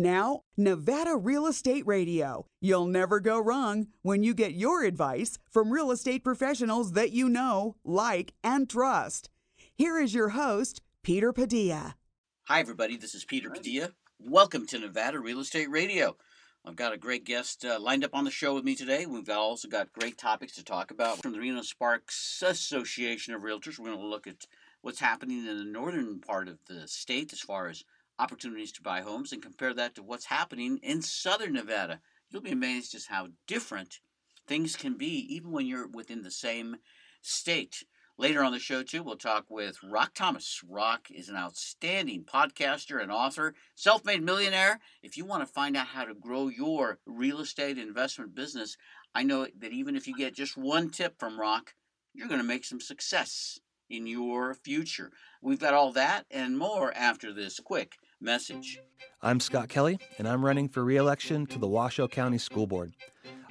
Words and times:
Now, 0.00 0.42
Nevada 0.56 1.16
Real 1.16 1.48
Estate 1.48 1.84
Radio. 1.84 2.46
You'll 2.60 2.86
never 2.86 3.18
go 3.18 3.40
wrong 3.40 3.88
when 4.02 4.22
you 4.22 4.32
get 4.32 4.52
your 4.52 4.84
advice 4.84 5.40
from 5.50 5.72
real 5.72 5.90
estate 5.90 6.22
professionals 6.22 6.92
that 6.92 7.10
you 7.10 7.28
know, 7.28 7.74
like, 7.84 8.32
and 8.44 8.70
trust. 8.70 9.28
Here 9.74 9.98
is 9.98 10.14
your 10.14 10.28
host, 10.28 10.82
Peter 11.02 11.32
Padilla. 11.32 11.96
Hi, 12.44 12.60
everybody. 12.60 12.96
This 12.96 13.12
is 13.12 13.24
Peter 13.24 13.50
Padilla. 13.50 13.90
Welcome 14.20 14.68
to 14.68 14.78
Nevada 14.78 15.18
Real 15.18 15.40
Estate 15.40 15.68
Radio. 15.68 16.16
I've 16.64 16.76
got 16.76 16.92
a 16.92 16.96
great 16.96 17.24
guest 17.24 17.64
uh, 17.64 17.80
lined 17.80 18.04
up 18.04 18.14
on 18.14 18.22
the 18.22 18.30
show 18.30 18.54
with 18.54 18.62
me 18.62 18.76
today. 18.76 19.04
We've 19.04 19.28
also 19.28 19.66
got 19.66 19.92
great 19.92 20.16
topics 20.16 20.54
to 20.54 20.64
talk 20.64 20.92
about 20.92 21.20
from 21.20 21.32
the 21.32 21.40
Reno 21.40 21.62
Sparks 21.62 22.40
Association 22.46 23.34
of 23.34 23.42
Realtors. 23.42 23.80
We're 23.80 23.86
going 23.86 23.98
to 23.98 24.06
look 24.06 24.28
at 24.28 24.46
what's 24.80 25.00
happening 25.00 25.38
in 25.38 25.58
the 25.58 25.64
northern 25.64 26.20
part 26.20 26.46
of 26.46 26.60
the 26.68 26.86
state 26.86 27.32
as 27.32 27.40
far 27.40 27.66
as 27.66 27.82
opportunities 28.18 28.72
to 28.72 28.82
buy 28.82 29.00
homes 29.00 29.32
and 29.32 29.42
compare 29.42 29.74
that 29.74 29.94
to 29.94 30.02
what's 30.02 30.26
happening 30.26 30.78
in 30.82 31.02
southern 31.02 31.52
Nevada. 31.52 32.00
You'll 32.30 32.42
be 32.42 32.52
amazed 32.52 32.92
just 32.92 33.08
how 33.08 33.28
different 33.46 34.00
things 34.46 34.76
can 34.76 34.96
be, 34.96 35.26
even 35.34 35.50
when 35.50 35.66
you're 35.66 35.88
within 35.88 36.22
the 36.22 36.30
same 36.30 36.76
state. 37.22 37.84
Later 38.20 38.42
on 38.42 38.50
the 38.50 38.58
show, 38.58 38.82
too, 38.82 39.04
we'll 39.04 39.16
talk 39.16 39.44
with 39.48 39.78
Rock 39.82 40.12
Thomas. 40.12 40.60
Rock 40.68 41.06
is 41.08 41.28
an 41.28 41.36
outstanding 41.36 42.24
podcaster 42.24 43.00
and 43.00 43.12
author, 43.12 43.54
self 43.76 44.04
made 44.04 44.24
millionaire. 44.24 44.80
If 45.04 45.16
you 45.16 45.24
want 45.24 45.46
to 45.46 45.52
find 45.52 45.76
out 45.76 45.86
how 45.86 46.04
to 46.04 46.14
grow 46.14 46.48
your 46.48 46.98
real 47.06 47.38
estate 47.38 47.78
investment 47.78 48.34
business, 48.34 48.76
I 49.14 49.22
know 49.22 49.46
that 49.60 49.72
even 49.72 49.94
if 49.94 50.08
you 50.08 50.16
get 50.16 50.34
just 50.34 50.56
one 50.56 50.90
tip 50.90 51.20
from 51.20 51.38
Rock, 51.38 51.74
you're 52.12 52.26
going 52.26 52.40
to 52.40 52.46
make 52.46 52.64
some 52.64 52.80
success 52.80 53.60
in 53.88 54.06
your 54.06 54.52
future. 54.52 55.12
We've 55.40 55.60
got 55.60 55.74
all 55.74 55.92
that 55.92 56.26
and 56.30 56.58
more 56.58 56.92
after 56.94 57.32
this 57.32 57.60
quick 57.60 57.98
message. 58.20 58.80
I'm 59.22 59.40
Scott 59.40 59.68
Kelly, 59.68 59.98
and 60.18 60.28
I'm 60.28 60.44
running 60.44 60.68
for 60.68 60.84
re 60.84 60.96
election 60.96 61.46
to 61.46 61.58
the 61.58 61.68
Washoe 61.68 62.08
County 62.08 62.38
School 62.38 62.66
Board. 62.66 62.92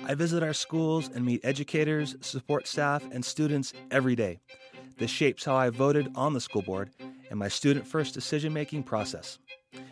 I 0.06 0.14
visit 0.16 0.44
our 0.44 0.54
schools 0.54 1.10
and 1.14 1.26
meet 1.26 1.42
educators, 1.44 2.16
support 2.22 2.68
staff, 2.68 3.04
and 3.12 3.23
students 3.23 3.73
every 3.92 4.16
day. 4.16 4.40
This 4.98 5.12
shapes 5.12 5.45
how 5.45 5.56
I 5.56 5.70
voted 5.70 6.12
on 6.16 6.34
the 6.34 6.42
school 6.42 6.62
board 6.62 6.92
and 7.30 7.38
my 7.38 7.48
student 7.48 7.86
first 7.86 8.14
decision 8.14 8.54
making 8.54 8.84
process. 8.84 9.40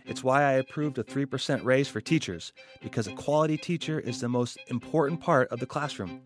It's 0.06 0.23
why 0.23 0.44
I 0.44 0.53
approved 0.53 0.98
a 0.98 1.03
3% 1.03 1.64
raise 1.64 1.88
for 1.88 2.02
teachers, 2.02 2.53
because 2.81 3.08
a 3.08 3.14
quality 3.14 3.58
teacher 3.58 4.00
is 4.00 4.22
the 4.22 4.30
most 4.30 4.58
important 4.68 5.19
part 5.19 5.50
of 5.50 5.59
the 5.59 5.66
classroom. 5.66 6.22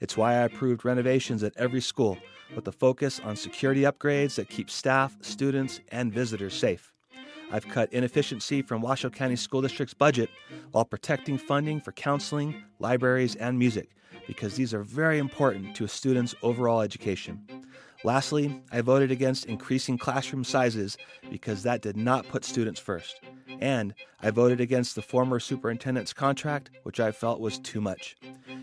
It's 0.00 0.16
why 0.16 0.34
I 0.34 0.42
approved 0.42 0.84
renovations 0.84 1.42
at 1.42 1.56
every 1.56 1.80
school, 1.80 2.18
with 2.54 2.68
a 2.68 2.72
focus 2.72 3.20
on 3.24 3.36
security 3.36 3.82
upgrades 3.82 4.36
that 4.36 4.48
keep 4.48 4.70
staff, 4.70 5.16
students, 5.20 5.80
and 5.90 6.12
visitors 6.12 6.54
safe. 6.54 6.91
I've 7.52 7.68
cut 7.68 7.92
inefficiency 7.92 8.62
from 8.62 8.80
Washoe 8.80 9.10
County 9.10 9.36
School 9.36 9.60
District's 9.60 9.94
budget 9.94 10.30
while 10.72 10.86
protecting 10.86 11.36
funding 11.36 11.80
for 11.80 11.92
counseling, 11.92 12.64
libraries, 12.78 13.36
and 13.36 13.58
music 13.58 13.90
because 14.26 14.56
these 14.56 14.72
are 14.72 14.82
very 14.82 15.18
important 15.18 15.76
to 15.76 15.84
a 15.84 15.88
student's 15.88 16.34
overall 16.42 16.80
education. 16.80 17.46
Lastly, 18.04 18.60
I 18.72 18.80
voted 18.80 19.12
against 19.12 19.44
increasing 19.44 19.98
classroom 19.98 20.44
sizes 20.44 20.96
because 21.30 21.62
that 21.62 21.82
did 21.82 21.96
not 21.96 22.26
put 22.28 22.44
students 22.44 22.80
first. 22.80 23.20
And 23.60 23.94
I 24.20 24.30
voted 24.30 24.60
against 24.60 24.96
the 24.96 25.02
former 25.02 25.38
superintendent's 25.38 26.12
contract, 26.12 26.70
which 26.82 26.98
I 26.98 27.12
felt 27.12 27.40
was 27.40 27.58
too 27.58 27.80
much. 27.80 28.16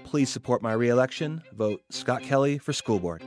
Please 0.04 0.30
support 0.30 0.62
my 0.62 0.74
reelection. 0.74 1.44
Vote 1.54 1.82
Scott 1.90 2.24
Kelly 2.24 2.58
for 2.58 2.74
school 2.74 3.00
board. 3.00 3.24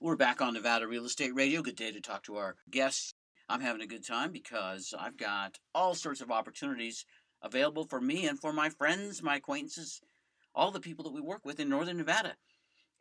We're 0.00 0.16
back 0.16 0.40
on 0.40 0.54
Nevada 0.54 0.86
Real 0.86 1.04
Estate 1.04 1.34
Radio. 1.34 1.62
Good 1.62 1.76
day 1.76 1.92
to 1.92 2.00
talk 2.00 2.22
to 2.24 2.36
our 2.36 2.56
guests. 2.70 3.14
I'm 3.48 3.60
having 3.60 3.82
a 3.82 3.86
good 3.86 4.06
time 4.06 4.32
because 4.32 4.94
I've 4.98 5.16
got 5.16 5.58
all 5.74 5.94
sorts 5.94 6.20
of 6.20 6.30
opportunities 6.30 7.04
available 7.42 7.84
for 7.84 8.00
me 8.00 8.26
and 8.26 8.38
for 8.38 8.52
my 8.52 8.68
friends, 8.70 9.22
my 9.22 9.36
acquaintances, 9.36 10.00
all 10.54 10.70
the 10.70 10.80
people 10.80 11.04
that 11.04 11.12
we 11.12 11.20
work 11.20 11.44
with 11.44 11.58
in 11.58 11.68
Northern 11.68 11.96
Nevada. 11.96 12.34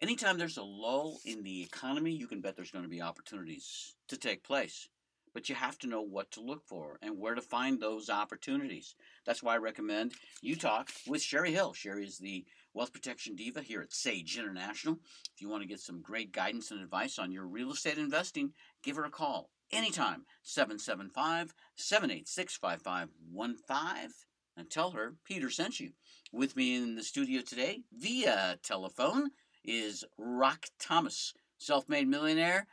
Anytime 0.01 0.37
there's 0.37 0.57
a 0.57 0.63
lull 0.63 1.19
in 1.25 1.43
the 1.43 1.63
economy, 1.63 2.11
you 2.11 2.27
can 2.27 2.41
bet 2.41 2.55
there's 2.55 2.71
going 2.71 2.85
to 2.85 2.89
be 2.89 3.01
opportunities 3.01 3.95
to 4.07 4.17
take 4.17 4.43
place. 4.43 4.89
But 5.33 5.49
you 5.49 5.55
have 5.55 5.77
to 5.79 5.87
know 5.87 6.01
what 6.01 6.31
to 6.31 6.41
look 6.41 6.65
for 6.65 6.97
and 7.01 7.19
where 7.19 7.35
to 7.35 7.41
find 7.41 7.79
those 7.79 8.09
opportunities. 8.09 8.95
That's 9.25 9.43
why 9.43 9.55
I 9.55 9.57
recommend 9.57 10.13
you 10.41 10.55
talk 10.55 10.89
with 11.07 11.21
Cheri 11.21 11.51
Hill. 11.51 11.73
Cheri 11.73 12.05
is 12.05 12.17
the 12.17 12.45
wealth 12.73 12.93
protection 12.93 13.35
diva 13.35 13.61
here 13.61 13.81
at 13.81 13.93
Sage 13.93 14.37
International. 14.37 14.99
If 15.35 15.41
you 15.41 15.49
want 15.49 15.63
to 15.63 15.69
get 15.69 15.79
some 15.79 16.01
great 16.01 16.31
guidance 16.31 16.71
and 16.71 16.81
advice 16.81 17.19
on 17.19 17.31
your 17.31 17.47
real 17.47 17.71
estate 17.71 17.97
investing, 17.97 18.53
give 18.83 18.95
her 18.95 19.05
a 19.05 19.11
call 19.11 19.49
anytime 19.71 20.25
775 20.43 21.53
786 21.75 22.57
5515 22.57 24.11
and 24.57 24.69
tell 24.69 24.91
her 24.91 25.15
Peter 25.25 25.49
sent 25.49 25.79
you. 25.79 25.91
With 26.31 26.55
me 26.55 26.75
in 26.75 26.95
the 26.95 27.03
studio 27.03 27.41
today 27.41 27.81
via 27.97 28.57
telephone 28.61 29.31
is 29.63 30.03
Rock 30.17 30.65
Thomas, 30.79 31.33
self 31.57 31.87
made 31.87 32.07
millionaire 32.07 32.67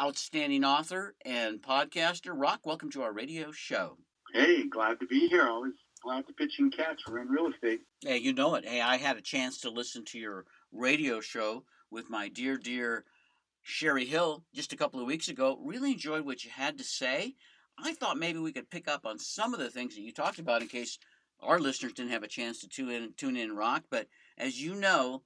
outstanding 0.00 0.64
author 0.64 1.14
and 1.26 1.60
podcaster. 1.60 2.32
Rock, 2.34 2.60
welcome 2.64 2.90
to 2.90 3.02
our 3.02 3.12
radio 3.12 3.52
show. 3.52 3.98
Hey, 4.32 4.66
glad 4.66 4.98
to 5.00 5.06
be 5.06 5.28
here. 5.28 5.46
Always 5.46 5.74
glad 6.02 6.26
to 6.26 6.32
pitch 6.32 6.58
in 6.58 6.70
catch. 6.70 7.02
We're 7.06 7.20
in 7.20 7.28
real 7.28 7.48
estate. 7.52 7.80
Hey, 8.00 8.16
you 8.16 8.32
know 8.32 8.54
it. 8.54 8.64
Hey, 8.64 8.80
I 8.80 8.96
had 8.96 9.18
a 9.18 9.22
chance 9.22 9.60
to 9.60 9.70
listen 9.70 10.04
to 10.06 10.18
your 10.18 10.46
radio 10.72 11.20
show 11.20 11.64
with 11.90 12.08
my 12.08 12.28
dear, 12.28 12.56
dear 12.56 13.04
Cheri 13.62 14.06
Hill 14.06 14.42
just 14.54 14.72
a 14.72 14.76
couple 14.76 15.00
of 15.00 15.06
weeks 15.06 15.28
ago. 15.28 15.60
Really 15.62 15.92
enjoyed 15.92 16.24
what 16.24 16.44
you 16.44 16.50
had 16.50 16.78
to 16.78 16.84
say. 16.84 17.34
I 17.78 17.92
thought 17.92 18.18
maybe 18.18 18.38
we 18.38 18.52
could 18.52 18.70
pick 18.70 18.88
up 18.88 19.04
on 19.04 19.18
some 19.18 19.52
of 19.52 19.60
the 19.60 19.70
things 19.70 19.94
that 19.96 20.02
you 20.02 20.12
talked 20.12 20.38
about 20.38 20.62
in 20.62 20.68
case 20.68 20.98
our 21.40 21.58
listeners 21.58 21.92
didn't 21.92 22.12
have 22.12 22.22
a 22.22 22.28
chance 22.28 22.60
to 22.60 22.68
tune 22.68 22.90
in, 22.90 23.12
tune 23.18 23.36
in, 23.36 23.54
Rock. 23.54 23.84
But 23.90 24.06
as 24.38 24.60
you 24.60 24.74
know, 24.74 25.22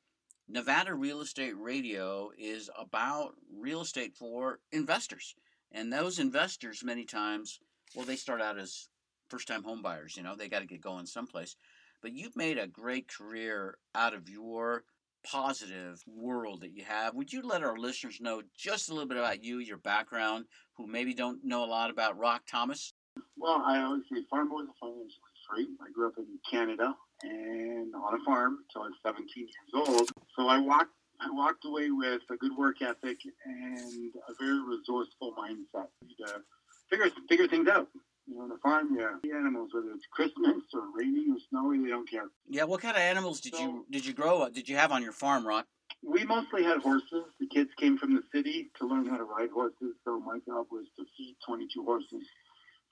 Nevada 0.48 0.94
Real 0.94 1.22
Estate 1.22 1.56
Radio 1.56 2.30
is 2.38 2.68
about 2.78 3.34
real 3.50 3.80
estate 3.80 4.14
for 4.14 4.60
investors. 4.72 5.34
And 5.72 5.92
those 5.92 6.18
investors, 6.18 6.84
many 6.84 7.04
times, 7.04 7.58
well, 7.94 8.04
they 8.04 8.16
start 8.16 8.42
out 8.42 8.58
as 8.58 8.88
first 9.30 9.48
time 9.48 9.62
home 9.64 9.82
buyers, 9.82 10.16
you 10.16 10.22
know, 10.22 10.36
they 10.36 10.48
got 10.48 10.60
to 10.60 10.66
get 10.66 10.82
going 10.82 11.06
someplace. 11.06 11.56
But 12.02 12.12
you've 12.12 12.36
made 12.36 12.58
a 12.58 12.66
great 12.66 13.08
career 13.08 13.78
out 13.94 14.14
of 14.14 14.28
your 14.28 14.84
positive 15.24 16.02
world 16.06 16.60
that 16.60 16.74
you 16.74 16.84
have. 16.84 17.14
Would 17.14 17.32
you 17.32 17.40
let 17.42 17.64
our 17.64 17.78
listeners 17.78 18.20
know 18.20 18.42
just 18.56 18.90
a 18.90 18.92
little 18.92 19.08
bit 19.08 19.16
about 19.16 19.42
you, 19.42 19.58
your 19.58 19.78
background, 19.78 20.44
who 20.76 20.86
maybe 20.86 21.14
don't 21.14 21.42
know 21.42 21.64
a 21.64 21.66
lot 21.66 21.90
about 21.90 22.18
Rock 22.18 22.42
Thomas? 22.46 22.92
Well, 23.38 23.62
I 23.64 23.82
always 23.82 24.02
say 24.12 24.20
farm 24.28 24.52
are 24.52 24.66
financially 24.78 25.08
free. 25.48 25.68
I 25.80 25.90
grew 25.92 26.08
up 26.08 26.18
in 26.18 26.26
Canada 26.48 26.94
and 27.24 27.94
on 27.94 28.20
a 28.20 28.24
farm 28.24 28.58
until 28.68 28.82
I 28.82 28.88
was 28.88 28.98
17 29.04 29.28
years 29.36 29.88
old. 29.88 30.08
So 30.36 30.48
I 30.48 30.58
walked 30.58 30.92
I 31.20 31.30
walked 31.30 31.64
away 31.64 31.90
with 31.90 32.22
a 32.30 32.36
good 32.36 32.56
work 32.56 32.82
ethic 32.82 33.18
and 33.46 34.12
a 34.28 34.34
very 34.38 34.60
resourceful 34.60 35.34
mindset 35.38 35.88
to 36.18 36.42
figure 36.90 37.10
figure 37.28 37.48
things 37.48 37.68
out. 37.68 37.88
You 38.26 38.36
know, 38.36 38.42
on 38.42 38.48
the 38.48 38.58
farm, 38.58 38.96
yeah, 38.98 39.16
the 39.22 39.32
animals, 39.32 39.70
whether 39.72 39.90
it's 39.92 40.06
Christmas 40.10 40.62
or 40.72 40.82
rainy 40.94 41.26
or 41.30 41.36
snowy, 41.50 41.78
they 41.82 41.90
don't 41.90 42.08
care. 42.08 42.28
Yeah, 42.48 42.64
what 42.64 42.80
kind 42.80 42.96
of 42.96 43.02
animals 43.02 43.40
did 43.40 43.54
so, 43.54 43.60
you 43.60 43.86
did 43.90 44.06
you 44.06 44.12
grow? 44.12 44.42
Uh, 44.42 44.48
did 44.48 44.68
you 44.68 44.76
have 44.76 44.92
on 44.92 45.02
your 45.02 45.12
farm, 45.12 45.46
Rock? 45.46 45.66
We 46.02 46.24
mostly 46.24 46.62
had 46.64 46.78
horses. 46.80 47.24
The 47.40 47.46
kids 47.46 47.70
came 47.78 47.96
from 47.96 48.14
the 48.14 48.22
city 48.32 48.70
to 48.78 48.86
learn 48.86 49.06
how 49.06 49.16
to 49.16 49.24
ride 49.24 49.50
horses, 49.50 49.94
so 50.04 50.20
my 50.20 50.38
job 50.46 50.66
was 50.70 50.84
to 50.96 51.04
feed 51.16 51.36
22 51.46 51.84
horses 51.84 52.26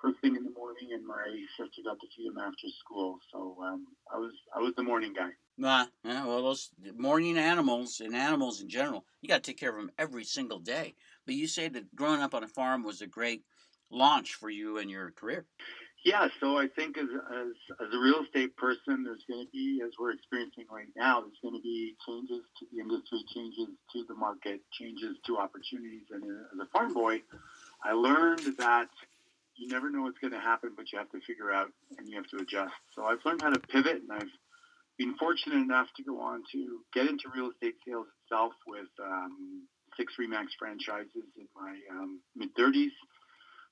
first 0.02 0.20
thing 0.20 0.36
in 0.36 0.44
the 0.44 0.50
morning, 0.50 0.88
and 0.92 1.06
my 1.06 1.24
sister 1.56 1.82
got 1.84 1.98
to 2.00 2.06
feed 2.16 2.26
him 2.26 2.38
after 2.38 2.68
school. 2.80 3.18
So 3.32 3.56
um, 3.62 3.86
I 4.12 4.18
was 4.18 4.32
I 4.54 4.58
was 4.58 4.74
the 4.76 4.82
morning 4.82 5.14
guy. 5.14 5.30
Uh, 5.62 5.86
yeah, 6.04 6.26
well, 6.26 6.42
those 6.42 6.70
morning 6.96 7.38
animals 7.38 8.00
and 8.00 8.16
animals 8.16 8.60
in 8.60 8.68
general, 8.68 9.04
you 9.20 9.28
got 9.28 9.42
to 9.42 9.50
take 9.50 9.60
care 9.60 9.70
of 9.70 9.76
them 9.76 9.90
every 9.98 10.24
single 10.24 10.58
day. 10.58 10.94
But 11.26 11.36
you 11.36 11.46
say 11.46 11.68
that 11.68 11.94
growing 11.94 12.20
up 12.20 12.34
on 12.34 12.42
a 12.42 12.48
farm 12.48 12.82
was 12.82 13.00
a 13.00 13.06
great 13.06 13.44
launch 13.90 14.34
for 14.34 14.50
you 14.50 14.78
and 14.78 14.90
your 14.90 15.12
career. 15.12 15.46
Yeah, 16.04 16.26
so 16.40 16.58
I 16.58 16.66
think 16.66 16.98
as, 16.98 17.04
as, 17.04 17.52
as 17.80 17.94
a 17.94 17.98
real 17.98 18.24
estate 18.24 18.56
person, 18.56 19.04
there's 19.04 19.22
going 19.28 19.46
to 19.46 19.50
be, 19.52 19.80
as 19.84 19.92
we're 20.00 20.10
experiencing 20.10 20.64
right 20.68 20.88
now, 20.96 21.20
there's 21.20 21.38
going 21.40 21.54
to 21.54 21.62
be 21.62 21.94
changes 22.04 22.42
to 22.58 22.66
the 22.72 22.80
industry, 22.80 23.20
changes 23.32 23.68
to 23.92 24.04
the 24.08 24.14
market, 24.14 24.62
changes 24.72 25.18
to 25.26 25.38
opportunities. 25.38 26.06
And 26.10 26.24
as 26.24 26.58
a 26.60 26.66
farm 26.76 26.92
boy, 26.92 27.22
I 27.84 27.92
learned 27.92 28.56
that 28.58 28.88
you 29.62 29.68
never 29.68 29.90
know 29.90 30.02
what's 30.02 30.18
going 30.18 30.32
to 30.32 30.40
happen, 30.40 30.70
but 30.76 30.90
you 30.92 30.98
have 30.98 31.10
to 31.10 31.20
figure 31.24 31.52
out 31.52 31.70
and 31.96 32.08
you 32.08 32.16
have 32.16 32.26
to 32.34 32.38
adjust. 32.42 32.74
So 32.96 33.04
I've 33.04 33.22
learned 33.24 33.42
how 33.42 33.50
to 33.50 33.60
pivot, 33.60 34.02
and 34.02 34.10
I've 34.10 34.34
been 34.98 35.14
fortunate 35.16 35.62
enough 35.62 35.86
to 35.96 36.02
go 36.02 36.20
on 36.20 36.42
to 36.50 36.80
get 36.92 37.06
into 37.06 37.30
real 37.32 37.50
estate 37.50 37.76
sales 37.86 38.08
itself 38.24 38.52
with 38.66 38.90
um, 39.00 39.62
six 39.96 40.14
Remax 40.20 40.50
franchises 40.58 41.30
in 41.38 41.46
my 41.54 41.78
um, 41.94 42.20
mid 42.34 42.50
30s. 42.56 42.90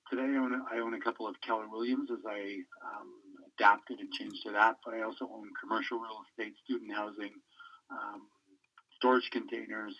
Today, 0.09 0.23
I 0.23 0.39
own, 0.39 0.63
I 0.71 0.79
own 0.79 0.95
a 0.95 1.01
couple 1.01 1.27
of 1.27 1.35
Keller 1.41 1.69
Williams 1.69 2.09
as 2.11 2.23
I 2.27 2.63
um, 2.87 3.11
adapted 3.59 3.99
and 3.99 4.13
changed 4.13 4.43
to 4.47 4.53
that, 4.53 4.77
but 4.85 4.95
I 4.95 5.03
also 5.03 5.25
own 5.27 5.49
commercial 5.61 5.99
real 5.99 6.23
estate, 6.31 6.55
student 6.65 6.95
housing, 6.95 7.35
um, 7.91 8.23
storage 8.97 9.29
containers. 9.31 9.97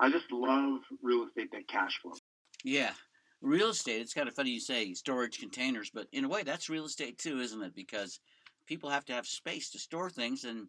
I 0.00 0.10
just 0.10 0.30
love 0.32 0.80
real 1.02 1.26
estate 1.26 1.50
that 1.52 1.68
cash 1.68 1.98
flows. 2.02 2.20
Yeah, 2.64 2.92
real 3.40 3.70
estate. 3.70 4.00
It's 4.00 4.14
kind 4.14 4.28
of 4.28 4.34
funny 4.34 4.50
you 4.50 4.60
say 4.60 4.94
storage 4.94 5.38
containers, 5.38 5.90
but 5.90 6.08
in 6.12 6.24
a 6.24 6.28
way, 6.28 6.42
that's 6.42 6.68
real 6.68 6.84
estate 6.84 7.18
too, 7.18 7.40
isn't 7.40 7.62
it? 7.62 7.74
Because 7.74 8.20
people 8.66 8.90
have 8.90 9.04
to 9.06 9.12
have 9.12 9.26
space 9.26 9.70
to 9.70 9.78
store 9.78 10.10
things, 10.10 10.44
and 10.44 10.66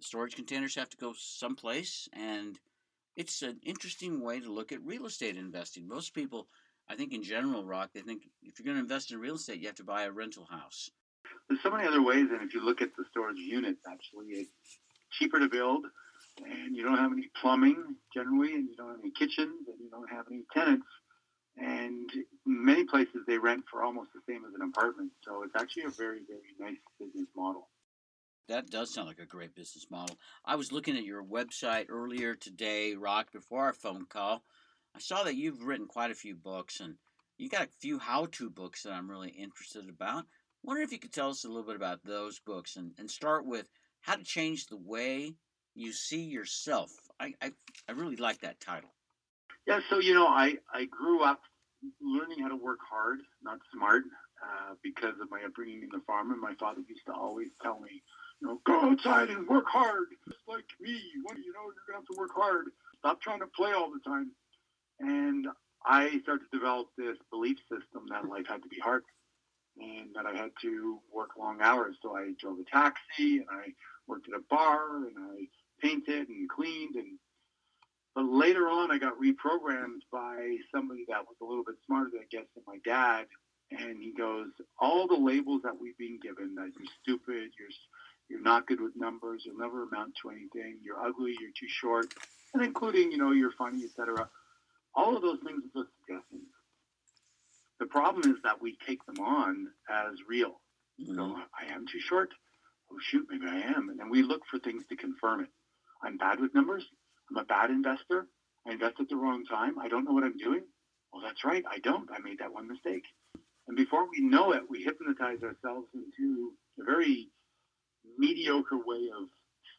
storage 0.00 0.36
containers 0.36 0.74
have 0.74 0.88
to 0.90 0.96
go 0.96 1.12
someplace. 1.16 2.08
And 2.12 2.58
it's 3.16 3.42
an 3.42 3.58
interesting 3.64 4.22
way 4.22 4.40
to 4.40 4.52
look 4.52 4.72
at 4.72 4.84
real 4.84 5.06
estate 5.06 5.36
investing. 5.36 5.86
Most 5.86 6.14
people, 6.14 6.48
I 6.88 6.94
think, 6.94 7.12
in 7.12 7.22
general, 7.22 7.64
Rock, 7.64 7.90
they 7.94 8.00
think 8.00 8.22
if 8.42 8.58
you're 8.58 8.64
going 8.64 8.76
to 8.76 8.82
invest 8.82 9.12
in 9.12 9.18
real 9.18 9.36
estate, 9.36 9.60
you 9.60 9.66
have 9.66 9.76
to 9.76 9.84
buy 9.84 10.04
a 10.04 10.10
rental 10.10 10.46
house. 10.50 10.90
There's 11.48 11.62
so 11.62 11.70
many 11.70 11.86
other 11.86 12.02
ways, 12.02 12.26
and 12.30 12.42
if 12.42 12.54
you 12.54 12.64
look 12.64 12.80
at 12.80 12.90
the 12.96 13.04
storage 13.10 13.38
units, 13.38 13.80
actually, 13.90 14.26
it's 14.28 14.78
cheaper 15.18 15.38
to 15.38 15.48
build, 15.48 15.84
and 16.44 16.74
you 16.74 16.82
don't 16.82 16.98
have 16.98 17.12
any 17.12 17.30
plumbing 17.40 17.96
generally, 18.14 18.54
and 18.54 18.68
you 18.68 18.76
don't 18.76 18.90
have 18.90 19.00
any 19.00 19.12
kitchens, 19.12 19.68
and 19.68 19.76
you 19.80 19.90
don't 19.90 20.10
have 20.10 20.26
any 20.30 20.42
tenants. 20.52 20.86
And 21.56 22.10
many 22.44 22.84
places 22.84 23.22
they 23.26 23.38
rent 23.38 23.64
for 23.70 23.82
almost 23.82 24.10
the 24.12 24.20
same 24.28 24.44
as 24.44 24.54
an 24.54 24.62
apartment. 24.62 25.12
So 25.22 25.42
it's 25.44 25.54
actually 25.54 25.84
a 25.84 25.90
very, 25.90 26.20
very 26.26 26.54
nice 26.58 26.80
business 26.98 27.28
model. 27.36 27.68
That 28.48 28.70
does 28.70 28.92
sound 28.92 29.08
like 29.08 29.20
a 29.20 29.26
great 29.26 29.54
business 29.54 29.86
model. 29.90 30.18
I 30.44 30.56
was 30.56 30.72
looking 30.72 30.96
at 30.96 31.04
your 31.04 31.24
website 31.24 31.86
earlier 31.88 32.34
today, 32.34 32.94
Rock, 32.94 33.32
before 33.32 33.64
our 33.64 33.72
phone 33.72 34.04
call. 34.06 34.42
I 34.94 34.98
saw 34.98 35.22
that 35.22 35.36
you've 35.36 35.62
written 35.62 35.86
quite 35.86 36.10
a 36.10 36.14
few 36.14 36.34
books, 36.36 36.80
and 36.80 36.96
you 37.38 37.48
got 37.48 37.62
a 37.62 37.80
few 37.80 37.98
how-to 37.98 38.50
books 38.50 38.82
that 38.82 38.92
I'm 38.92 39.10
really 39.10 39.30
interested 39.30 39.88
about. 39.88 40.24
Wonder 40.62 40.82
if 40.82 40.92
you 40.92 40.98
could 40.98 41.12
tell 41.12 41.30
us 41.30 41.44
a 41.44 41.48
little 41.48 41.64
bit 41.64 41.76
about 41.76 42.04
those 42.04 42.38
books, 42.38 42.76
and, 42.76 42.92
and 42.98 43.10
start 43.10 43.46
with 43.46 43.70
how 44.02 44.16
to 44.16 44.24
change 44.24 44.66
the 44.66 44.76
way 44.76 45.34
you 45.74 45.92
see 45.92 46.22
yourself. 46.22 46.90
I, 47.18 47.34
I, 47.40 47.52
I 47.88 47.92
really 47.92 48.16
like 48.16 48.40
that 48.40 48.60
title. 48.60 48.93
Yeah, 49.66 49.80
so 49.90 49.98
you 49.98 50.14
know, 50.14 50.26
I 50.26 50.56
I 50.72 50.84
grew 50.86 51.22
up 51.22 51.40
learning 52.00 52.40
how 52.40 52.48
to 52.48 52.56
work 52.56 52.80
hard, 52.88 53.20
not 53.42 53.58
smart, 53.74 54.04
uh, 54.42 54.74
because 54.82 55.14
of 55.20 55.30
my 55.30 55.42
upbringing 55.44 55.82
in 55.82 55.88
the 55.92 56.00
farm. 56.06 56.32
And 56.32 56.40
my 56.40 56.54
father 56.54 56.80
used 56.88 57.06
to 57.06 57.12
always 57.14 57.50
tell 57.62 57.80
me, 57.80 58.02
you 58.40 58.48
know, 58.48 58.60
go 58.66 58.80
outside 58.80 59.30
and 59.30 59.48
work 59.48 59.66
hard, 59.68 60.06
just 60.28 60.40
like 60.48 60.66
me. 60.80 60.92
You 60.92 61.22
know, 61.22 61.34
you're 61.36 61.86
gonna 61.88 61.98
have 61.98 62.06
to 62.06 62.18
work 62.18 62.32
hard. 62.34 62.66
Stop 62.98 63.20
trying 63.22 63.40
to 63.40 63.46
play 63.56 63.72
all 63.72 63.90
the 63.90 64.00
time. 64.08 64.32
And 65.00 65.46
I 65.86 66.20
started 66.22 66.44
to 66.50 66.58
develop 66.58 66.88
this 66.96 67.16
belief 67.30 67.58
system 67.70 68.06
that 68.10 68.28
life 68.28 68.46
had 68.48 68.62
to 68.62 68.68
be 68.68 68.80
hard 68.80 69.02
and 69.80 70.14
that 70.14 70.26
I 70.26 70.36
had 70.36 70.52
to 70.62 71.00
work 71.12 71.30
long 71.38 71.60
hours. 71.62 71.96
So 72.02 72.16
I 72.16 72.32
drove 72.40 72.58
a 72.60 72.64
taxi 72.70 73.38
and 73.38 73.46
I 73.50 73.72
worked 74.06 74.28
at 74.28 74.38
a 74.38 74.42
bar 74.50 74.98
and 75.06 75.16
I 75.18 75.48
painted 75.80 76.28
and 76.28 76.48
cleaned 76.48 76.96
and 76.96 77.18
but 78.14 78.24
later 78.24 78.68
on, 78.68 78.90
I 78.90 78.98
got 78.98 79.14
reprogrammed 79.20 80.02
by 80.12 80.56
somebody 80.72 81.04
that 81.08 81.26
was 81.26 81.36
a 81.40 81.44
little 81.44 81.64
bit 81.64 81.76
smarter, 81.86 82.10
than 82.12 82.20
I 82.20 82.26
guess, 82.30 82.46
than 82.54 82.64
my 82.66 82.78
dad. 82.84 83.26
And 83.70 84.00
he 84.00 84.12
goes, 84.16 84.48
all 84.78 85.06
the 85.08 85.16
labels 85.16 85.62
that 85.64 85.80
we've 85.80 85.98
been 85.98 86.20
given, 86.22 86.54
that 86.54 86.70
you're 86.78 86.92
stupid, 87.02 87.50
you're 87.58 87.70
you're 88.28 88.40
not 88.40 88.66
good 88.66 88.80
with 88.80 88.96
numbers, 88.96 89.42
you'll 89.44 89.58
never 89.58 89.82
amount 89.82 90.14
to 90.22 90.30
anything, 90.30 90.78
you're 90.82 90.98
ugly, 90.98 91.36
you're 91.38 91.50
too 91.50 91.68
short, 91.68 92.06
and 92.54 92.62
including, 92.62 93.12
you 93.12 93.18
know, 93.18 93.32
you're 93.32 93.52
funny, 93.52 93.84
etc. 93.84 94.28
All 94.94 95.14
of 95.14 95.22
those 95.22 95.38
things 95.44 95.62
are 95.62 95.82
just 95.82 95.92
suggestions. 96.00 96.48
The 97.80 97.86
problem 97.86 98.32
is 98.32 98.40
that 98.44 98.62
we 98.62 98.78
take 98.86 99.04
them 99.04 99.22
on 99.22 99.68
as 99.90 100.14
real. 100.26 100.60
Mm-hmm. 101.00 101.16
So 101.16 101.36
I 101.60 101.72
am 101.74 101.86
too 101.86 102.00
short. 102.00 102.30
Oh 102.90 102.96
shoot, 103.00 103.26
maybe 103.28 103.46
I 103.46 103.60
am. 103.60 103.88
And 103.90 103.98
then 103.98 104.08
we 104.08 104.22
look 104.22 104.42
for 104.50 104.58
things 104.58 104.84
to 104.88 104.96
confirm 104.96 105.40
it. 105.40 105.48
I'm 106.02 106.16
bad 106.16 106.40
with 106.40 106.54
numbers. 106.54 106.86
I'm 107.34 107.42
a 107.42 107.46
bad 107.46 107.70
investor. 107.70 108.28
I 108.64 108.72
invest 108.72 109.00
at 109.00 109.08
the 109.08 109.16
wrong 109.16 109.44
time. 109.44 109.76
I 109.80 109.88
don't 109.88 110.04
know 110.04 110.12
what 110.12 110.22
I'm 110.22 110.36
doing. 110.36 110.62
Well, 111.12 111.22
that's 111.24 111.44
right. 111.44 111.64
I 111.68 111.80
don't. 111.80 112.08
I 112.12 112.20
made 112.20 112.38
that 112.38 112.52
one 112.52 112.68
mistake. 112.68 113.02
And 113.66 113.76
before 113.76 114.08
we 114.08 114.20
know 114.20 114.52
it, 114.52 114.62
we 114.70 114.84
hypnotize 114.84 115.42
ourselves 115.42 115.88
into 115.94 116.52
a 116.80 116.84
very 116.84 117.28
mediocre 118.16 118.78
way 118.78 119.10
of 119.18 119.28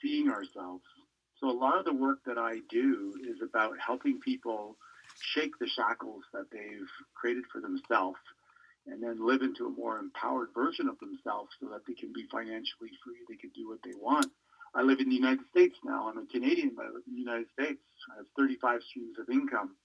seeing 0.02 0.30
ourselves. 0.30 0.84
So 1.40 1.50
a 1.50 1.56
lot 1.56 1.80
of 1.80 1.86
the 1.86 1.94
work 1.94 2.20
that 2.26 2.38
I 2.38 2.60
do 2.70 3.14
is 3.24 3.38
about 3.42 3.80
helping 3.80 4.20
people 4.20 4.76
shake 5.34 5.58
the 5.58 5.68
shackles 5.68 6.24
that 6.34 6.52
they've 6.52 6.92
created 7.16 7.46
for 7.54 7.62
themselves 7.62 8.20
and 8.88 9.02
then 9.02 9.26
live 9.26 9.42
into 9.42 9.66
a 9.66 9.70
more 9.70 9.98
empowered 9.98 10.50
version 10.54 10.90
of 10.90 11.00
themselves 11.00 11.52
so 11.62 11.70
that 11.70 11.86
they 11.88 11.94
can 11.94 12.12
be 12.12 12.26
financially 12.30 12.92
free. 13.04 13.24
They 13.30 13.38
can 13.38 13.52
do 13.56 13.70
what 13.70 13.80
they 13.84 13.94
want 13.98 14.28
I 14.76 14.82
live 14.82 15.00
in 15.00 15.08
the 15.08 15.16
United 15.16 15.46
States 15.50 15.76
now. 15.86 16.10
I'm 16.10 16.18
a 16.18 16.26
Canadian, 16.26 16.74
but 16.76 16.86
I 16.86 16.90
live 16.90 17.04
in 17.08 17.16
the 17.16 17.22
United 17.22 17.48
States. 17.54 17.80
I 18.12 18.18
have 18.18 18.26
35 18.38 18.82
streams 18.84 19.18
of 19.18 19.30
income. 19.30 19.76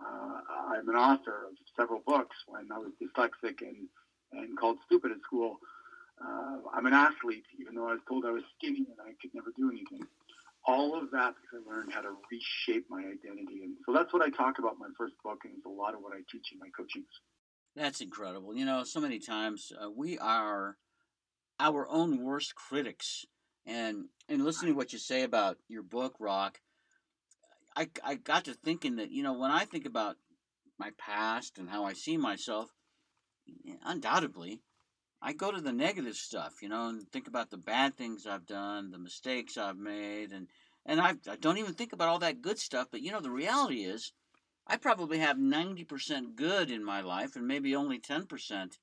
Uh, 0.00 0.40
I'm 0.72 0.88
an 0.88 0.94
author 0.94 1.44
of 1.50 1.54
several 1.76 2.00
books 2.06 2.36
when 2.46 2.66
I 2.72 2.78
was 2.78 2.92
dyslexic 2.96 3.60
and, 3.60 3.88
and 4.32 4.58
called 4.58 4.78
stupid 4.86 5.10
at 5.12 5.20
school. 5.20 5.58
Uh, 6.24 6.58
I'm 6.72 6.86
an 6.86 6.94
athlete, 6.94 7.44
even 7.60 7.74
though 7.74 7.88
I 7.88 7.92
was 7.92 8.00
told 8.08 8.24
I 8.24 8.30
was 8.30 8.42
skinny 8.56 8.86
and 8.88 8.96
I 9.04 9.12
could 9.20 9.34
never 9.34 9.52
do 9.54 9.70
anything. 9.70 10.06
All 10.66 10.96
of 10.96 11.10
that 11.10 11.34
because 11.40 11.66
I 11.66 11.70
learned 11.70 11.92
how 11.92 12.00
to 12.00 12.16
reshape 12.32 12.86
my 12.88 13.00
identity. 13.00 13.64
And 13.64 13.76
so 13.84 13.92
that's 13.92 14.12
what 14.12 14.22
I 14.22 14.30
talk 14.30 14.58
about 14.58 14.74
in 14.74 14.78
my 14.78 14.92
first 14.96 15.14
book, 15.22 15.40
and 15.44 15.52
it's 15.56 15.66
a 15.66 15.68
lot 15.68 15.94
of 15.94 16.00
what 16.00 16.14
I 16.14 16.20
teach 16.30 16.52
in 16.52 16.58
my 16.58 16.68
coachings. 16.76 17.06
That's 17.76 18.00
incredible. 18.00 18.54
You 18.54 18.64
know, 18.64 18.82
so 18.84 19.00
many 19.00 19.18
times 19.18 19.72
uh, 19.80 19.90
we 19.90 20.18
are 20.18 20.76
our 21.60 21.88
own 21.88 22.22
worst 22.22 22.54
critics 22.54 23.26
and 23.68 24.06
and 24.28 24.44
listening 24.44 24.72
to 24.72 24.76
what 24.76 24.92
you 24.92 24.98
say 24.98 25.22
about 25.22 25.58
your 25.68 25.82
book, 25.82 26.14
Rock, 26.18 26.60
I 27.76 27.88
I 28.02 28.14
got 28.14 28.46
to 28.46 28.54
thinking 28.54 28.96
that 28.96 29.10
you 29.12 29.22
know 29.22 29.34
when 29.34 29.50
I 29.50 29.66
think 29.66 29.86
about 29.86 30.16
my 30.78 30.90
past 30.98 31.58
and 31.58 31.68
how 31.68 31.84
I 31.84 31.92
see 31.92 32.16
myself, 32.16 32.70
undoubtedly, 33.84 34.62
I 35.20 35.32
go 35.32 35.50
to 35.50 35.60
the 35.60 35.72
negative 35.72 36.16
stuff, 36.16 36.62
you 36.62 36.68
know, 36.68 36.88
and 36.88 37.10
think 37.10 37.28
about 37.28 37.50
the 37.50 37.58
bad 37.58 37.96
things 37.96 38.26
I've 38.26 38.46
done, 38.46 38.90
the 38.90 38.98
mistakes 38.98 39.58
I've 39.58 39.76
made, 39.76 40.32
and 40.32 40.48
and 40.86 41.00
I, 41.00 41.14
I 41.28 41.36
don't 41.36 41.58
even 41.58 41.74
think 41.74 41.92
about 41.92 42.08
all 42.08 42.18
that 42.20 42.40
good 42.40 42.58
stuff. 42.58 42.88
But 42.90 43.02
you 43.02 43.12
know, 43.12 43.20
the 43.20 43.30
reality 43.30 43.84
is, 43.84 44.12
I 44.66 44.76
probably 44.76 45.18
have 45.18 45.38
ninety 45.38 45.84
percent 45.84 46.36
good 46.36 46.70
in 46.70 46.82
my 46.82 47.02
life, 47.02 47.36
and 47.36 47.46
maybe 47.46 47.76
only 47.76 47.98
ten 47.98 48.26
percent 48.26 48.78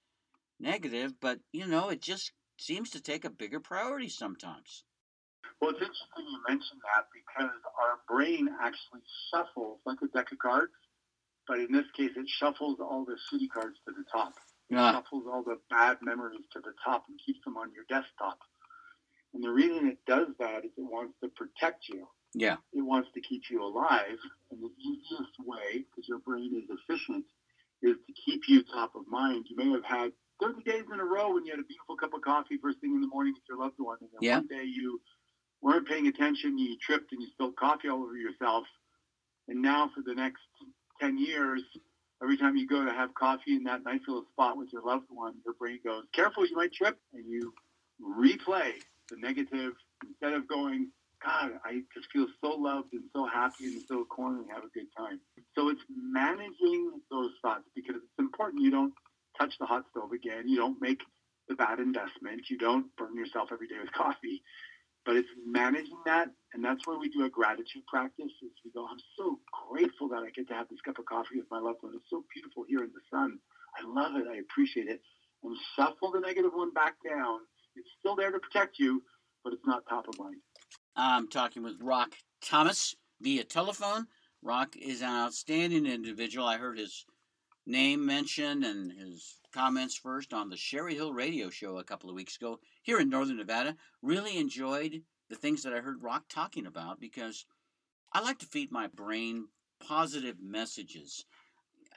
negative. 0.60 1.14
But 1.20 1.40
you 1.52 1.66
know, 1.66 1.90
it 1.90 2.02
just 2.02 2.32
seems 2.58 2.90
to 2.92 3.02
take 3.02 3.26
a 3.26 3.30
bigger 3.30 3.60
priority 3.60 4.10
sometimes. 4.10 4.84
Well, 5.62 5.72
it's 5.72 5.80
interesting 5.80 6.26
you 6.30 6.40
mention 6.48 6.78
that 6.96 7.08
because 7.14 7.56
our 7.80 8.00
brain 8.10 8.50
actually 8.62 9.02
shuffles 9.32 9.80
like 9.86 9.98
a 10.04 10.08
deck 10.08 10.32
of 10.32 10.40
cards, 10.40 10.74
but 11.48 11.60
in 11.60 11.72
this 11.72 11.86
case, 11.96 12.12
it 12.16 12.28
shuffles 12.28 12.80
all 12.80 13.06
the 13.06 13.14
shitty 13.14 13.50
cards 13.54 13.78
to 13.88 13.94
the 13.94 14.04
top. 14.12 14.34
It 14.70 14.76
yeah. 14.76 14.92
shuffles 14.94 15.26
all 15.32 15.44
the 15.44 15.60
bad 15.70 15.98
memories 16.02 16.46
to 16.54 16.60
the 16.60 16.74
top 16.84 17.06
and 17.08 17.20
keeps 17.26 17.40
them 17.46 17.58
on 17.58 17.72
your 17.74 17.86
desktop. 17.88 18.40
And 19.34 19.44
the 19.44 19.52
reason 19.52 19.88
it 19.88 20.00
does 20.08 20.28
that 20.40 20.66
is 20.66 20.72
it 20.78 20.82
wants 20.82 21.14
to 21.22 21.30
protect 21.30 21.88
you. 21.90 22.08
Yeah. 22.34 22.58
It 22.74 22.82
wants 22.82 23.10
to 23.14 23.22
keep 23.22 23.44
you 23.50 23.64
alive. 23.64 24.18
And 24.52 24.62
the 24.62 24.72
easiest 24.82 25.40
way, 25.40 25.86
because 25.86 26.08
your 26.08 26.20
brain 26.20 26.52
is 26.56 26.70
efficient, 26.70 27.26
is 27.82 27.96
to 28.08 28.14
keep 28.14 28.48
you 28.48 28.64
top 28.64 28.96
of 28.96 29.08
mind. 29.08 29.46
You 29.50 29.56
may 29.56 29.72
have 29.72 29.86
had 29.86 30.12
30 30.42 30.64
days 30.64 30.84
in 30.92 31.00
a 31.00 31.06
row 31.06 31.34
when 31.34 31.46
you 31.46 31.52
had 31.52 31.60
a 31.60 31.64
beautiful 31.64 31.96
cup 31.96 32.14
of 32.14 32.22
coffee 32.22 32.58
first 32.62 32.80
thing 32.80 32.94
in 32.96 33.02
the 33.02 33.08
morning 33.08 33.34
with 33.34 33.44
your 33.48 33.58
loved 33.58 33.76
one, 33.78 33.98
and 34.02 34.10
then 34.14 34.20
yeah. 34.22 34.38
one 34.38 34.48
day 34.48 34.64
you 34.64 35.00
weren't 35.62 35.88
paying 35.88 36.08
attention, 36.08 36.58
you 36.58 36.78
tripped 36.78 37.12
and 37.12 37.22
you 37.22 37.28
spilled 37.32 37.56
coffee 37.56 37.90
all 37.90 38.04
over 38.04 38.18
yourself, 38.18 38.66
and 39.48 39.62
now 39.62 39.90
for 39.96 40.02
the 40.06 40.14
next 40.14 40.42
10 41.00 41.18
years, 41.18 41.62
every 42.22 42.38
time 42.38 42.56
you 42.56 42.68
go 42.68 42.84
to 42.84 42.92
have 42.92 43.14
coffee 43.14 43.56
in 43.56 43.64
that 43.64 43.84
nice 43.84 44.02
little 44.08 44.26
spot 44.32 44.58
with 44.58 44.72
your 44.72 44.84
loved 44.84 45.06
one, 45.10 45.34
your 45.46 45.54
brain 45.56 45.80
goes, 45.84 46.04
careful, 46.14 46.46
you 46.46 46.56
might 46.56 46.74
trip, 46.74 46.98
and 47.14 47.26
you 47.28 47.54
replay 48.02 48.72
the 49.10 49.18
negative 49.18 49.74
instead 50.08 50.34
of 50.34 50.48
going, 50.48 50.90
God, 51.24 51.52
I 51.64 51.82
just 51.94 52.12
feel 52.12 52.28
so 52.44 52.50
loved 52.50 52.94
and 52.94 53.04
so 53.16 53.26
happy 53.26 53.74
this 53.74 53.90
little 53.90 54.06
corner 54.06 54.42
and 54.42 54.52
have 54.52 54.64
a 54.64 54.70
good 54.74 54.88
time. 54.98 55.20
So 55.56 55.70
it's 55.70 55.82
managing 55.90 57.02
those 57.10 57.32
thoughts 57.42 57.64
because 57.76 57.96
it's 57.96 58.20
important 58.20 58.62
you 58.62 58.72
don't 58.72 58.94
touch 59.38 59.54
the 59.60 59.66
hot 59.66 59.86
stove 59.92 60.12
again. 60.12 60.48
You 60.48 60.58
don't 60.58 60.82
make 60.82 61.02
the 61.48 61.56
bad 61.56 61.80
investment. 61.80 62.50
You 62.50 62.58
don't 62.58 62.88
burn 62.98 63.16
yourself 63.16 63.50
every 63.52 63.68
day 63.68 63.76
with 63.80 63.92
coffee. 63.94 64.42
But 65.06 65.18
it's 65.18 65.30
managing 65.46 66.00
that, 66.08 66.30
and 66.54 66.66
that's 66.66 66.88
where 66.88 66.98
we 66.98 67.10
do 67.10 67.26
a 67.26 67.30
gratitude 67.30 67.86
practice. 67.88 68.32
Is 68.42 68.52
we 68.64 68.72
go, 68.72 68.88
I'm 68.90 68.98
so 69.16 69.40
grateful 69.70 70.10
that 70.10 70.24
I 70.24 70.32
get 70.32 70.48
to 70.48 70.56
have 70.56 70.68
this 70.70 70.82
cup 70.82 70.98
of 70.98 71.06
coffee 71.06 71.38
with 71.38 71.46
my 71.52 71.60
loved 71.60 71.78
one. 71.82 71.94
It's 71.96 72.10
so 72.10 72.24
beautiful 72.34 72.66
here 72.68 72.80
in 72.80 72.90
the 72.90 73.02
sun. 73.12 73.38
I 73.78 73.86
love 73.88 74.16
it. 74.16 74.26
I 74.28 74.38
appreciate 74.38 74.88
it. 74.88 75.02
And 75.44 75.56
shuffle 75.76 76.12
the 76.12 76.20
negative 76.20 76.52
one 76.54 76.74
back 76.74 76.96
down. 77.08 77.42
It's 77.76 77.90
still 78.00 78.16
there 78.16 78.32
to 78.32 78.40
protect 78.40 78.80
you, 78.80 79.04
but 79.44 79.54
it's 79.54 79.66
not 79.66 79.84
top 79.88 80.08
of 80.08 80.18
mind. 80.18 80.38
I'm 80.96 81.28
talking 81.28 81.62
with 81.62 81.76
Rock 81.82 82.16
Thomas 82.42 82.96
via 83.22 83.44
telephone. 83.44 84.08
Rock 84.42 84.76
is 84.76 85.02
an 85.02 85.10
outstanding 85.10 85.86
individual. 85.86 86.48
I 86.48 86.58
heard 86.58 86.80
his 86.80 87.06
name 87.66 88.06
mentioned 88.06 88.64
and 88.64 88.92
his 88.92 89.40
comments 89.54 89.96
first 89.96 90.34
on 90.34 90.50
the 90.50 90.56
Cheri 90.56 90.94
Hill 90.94 91.14
radio 91.14 91.50
show 91.50 91.78
a 91.78 91.84
couple 91.84 92.10
of 92.10 92.16
weeks 92.16 92.36
ago 92.36 92.60
here 92.84 93.00
in 93.00 93.10
Northern 93.10 93.38
Nevada. 93.38 93.76
Really 94.02 94.38
enjoyed 94.38 95.02
the 95.30 95.36
things 95.36 95.64
that 95.64 95.74
I 95.74 95.80
heard 95.80 96.04
Rock 96.04 96.26
talking 96.30 96.66
about 96.66 97.00
because 97.00 97.46
I 98.14 98.22
like 98.22 98.40
to 98.40 98.46
feed 98.46 98.72
my 98.72 98.88
brain 98.88 99.48
positive 99.80 100.38
messages. 100.42 101.26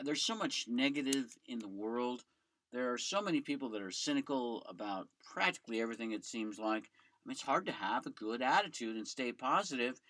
There's 0.02 0.22
so 0.22 0.34
much 0.34 0.66
negative 0.68 1.36
in 1.46 1.58
the 1.58 1.68
world. 1.68 2.24
There 2.72 2.92
are 2.92 2.98
so 2.98 3.20
many 3.20 3.40
people 3.40 3.70
that 3.70 3.82
are 3.82 3.90
cynical 3.90 4.62
about 4.68 5.08
practically 5.32 5.80
everything, 5.80 6.12
it 6.12 6.24
seems 6.24 6.58
like. 6.58 6.84
I 6.84 7.20
mean, 7.24 7.32
it's 7.32 7.42
hard 7.42 7.66
to 7.66 7.72
have 7.72 8.06
a 8.06 8.10
good 8.10 8.42
attitude 8.42 8.96
and 8.96 9.06
stay 9.06 9.32
positive. 9.32 10.00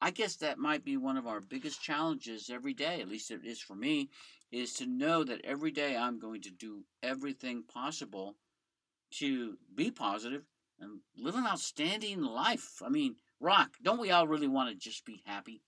I 0.00 0.10
guess 0.10 0.36
that 0.36 0.58
might 0.58 0.84
be 0.84 0.96
one 0.96 1.16
of 1.16 1.26
our 1.26 1.40
biggest 1.40 1.82
challenges 1.82 2.50
every 2.50 2.74
day, 2.74 3.00
at 3.00 3.08
least 3.08 3.30
it 3.30 3.44
is 3.44 3.60
for 3.60 3.74
me, 3.74 4.10
is 4.52 4.74
to 4.74 4.86
know 4.86 5.24
that 5.24 5.44
every 5.44 5.70
day 5.70 5.96
I'm 5.96 6.18
going 6.18 6.42
to 6.42 6.50
do 6.50 6.84
everything 7.02 7.62
possible 7.62 8.36
to 9.18 9.56
be 9.74 9.90
positive 9.90 10.42
and 10.80 11.00
live 11.16 11.34
an 11.36 11.46
outstanding 11.46 12.22
life. 12.22 12.82
I 12.84 12.88
mean, 12.88 13.16
Rock, 13.40 13.70
don't 13.82 14.00
we 14.00 14.10
all 14.10 14.26
really 14.26 14.48
want 14.48 14.70
to 14.70 14.76
just 14.76 15.04
be 15.04 15.22
happy? 15.26 15.62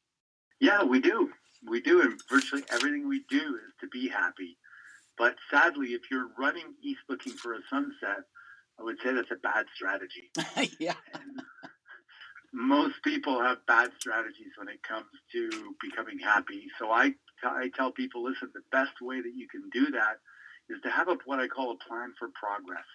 Yeah, 0.60 0.84
we 0.84 1.00
do. 1.00 1.30
We 1.66 1.80
do. 1.80 2.02
And 2.02 2.20
virtually 2.30 2.62
everything 2.70 3.08
we 3.08 3.24
do 3.28 3.38
is 3.38 3.74
to 3.80 3.88
be 3.88 4.08
happy. 4.08 4.56
But 5.16 5.36
sadly, 5.50 5.88
if 5.88 6.02
you're 6.10 6.30
running 6.38 6.74
east 6.82 7.00
looking 7.08 7.32
for 7.32 7.54
a 7.54 7.58
sunset, 7.68 8.24
I 8.78 8.84
would 8.84 8.96
say 9.02 9.12
that's 9.12 9.30
a 9.32 9.36
bad 9.36 9.66
strategy. 9.74 10.30
yeah. 10.78 10.94
Most 12.52 12.94
people 13.04 13.40
have 13.42 13.66
bad 13.66 13.90
strategies 13.98 14.52
when 14.56 14.68
it 14.68 14.82
comes 14.82 15.06
to 15.32 15.74
becoming 15.80 16.18
happy. 16.18 16.64
So 16.78 16.90
I, 16.90 17.12
I 17.44 17.70
tell 17.76 17.92
people, 17.92 18.24
listen, 18.24 18.50
the 18.54 18.62
best 18.72 19.00
way 19.02 19.20
that 19.20 19.32
you 19.34 19.46
can 19.48 19.68
do 19.72 19.90
that 19.92 20.16
is 20.70 20.80
to 20.82 20.90
have 20.90 21.08
a, 21.08 21.16
what 21.24 21.40
I 21.40 21.46
call 21.48 21.72
a 21.72 21.88
plan 21.88 22.12
for 22.18 22.28
progress, 22.34 22.88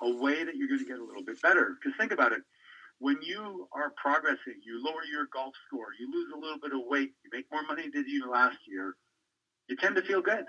a 0.00 0.16
way 0.16 0.44
that 0.44 0.56
you're 0.56 0.68
going 0.68 0.80
to 0.80 0.86
get 0.86 0.98
a 0.98 1.04
little 1.04 1.24
bit 1.24 1.40
better. 1.42 1.76
Because 1.76 1.96
think 1.98 2.12
about 2.12 2.32
it. 2.32 2.40
When 2.98 3.18
you 3.20 3.68
are 3.72 3.92
progressing, 4.00 4.56
you 4.64 4.82
lower 4.82 5.04
your 5.12 5.26
golf 5.32 5.52
score, 5.66 5.92
you 6.00 6.10
lose 6.10 6.32
a 6.34 6.40
little 6.40 6.58
bit 6.58 6.72
of 6.72 6.80
weight, 6.88 7.12
you 7.24 7.30
make 7.32 7.44
more 7.52 7.62
money 7.62 7.90
than 7.92 8.04
you 8.08 8.30
last 8.30 8.56
year, 8.66 8.96
you 9.68 9.76
tend 9.76 9.96
to 9.96 10.02
feel 10.02 10.22
good. 10.22 10.46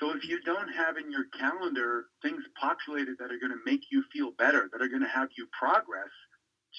So 0.00 0.10
if 0.10 0.26
you 0.26 0.42
don't 0.42 0.72
have 0.74 0.96
in 0.96 1.12
your 1.12 1.26
calendar 1.38 2.06
things 2.22 2.42
populated 2.60 3.14
that 3.20 3.30
are 3.30 3.38
going 3.38 3.54
to 3.54 3.62
make 3.64 3.82
you 3.92 4.02
feel 4.12 4.32
better, 4.36 4.68
that 4.72 4.82
are 4.82 4.88
going 4.88 5.02
to 5.02 5.08
have 5.08 5.28
you 5.38 5.46
progress, 5.56 6.10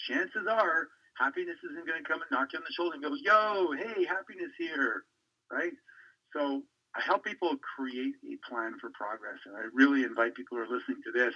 chances 0.07 0.47
are 0.49 0.87
happiness 1.17 1.57
isn't 1.63 1.87
going 1.87 2.01
to 2.03 2.07
come 2.07 2.21
and 2.21 2.31
knock 2.31 2.51
you 2.53 2.59
on 2.59 2.65
the 2.67 2.73
shoulder 2.73 2.95
and 2.95 3.03
go, 3.03 3.15
yo, 3.15 3.71
hey, 3.71 4.05
happiness 4.05 4.51
here, 4.57 5.03
right? 5.51 5.73
So 6.33 6.63
I 6.95 7.01
help 7.01 7.23
people 7.23 7.55
create 7.75 8.15
a 8.27 8.35
plan 8.49 8.75
for 8.79 8.89
progress. 8.91 9.39
And 9.45 9.55
I 9.55 9.71
really 9.73 10.03
invite 10.03 10.35
people 10.35 10.57
who 10.57 10.63
are 10.63 10.71
listening 10.71 11.01
to 11.05 11.11
this 11.11 11.33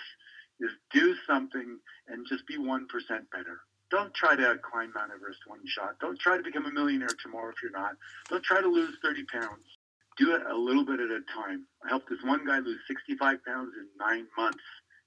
is 0.59 0.71
do 0.91 1.15
something 1.25 1.79
and 2.07 2.27
just 2.27 2.45
be 2.47 2.57
1% 2.57 2.85
better. 3.31 3.59
Don't 3.89 4.13
try 4.13 4.35
to 4.35 4.59
climb 4.61 4.91
Mount 4.93 5.11
Everest 5.15 5.39
one 5.47 5.61
shot. 5.65 5.95
Don't 5.99 6.19
try 6.19 6.37
to 6.37 6.43
become 6.43 6.65
a 6.65 6.71
millionaire 6.71 7.15
tomorrow 7.23 7.49
if 7.49 7.63
you're 7.63 7.71
not. 7.71 7.93
Don't 8.29 8.43
try 8.43 8.61
to 8.61 8.67
lose 8.67 8.95
30 9.01 9.23
pounds 9.31 9.63
do 10.19 10.35
it 10.35 10.43
a 10.45 10.53
little 10.53 10.83
bit 10.83 10.99
at 10.99 11.09
a 11.09 11.23
time. 11.33 11.65
I 11.83 11.89
helped 11.89 12.09
this 12.09 12.19
one 12.23 12.45
guy 12.45 12.59
lose 12.59 12.79
65 12.87 13.39
pounds 13.45 13.71
in 13.79 13.87
nine 13.97 14.27
months 14.37 14.63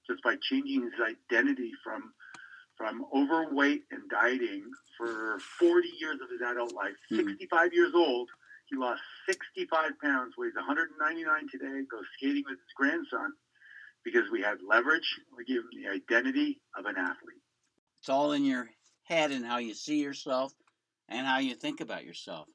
just 0.09 0.23
by 0.25 0.35
changing 0.49 0.83
his 0.83 0.97
identity 1.05 1.71
from 1.85 2.13
from 2.83 3.05
overweight 3.15 3.85
and 3.93 4.03
dieting 4.11 4.65
for 4.99 5.39
40 5.61 5.89
years 6.01 6.19
of 6.21 6.29
his 6.31 6.41
adult 6.41 6.75
life. 6.75 6.99
Mm-hmm. 7.13 7.29
65 7.29 7.73
years 7.73 7.93
old, 7.95 8.29
he 8.67 8.77
lost 8.77 9.01
65 9.29 9.93
pounds, 10.03 10.35
weighs 10.37 10.55
199 10.57 11.47
today, 11.53 11.87
goes 11.89 12.05
skating 12.17 12.43
with 12.45 12.59
his 12.59 12.75
grandson 12.77 13.33
because 14.05 14.25
we 14.33 14.43
had 14.43 14.59
leverage. 14.69 15.07
We 15.37 15.45
gave 15.45 15.59
him 15.59 15.71
the 15.81 15.91
identity 15.91 16.61
of 16.77 16.87
an 16.87 16.97
athlete. 16.99 17.43
It's 18.01 18.09
all 18.09 18.33
in 18.33 18.45
your 18.45 18.69
head 19.05 19.31
and 19.31 19.47
how 19.47 19.59
you 19.59 19.75
see 19.75 20.03
yourself 20.03 20.53
and 21.09 21.25
how 21.25 21.39
you 21.39 21.55
think 21.55 21.81
about 21.81 22.05
yourself. 22.05 22.49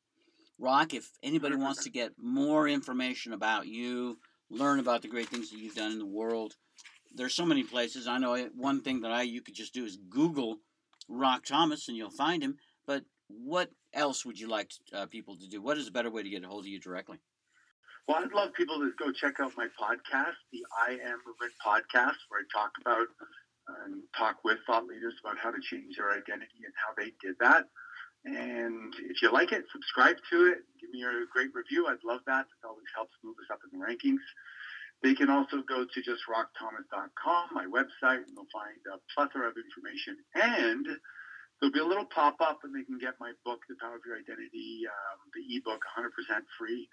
Rock, 0.60 0.94
if 0.94 1.10
anybody 1.24 1.56
wants 1.56 1.86
to 1.86 1.90
get 1.90 2.12
more 2.22 2.68
information 2.68 3.32
about 3.32 3.68
you, 3.68 4.18
learn 4.50 4.80
about 4.80 5.04
the 5.04 5.08
great 5.08 5.30
things 5.30 5.52
that 5.52 5.60
you've 5.60 5.76
done 5.76 5.94
in 5.94 6.00
the 6.00 6.06
world, 6.06 6.54
there's 7.18 7.36
so 7.36 7.46
many 7.46 7.64
places. 7.64 8.08
I 8.08 8.18
know 8.20 8.38
one 8.56 8.82
thing 8.82 9.02
that 9.02 9.12
I 9.12 9.24
you 9.24 9.42
could 9.42 9.56
just 9.56 9.74
do 9.74 9.86
is 9.86 9.98
Google 10.10 10.58
Rock 11.10 11.46
Thomas 11.46 11.88
and 11.88 11.98
you'll 11.98 12.10
find 12.10 12.42
him. 12.42 12.58
But 12.86 13.04
what 13.28 13.72
else 13.94 14.26
would 14.26 14.40
you 14.40 14.48
like 14.48 14.72
uh, 14.94 15.08
people 15.08 15.36
to 15.38 15.48
do? 15.48 15.62
What 15.62 15.78
is 15.78 15.88
a 15.88 15.92
better 15.92 16.12
way 16.12 16.24
to 16.24 16.30
get 16.30 16.44
a 16.44 16.48
hold 16.48 16.64
of 16.64 16.68
you 16.68 16.80
directly? 16.80 17.18
Well, 18.08 18.24
I'd 18.24 18.32
love 18.32 18.54
people 18.54 18.80
to 18.80 18.92
go 18.98 19.12
check 19.12 19.42
out 19.42 19.52
my 19.58 19.68
podcast, 19.76 20.40
the 20.54 20.64
I 20.72 20.92
Am 20.94 21.20
Movement 21.28 21.52
podcast, 21.60 22.16
where 22.30 22.40
I 22.40 22.48
talk 22.54 22.72
about 22.80 23.08
and 23.84 24.02
talk 24.18 24.38
with 24.46 24.60
thought 24.66 24.86
leaders 24.86 25.14
about 25.20 25.38
how 25.38 25.52
to 25.52 25.60
change 25.60 25.98
their 25.98 26.12
identity 26.12 26.64
and 26.64 26.74
how 26.80 26.96
they 26.96 27.12
did 27.20 27.36
that. 27.42 27.68
And 28.24 28.94
if 29.10 29.22
you 29.22 29.32
like 29.32 29.52
it, 29.52 29.66
subscribe 29.72 30.16
to 30.32 30.48
it. 30.48 30.60
Give 30.80 30.90
me 30.92 31.04
a 31.04 31.28
great 31.32 31.54
review. 31.54 31.88
I'd 31.88 32.04
love 32.06 32.22
that. 32.28 32.48
It 32.48 32.66
always 32.66 32.88
helps 32.96 33.12
move 33.24 33.36
us 33.44 33.52
up 33.52 33.60
in 33.68 33.78
the 33.78 33.86
rankings. 33.86 34.24
They 35.04 35.14
can 35.14 35.30
also 35.30 35.62
go 35.62 35.86
to 35.86 36.02
just 36.02 36.24
rockthomas.com, 36.26 37.50
my 37.54 37.66
website, 37.66 38.26
and 38.26 38.34
they'll 38.36 38.50
find 38.52 38.82
a 38.92 38.98
plethora 39.14 39.48
of 39.48 39.56
information. 39.56 40.18
And 40.34 40.88
there'll 41.60 41.74
be 41.74 41.80
a 41.80 41.86
little 41.86 42.06
pop 42.10 42.38
up, 42.42 42.60
and 42.64 42.74
they 42.74 42.84
can 42.84 42.98
get 42.98 43.14
my 43.20 43.32
book, 43.46 43.62
The 43.70 43.76
Power 43.80 43.96
of 43.96 44.02
Your 44.06 44.18
Identity, 44.18 44.90
um, 44.90 45.20
the 45.34 45.46
ebook, 45.56 45.82
100% 45.98 46.10
free. 46.58 46.90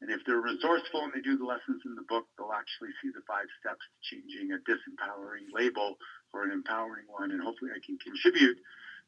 And 0.00 0.10
if 0.10 0.20
they're 0.24 0.40
resourceful 0.40 1.02
and 1.02 1.12
they 1.12 1.20
do 1.20 1.36
the 1.36 1.44
lessons 1.44 1.82
in 1.84 1.96
the 1.96 2.06
book, 2.06 2.26
they'll 2.38 2.54
actually 2.54 2.94
see 3.02 3.10
the 3.10 3.26
five 3.26 3.50
steps 3.58 3.82
to 3.82 3.98
changing 4.14 4.54
a 4.54 4.62
disempowering 4.62 5.50
label 5.52 5.98
for 6.30 6.44
an 6.44 6.52
empowering 6.52 7.06
one. 7.08 7.32
And 7.32 7.42
hopefully, 7.42 7.72
I 7.74 7.82
can 7.84 7.98
contribute 7.98 8.58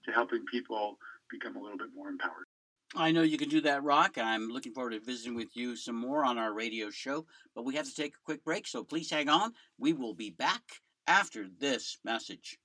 to 0.07 0.11
helping 0.11 0.45
people 0.51 0.99
become 1.31 1.55
a 1.55 1.63
little 1.63 1.79
bit 1.79 1.95
more 1.95 2.09
empowered. 2.09 2.50
I 2.97 3.13
know 3.13 3.23
you 3.23 3.39
can 3.39 3.49
do 3.49 3.61
that, 3.61 3.85
Rock. 3.85 4.19
I'm 4.19 4.49
looking 4.49 4.73
forward 4.73 4.91
to 4.91 5.01
visiting 5.01 5.37
with 5.37 5.57
you 5.57 5.77
some 5.77 5.95
more 5.95 6.25
on 6.25 6.39
our 6.39 6.53
radio 6.53 6.91
show, 6.91 7.25
but 7.55 7.65
we 7.65 7.77
have 7.77 7.87
to 7.87 7.95
take 7.95 8.15
a 8.15 8.25
quick 8.25 8.45
break, 8.45 8.67
so 8.67 8.83
please 8.83 9.09
hang 9.09 9.29
on. 9.29 9.53
We 9.79 9.93
will 9.93 10.15
be 10.15 10.31
back 10.31 10.63
after 11.07 11.47
this 11.61 11.99
message. 12.05 12.59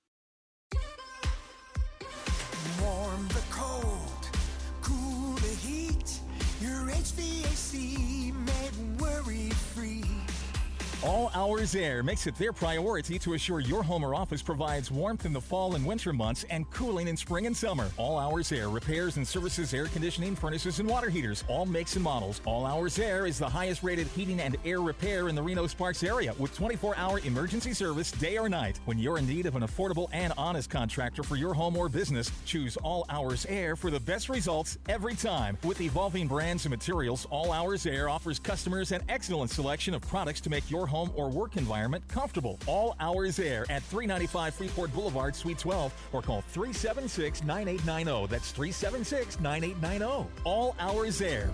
All 11.06 11.30
Hours 11.36 11.76
Air 11.76 12.02
makes 12.02 12.26
it 12.26 12.34
their 12.34 12.52
priority 12.52 13.16
to 13.20 13.34
assure 13.34 13.60
your 13.60 13.84
home 13.84 14.02
or 14.04 14.12
office 14.12 14.42
provides 14.42 14.90
warmth 14.90 15.24
in 15.24 15.32
the 15.32 15.40
fall 15.40 15.76
and 15.76 15.86
winter 15.86 16.12
months 16.12 16.44
and 16.50 16.68
cooling 16.72 17.06
in 17.06 17.16
spring 17.16 17.46
and 17.46 17.56
summer. 17.56 17.88
All 17.96 18.18
Hours 18.18 18.50
Air 18.50 18.68
repairs 18.70 19.16
and 19.16 19.26
services 19.26 19.72
air 19.72 19.86
conditioning, 19.86 20.34
furnaces, 20.34 20.80
and 20.80 20.88
water 20.88 21.08
heaters, 21.08 21.44
all 21.46 21.64
makes 21.64 21.94
and 21.94 22.02
models. 22.02 22.40
All 22.44 22.66
Hours 22.66 22.98
Air 22.98 23.24
is 23.24 23.38
the 23.38 23.48
highest 23.48 23.84
rated 23.84 24.08
heating 24.08 24.40
and 24.40 24.56
air 24.64 24.80
repair 24.80 25.28
in 25.28 25.36
the 25.36 25.42
Reno 25.44 25.68
Sparks 25.68 26.02
area 26.02 26.34
with 26.40 26.52
24 26.56 26.96
hour 26.96 27.20
emergency 27.20 27.72
service 27.72 28.10
day 28.10 28.36
or 28.36 28.48
night. 28.48 28.80
When 28.86 28.98
you're 28.98 29.18
in 29.18 29.28
need 29.28 29.46
of 29.46 29.54
an 29.54 29.62
affordable 29.62 30.08
and 30.12 30.32
honest 30.36 30.70
contractor 30.70 31.22
for 31.22 31.36
your 31.36 31.54
home 31.54 31.76
or 31.76 31.88
business, 31.88 32.32
choose 32.46 32.76
All 32.78 33.06
Hours 33.10 33.46
Air 33.48 33.76
for 33.76 33.92
the 33.92 34.00
best 34.00 34.28
results 34.28 34.76
every 34.88 35.14
time. 35.14 35.56
With 35.62 35.80
evolving 35.80 36.26
brands 36.26 36.64
and 36.64 36.70
materials, 36.70 37.28
All 37.30 37.52
Hours 37.52 37.86
Air 37.86 38.08
offers 38.08 38.40
customers 38.40 38.90
an 38.90 39.02
excellent 39.08 39.52
selection 39.52 39.94
of 39.94 40.02
products 40.02 40.40
to 40.40 40.50
make 40.50 40.68
your 40.68 40.84
home 40.84 40.95
home 40.96 41.12
or 41.14 41.28
work 41.30 41.56
environment 41.56 42.06
comfortable. 42.08 42.58
All 42.66 42.96
hours 43.00 43.38
air 43.38 43.66
at 43.68 43.82
395 43.82 44.54
Freeport 44.54 44.92
Boulevard, 44.92 45.36
Suite 45.36 45.58
12, 45.58 45.92
or 46.12 46.22
call 46.22 46.40
376 46.52 47.44
9890. 47.44 48.26
That's 48.30 48.50
376 48.52 49.40
9890. 49.40 50.30
All 50.44 50.74
hours 50.78 51.20
air. 51.20 51.50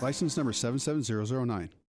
License 0.00 0.36
number 0.38 0.52
77009. 0.52 1.68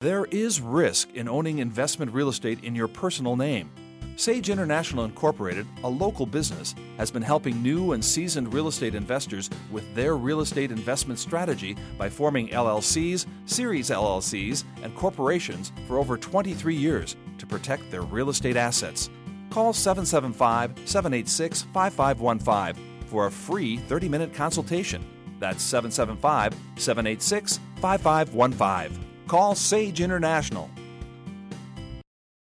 There 0.00 0.26
is 0.26 0.60
risk 0.60 1.12
in 1.14 1.28
owning 1.28 1.58
investment 1.58 2.12
real 2.12 2.28
estate 2.28 2.62
in 2.62 2.72
your 2.72 2.86
personal 2.86 3.34
name. 3.34 3.68
Sage 4.14 4.48
International 4.48 5.04
Incorporated, 5.04 5.66
a 5.82 5.88
local 5.88 6.24
business, 6.24 6.76
has 6.98 7.10
been 7.10 7.20
helping 7.20 7.60
new 7.64 7.90
and 7.90 8.04
seasoned 8.04 8.54
real 8.54 8.68
estate 8.68 8.94
investors 8.94 9.50
with 9.72 9.92
their 9.96 10.16
real 10.16 10.40
estate 10.40 10.70
investment 10.70 11.18
strategy 11.18 11.76
by 11.98 12.08
forming 12.08 12.46
LLCs, 12.50 13.26
series 13.46 13.90
LLCs, 13.90 14.62
and 14.84 14.94
corporations 14.94 15.72
for 15.88 15.98
over 15.98 16.16
23 16.16 16.76
years 16.76 17.16
to 17.38 17.44
protect 17.44 17.90
their 17.90 18.02
real 18.02 18.30
estate 18.30 18.56
assets. 18.56 19.10
Call 19.50 19.72
775 19.72 20.78
786 20.84 21.62
5515 21.74 23.08
for 23.08 23.26
a 23.26 23.30
free 23.32 23.78
30 23.78 24.08
minute 24.08 24.32
consultation. 24.32 25.04
That's 25.40 25.64
775 25.64 26.54
786 26.76 27.58
5515. 27.80 29.07
Call 29.28 29.54
Sage 29.54 30.00
International. 30.00 30.70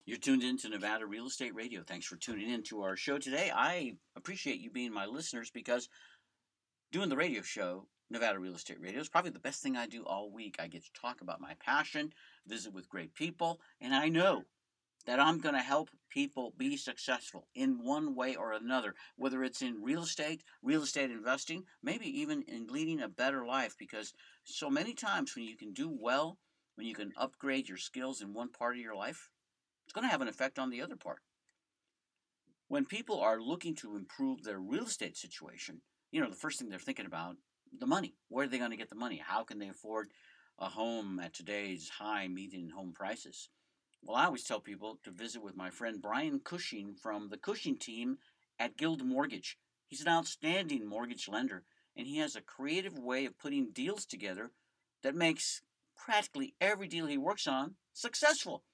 You're 0.06 0.18
tuned 0.18 0.44
in 0.44 0.56
to 0.58 0.68
Nevada 0.68 1.06
Real 1.06 1.26
Estate 1.26 1.52
Radio. 1.52 1.82
Thanks 1.84 2.06
for 2.06 2.14
tuning 2.14 2.48
in 2.48 2.62
to 2.64 2.82
our 2.82 2.94
show 2.94 3.18
today. 3.18 3.50
I 3.52 3.96
appreciate 4.14 4.60
you 4.60 4.70
being 4.70 4.92
my 4.92 5.04
listeners 5.04 5.50
because 5.50 5.88
doing 6.92 7.08
the 7.08 7.16
radio 7.16 7.42
show, 7.42 7.88
Nevada 8.10 8.38
Real 8.38 8.54
Estate 8.54 8.80
Radio, 8.80 9.00
is 9.00 9.08
probably 9.08 9.32
the 9.32 9.40
best 9.40 9.60
thing 9.60 9.76
I 9.76 9.88
do 9.88 10.04
all 10.04 10.30
week. 10.30 10.56
I 10.60 10.68
get 10.68 10.84
to 10.84 10.92
talk 10.92 11.20
about 11.20 11.40
my 11.40 11.54
passion, 11.58 12.12
visit 12.46 12.72
with 12.72 12.88
great 12.88 13.12
people, 13.12 13.60
and 13.80 13.92
I 13.92 14.08
know 14.08 14.44
that 15.06 15.18
I'm 15.18 15.40
going 15.40 15.56
to 15.56 15.60
help 15.60 15.90
people 16.08 16.54
be 16.56 16.76
successful 16.76 17.48
in 17.56 17.82
one 17.82 18.14
way 18.14 18.36
or 18.36 18.52
another, 18.52 18.94
whether 19.16 19.42
it's 19.42 19.62
in 19.62 19.82
real 19.82 20.04
estate, 20.04 20.44
real 20.62 20.84
estate 20.84 21.10
investing, 21.10 21.64
maybe 21.82 22.06
even 22.20 22.42
in 22.42 22.68
leading 22.68 23.00
a 23.00 23.08
better 23.08 23.44
life. 23.44 23.74
Because 23.78 24.12
so 24.44 24.70
many 24.70 24.94
times 24.94 25.34
when 25.34 25.44
you 25.44 25.56
can 25.56 25.72
do 25.72 25.90
well, 25.90 26.38
when 26.78 26.86
you 26.86 26.94
can 26.94 27.12
upgrade 27.16 27.68
your 27.68 27.76
skills 27.76 28.22
in 28.22 28.32
one 28.32 28.48
part 28.50 28.76
of 28.76 28.80
your 28.80 28.94
life, 28.94 29.30
it's 29.84 29.92
going 29.92 30.06
to 30.06 30.10
have 30.12 30.20
an 30.22 30.28
effect 30.28 30.60
on 30.60 30.70
the 30.70 30.80
other 30.80 30.94
part. 30.94 31.18
When 32.68 32.84
people 32.84 33.18
are 33.18 33.40
looking 33.40 33.74
to 33.76 33.96
improve 33.96 34.44
their 34.44 34.60
real 34.60 34.84
estate 34.84 35.16
situation, 35.16 35.80
you 36.12 36.20
know, 36.20 36.30
the 36.30 36.36
first 36.36 36.60
thing 36.60 36.68
they're 36.68 36.78
thinking 36.78 37.06
about 37.06 37.34
the 37.76 37.86
money. 37.86 38.14
Where 38.28 38.44
are 38.44 38.48
they 38.48 38.58
going 38.58 38.70
to 38.70 38.76
get 38.76 38.90
the 38.90 38.94
money? 38.94 39.20
How 39.22 39.42
can 39.42 39.58
they 39.58 39.68
afford 39.68 40.10
a 40.60 40.66
home 40.66 41.18
at 41.18 41.34
today's 41.34 41.88
high 41.88 42.28
median 42.28 42.70
home 42.70 42.92
prices? 42.94 43.48
Well, 44.04 44.16
I 44.16 44.26
always 44.26 44.44
tell 44.44 44.60
people 44.60 45.00
to 45.02 45.10
visit 45.10 45.42
with 45.42 45.56
my 45.56 45.70
friend 45.70 46.00
Brian 46.00 46.38
Cushing 46.38 46.94
from 46.94 47.28
the 47.28 47.38
Cushing 47.38 47.76
team 47.76 48.18
at 48.60 48.76
Guild 48.76 49.04
Mortgage. 49.04 49.58
He's 49.88 50.02
an 50.02 50.08
outstanding 50.08 50.86
mortgage 50.86 51.26
lender, 51.28 51.64
and 51.96 52.06
he 52.06 52.18
has 52.18 52.36
a 52.36 52.40
creative 52.40 52.96
way 52.96 53.24
of 53.26 53.36
putting 53.36 53.72
deals 53.72 54.06
together 54.06 54.52
that 55.02 55.16
makes 55.16 55.62
practically 55.98 56.54
every 56.60 56.88
deal 56.88 57.06
he 57.06 57.18
works 57.18 57.46
on 57.46 57.74
successful. 57.92 58.64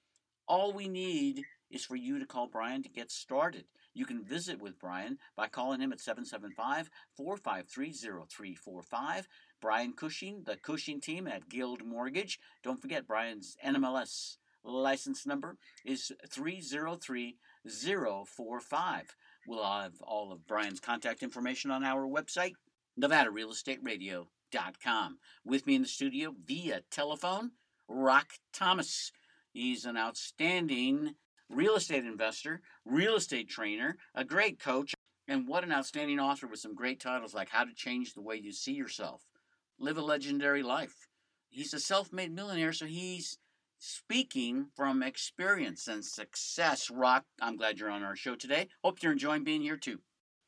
All 0.47 0.71
we 0.71 0.87
need 0.87 1.43
is 1.71 1.83
for 1.83 1.95
you 1.95 2.19
to 2.19 2.25
call 2.25 2.47
Brian 2.47 2.83
to 2.83 2.89
get 2.89 3.11
started. 3.11 3.65
You 3.93 4.05
can 4.05 4.23
visit 4.23 4.61
with 4.61 4.79
Brian 4.79 5.17
by 5.35 5.47
calling 5.47 5.81
him 5.81 5.91
at 5.91 5.99
775 5.99 6.89
453 7.17 7.91
0345. 7.93 9.27
Brian 9.61 9.93
Cushing, 9.93 10.43
the 10.45 10.57
Cushing 10.57 11.01
team 11.01 11.27
at 11.27 11.49
Guild 11.49 11.83
Mortgage. 11.83 12.39
Don't 12.63 12.79
forget 12.81 13.07
Brian's 13.07 13.57
NMLS 13.65 14.37
license 14.63 15.25
number 15.25 15.57
is 15.83 16.11
303045. 16.29 19.15
We'll 19.47 19.63
have 19.63 19.93
all 20.01 20.31
of 20.31 20.45
Brian's 20.47 20.79
contact 20.79 21.23
information 21.23 21.71
on 21.71 21.83
our 21.83 22.07
website, 22.07 22.53
Nevada 22.97 23.31
Real 24.55 24.61
Estate 24.61 24.77
Radio 24.85 25.01
com. 25.03 25.17
With 25.43 25.67
me 25.67 25.75
in 25.75 25.81
the 25.81 25.87
studio 25.87 26.33
via 26.45 26.81
telephone, 26.89 27.51
Rock 27.89 28.35
Thomas. 28.53 29.11
He's 29.51 29.83
an 29.85 29.97
outstanding 29.97 31.15
real 31.49 31.75
estate 31.75 32.05
investor, 32.05 32.61
real 32.85 33.15
estate 33.15 33.49
trainer, 33.49 33.97
a 34.13 34.23
great 34.23 34.57
coach, 34.57 34.93
and 35.27 35.45
what 35.45 35.65
an 35.65 35.73
outstanding 35.73 36.19
author 36.21 36.47
with 36.47 36.59
some 36.59 36.73
great 36.73 37.01
titles 37.01 37.33
like 37.33 37.49
How 37.49 37.65
to 37.65 37.73
Change 37.73 38.13
the 38.13 38.21
Way 38.21 38.37
You 38.37 38.53
See 38.53 38.71
Yourself, 38.71 39.23
Live 39.77 39.97
a 39.97 40.01
Legendary 40.01 40.63
Life. 40.63 41.09
He's 41.49 41.73
a 41.73 41.79
self 41.79 42.13
made 42.13 42.33
millionaire, 42.33 42.71
so 42.73 42.85
he's 42.85 43.37
speaking 43.77 44.67
from 44.73 45.03
experience 45.03 45.87
and 45.89 46.05
success. 46.05 46.89
Rock, 46.89 47.25
I'm 47.41 47.57
glad 47.57 47.77
you're 47.77 47.89
on 47.89 48.03
our 48.03 48.15
show 48.15 48.35
today. 48.35 48.69
Hope 48.83 49.03
you're 49.03 49.11
enjoying 49.11 49.43
being 49.43 49.61
here 49.61 49.77
too. 49.77 49.99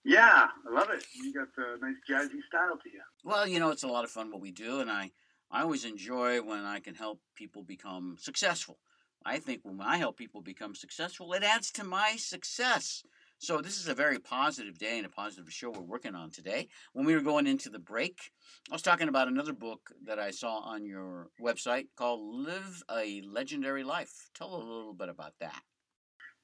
Yeah, 0.07 0.47
I 0.65 0.73
love 0.73 0.89
it. 0.89 1.05
You 1.13 1.33
got 1.33 1.49
a 1.57 1.77
nice 1.81 1.97
jazzy 2.09 2.39
style 2.47 2.77
to 2.81 2.89
you. 2.89 3.01
Well, 3.25 3.45
you 3.45 3.59
know, 3.59 3.71
it's 3.71 3.83
a 3.83 3.89
lot 3.89 4.05
of 4.05 4.09
fun 4.09 4.31
what 4.31 4.39
we 4.39 4.51
do, 4.51 4.79
and 4.79 4.89
I, 4.89 5.11
I 5.51 5.63
always 5.63 5.83
enjoy 5.83 6.41
when 6.41 6.63
I 6.63 6.79
can 6.79 6.95
help 6.95 7.19
people 7.35 7.61
become 7.61 8.15
successful. 8.17 8.77
I 9.25 9.39
think 9.39 9.59
when 9.63 9.81
I 9.81 9.97
help 9.97 10.15
people 10.15 10.39
become 10.39 10.75
successful, 10.75 11.33
it 11.33 11.43
adds 11.43 11.71
to 11.71 11.83
my 11.83 12.15
success. 12.15 13.03
So 13.39 13.59
this 13.59 13.81
is 13.81 13.89
a 13.89 13.93
very 13.93 14.17
positive 14.17 14.77
day 14.77 14.95
and 14.95 15.05
a 15.05 15.09
positive 15.09 15.51
show 15.51 15.71
we're 15.71 15.81
working 15.81 16.15
on 16.15 16.31
today. 16.31 16.69
When 16.93 17.05
we 17.05 17.13
were 17.13 17.19
going 17.19 17.45
into 17.45 17.69
the 17.69 17.77
break, 17.77 18.31
I 18.71 18.75
was 18.75 18.81
talking 18.81 19.09
about 19.09 19.27
another 19.27 19.51
book 19.51 19.91
that 20.05 20.19
I 20.19 20.31
saw 20.31 20.59
on 20.59 20.85
your 20.85 21.27
website 21.41 21.87
called 21.97 22.21
Live 22.33 22.81
a 22.89 23.21
Legendary 23.23 23.83
Life. 23.83 24.29
Tell 24.33 24.55
a 24.55 24.57
little 24.57 24.93
bit 24.93 25.09
about 25.09 25.33
that. 25.41 25.63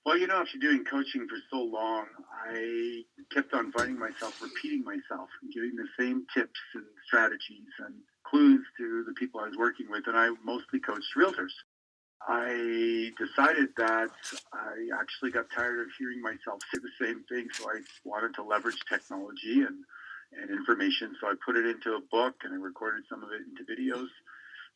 Well, 0.05 0.17
you 0.17 0.27
know, 0.27 0.41
after 0.41 0.57
doing 0.57 0.83
coaching 0.83 1.27
for 1.29 1.37
so 1.49 1.63
long, 1.63 2.07
I 2.45 3.03
kept 3.33 3.53
on 3.53 3.71
finding 3.71 3.97
myself 3.97 4.41
repeating 4.41 4.83
myself 4.83 5.29
and 5.41 5.53
giving 5.53 5.75
the 5.77 5.87
same 5.97 6.25
tips 6.33 6.59
and 6.75 6.83
strategies 7.07 7.71
and 7.79 7.95
clues 8.25 8.65
to 8.79 9.05
the 9.07 9.13
people 9.13 9.39
I 9.39 9.47
was 9.47 9.57
working 9.57 9.89
with, 9.89 10.03
and 10.07 10.17
I 10.17 10.29
mostly 10.43 10.81
coached 10.81 11.15
realtors. 11.17 11.53
I 12.27 13.11
decided 13.17 13.69
that 13.77 14.11
I 14.51 14.99
actually 14.99 15.31
got 15.31 15.45
tired 15.55 15.79
of 15.79 15.87
hearing 15.97 16.21
myself 16.21 16.59
say 16.73 16.81
the 16.81 17.05
same 17.05 17.23
thing, 17.29 17.47
so 17.53 17.69
I 17.69 17.79
wanted 18.03 18.33
to 18.35 18.43
leverage 18.43 18.79
technology 18.89 19.61
and, 19.61 19.83
and 20.33 20.49
information. 20.49 21.15
So 21.19 21.27
I 21.27 21.33
put 21.45 21.55
it 21.55 21.65
into 21.65 21.95
a 21.95 22.01
book 22.11 22.35
and 22.43 22.53
I 22.53 22.57
recorded 22.57 23.03
some 23.09 23.23
of 23.23 23.29
it 23.31 23.41
into 23.47 23.63
videos 23.63 24.07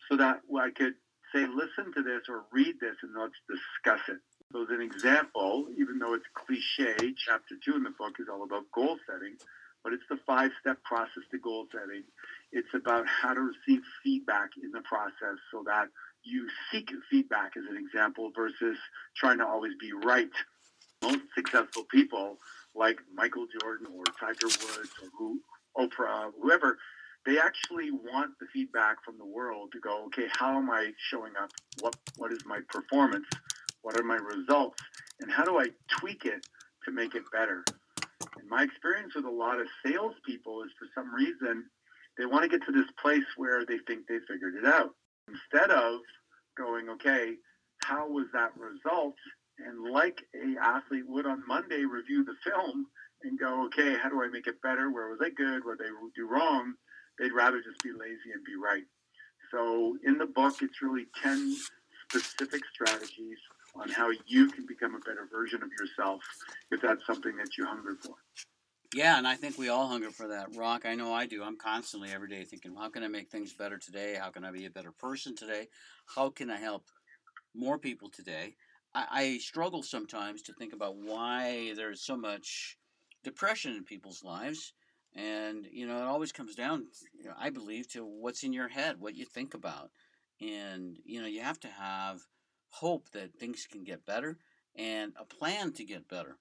so 0.10 0.18
that 0.18 0.42
I 0.58 0.70
could 0.72 0.96
say, 1.34 1.46
listen 1.48 1.94
to 1.94 2.02
this 2.02 2.24
or 2.30 2.46
read 2.52 2.76
this 2.80 2.96
and 3.04 3.12
let's 3.18 3.36
discuss 3.48 4.02
it. 4.08 4.20
So 4.52 4.64
as 4.64 4.70
an 4.70 4.82
example, 4.82 5.68
even 5.78 6.00
though 6.00 6.14
it's 6.14 6.26
cliche, 6.34 6.96
chapter 7.18 7.56
two 7.64 7.76
in 7.76 7.84
the 7.84 7.92
book 7.92 8.16
is 8.20 8.28
all 8.32 8.44
about 8.44 8.72
goal 8.74 8.98
setting, 9.06 9.36
but 9.84 9.94
it's 9.94 10.08
the 10.10 10.20
five-step 10.26 10.82
process 10.84 11.24
to 11.32 11.38
goal 11.38 11.68
setting. 11.72 12.04
It's 12.52 12.74
about 12.74 13.06
how 13.08 13.34
to 13.34 13.42
receive 13.42 13.84
feedback 14.04 14.52
in 14.62 14.72
the 14.72 14.82
process 14.82 15.38
so 15.52 15.64
that 15.66 15.88
you 16.24 16.48
seek 16.72 16.90
feedback 17.10 17.54
as 17.58 17.64
an 17.70 17.78
example 17.78 18.32
versus 18.36 18.78
trying 19.16 19.38
to 19.40 19.46
always 19.46 19.74
be 19.80 19.92
right. 19.94 20.32
Most 21.02 21.24
successful 21.36 21.84
people 21.92 22.38
like 22.74 23.00
Michael 23.14 23.48
Jordan 23.62 23.88
or 23.94 24.04
Tiger 24.20 24.48
Woods 24.48 24.92
or 25.02 25.10
who, 25.18 25.42
Oprah, 25.78 26.32
whoever, 26.42 26.78
they 27.26 27.38
actually 27.38 27.92
want 27.92 28.32
the 28.40 28.48
feedback 28.54 29.04
from 29.04 29.18
the 29.18 29.26
world 29.26 29.72
to 29.74 29.80
go, 29.80 30.06
okay, 30.06 30.28
how 30.32 30.58
am 30.58 30.70
I 30.70 30.94
showing 30.98 31.34
up? 31.42 31.52
What 31.82 31.96
what 32.18 32.32
is 32.32 32.46
my 32.46 32.60
performance? 32.70 33.26
What 33.88 33.98
are 33.98 34.04
my 34.04 34.18
results? 34.18 34.84
And 35.22 35.32
how 35.32 35.46
do 35.46 35.60
I 35.60 35.68
tweak 35.88 36.26
it 36.26 36.46
to 36.84 36.92
make 36.92 37.16
it 37.16 37.24
better? 37.32 37.64
And 38.38 38.50
my 38.50 38.64
experience 38.64 39.16
with 39.16 39.24
a 39.24 39.32
lot 39.32 39.62
of 39.62 39.68
salespeople 39.86 40.64
is 40.64 40.72
for 40.78 40.90
some 40.94 41.16
reason 41.16 41.64
they 42.18 42.26
want 42.26 42.44
to 42.44 42.50
get 42.50 42.66
to 42.66 42.74
this 42.74 42.92
place 43.02 43.24
where 43.38 43.66
they 43.66 43.78
think 43.88 44.02
they 44.06 44.20
figured 44.28 44.56
it 44.56 44.66
out. 44.66 44.90
Instead 45.30 45.72
of 45.72 46.02
going, 46.58 46.90
okay, 46.90 47.36
how 47.82 48.10
was 48.10 48.26
that 48.34 48.52
result, 48.58 49.16
and 49.66 49.90
like 49.94 50.20
a 50.36 50.62
athlete 50.62 51.08
would 51.08 51.26
on 51.26 51.48
Monday, 51.48 51.86
review 51.86 52.26
the 52.26 52.36
film 52.44 52.88
and 53.24 53.40
go, 53.40 53.68
okay, 53.68 53.96
how 53.96 54.10
do 54.10 54.22
I 54.22 54.28
make 54.28 54.48
it 54.48 54.62
better? 54.62 54.92
Where 54.92 55.08
was 55.08 55.20
I 55.24 55.30
good? 55.30 55.64
Where 55.64 55.78
did 55.78 55.88
I 55.88 56.10
do 56.14 56.28
wrong? 56.28 56.74
They'd 57.18 57.32
rather 57.32 57.62
just 57.62 57.82
be 57.82 57.92
lazy 57.92 58.36
and 58.36 58.44
be 58.44 58.58
right. 58.62 58.84
So 59.50 59.96
in 60.04 60.18
the 60.18 60.26
book, 60.26 60.62
it's 60.62 60.82
really 60.82 61.06
10 61.24 61.56
specific 62.10 62.64
strategies 62.74 63.38
on 63.80 63.90
how 63.90 64.10
you 64.26 64.50
can 64.50 64.66
become 64.66 64.96
a 64.96 65.00
better 65.00 65.28
version 65.32 65.62
of 65.64 65.70
yourself 65.80 66.22
if 66.72 66.82
that's 66.82 67.06
something 67.06 67.36
that 67.38 67.58
you 67.58 67.66
hunger 67.66 67.96
for. 68.02 68.16
Yeah, 68.94 69.18
and 69.18 69.28
I 69.28 69.36
think 69.36 69.58
we 69.58 69.70
all 69.70 69.88
hunger 69.88 70.12
for 70.12 70.30
that. 70.30 70.56
Rock, 70.56 70.86
I 70.86 70.96
know 70.96 71.14
I 71.14 71.26
do. 71.26 71.44
I'm 71.44 71.58
constantly 71.58 72.12
every 72.12 72.30
day 72.30 72.44
thinking, 72.46 72.74
how 72.76 72.90
can 72.90 73.04
I 73.04 73.10
make 73.10 73.30
things 73.30 73.54
better 73.54 73.78
today? 73.78 74.18
How 74.20 74.30
can 74.30 74.46
I 74.46 74.52
be 74.52 74.66
a 74.66 74.72
better 74.72 74.92
person 74.92 75.36
today? 75.36 75.68
How 76.16 76.30
can 76.30 76.50
I 76.50 76.58
help 76.58 76.86
more 77.54 77.78
people 77.78 78.10
today? 78.10 78.56
I, 78.96 79.06
I 79.12 79.38
struggle 79.40 79.84
sometimes 79.84 80.42
to 80.44 80.54
think 80.54 80.74
about 80.74 80.96
why 80.96 81.74
there's 81.76 82.02
so 82.02 82.16
much 82.16 82.78
depression 83.24 83.76
in 83.76 83.84
people's 83.84 84.24
lives. 84.24 84.74
And, 85.16 85.68
you 85.72 85.86
know, 85.86 85.98
it 85.98 86.08
always 86.08 86.32
comes 86.32 86.56
down, 86.56 86.86
you 87.14 87.26
know, 87.26 87.36
I 87.38 87.50
believe, 87.50 87.90
to 87.90 88.06
what's 88.06 88.44
in 88.44 88.54
your 88.54 88.70
head, 88.70 89.00
what 89.00 89.16
you 89.16 89.26
think 89.26 89.54
about. 89.54 89.90
And, 90.40 90.98
you 91.04 91.20
know, 91.20 91.28
you 91.28 91.42
have 91.42 91.60
to 91.62 91.68
have 91.68 92.22
hope 92.70 93.10
that 93.12 93.40
things 93.40 93.68
can 93.72 93.84
get 93.84 94.06
better 94.06 94.38
and 94.76 95.14
a 95.20 95.26
plan 95.26 95.74
to 95.74 95.84
get 95.84 96.08
better. 96.08 96.38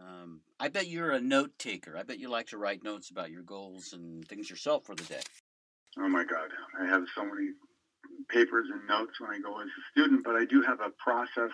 Um, 0.00 0.40
I 0.60 0.68
bet 0.68 0.88
you're 0.88 1.12
a 1.12 1.20
note 1.20 1.58
taker. 1.58 1.96
I 1.96 2.02
bet 2.02 2.18
you 2.18 2.28
like 2.28 2.48
to 2.48 2.58
write 2.58 2.84
notes 2.84 3.10
about 3.10 3.30
your 3.30 3.42
goals 3.42 3.92
and 3.92 4.26
things 4.26 4.50
yourself 4.50 4.84
for 4.84 4.94
the 4.94 5.04
day. 5.04 5.22
Oh 5.98 6.08
my 6.08 6.24
God, 6.24 6.50
I 6.80 6.86
have 6.86 7.02
so 7.14 7.24
many 7.24 7.48
papers 8.28 8.66
and 8.72 8.86
notes 8.86 9.18
when 9.20 9.30
I 9.30 9.40
go 9.40 9.60
as 9.60 9.66
a 9.66 9.82
student, 9.92 10.24
but 10.24 10.36
I 10.36 10.44
do 10.44 10.62
have 10.62 10.80
a 10.80 10.90
process 11.02 11.50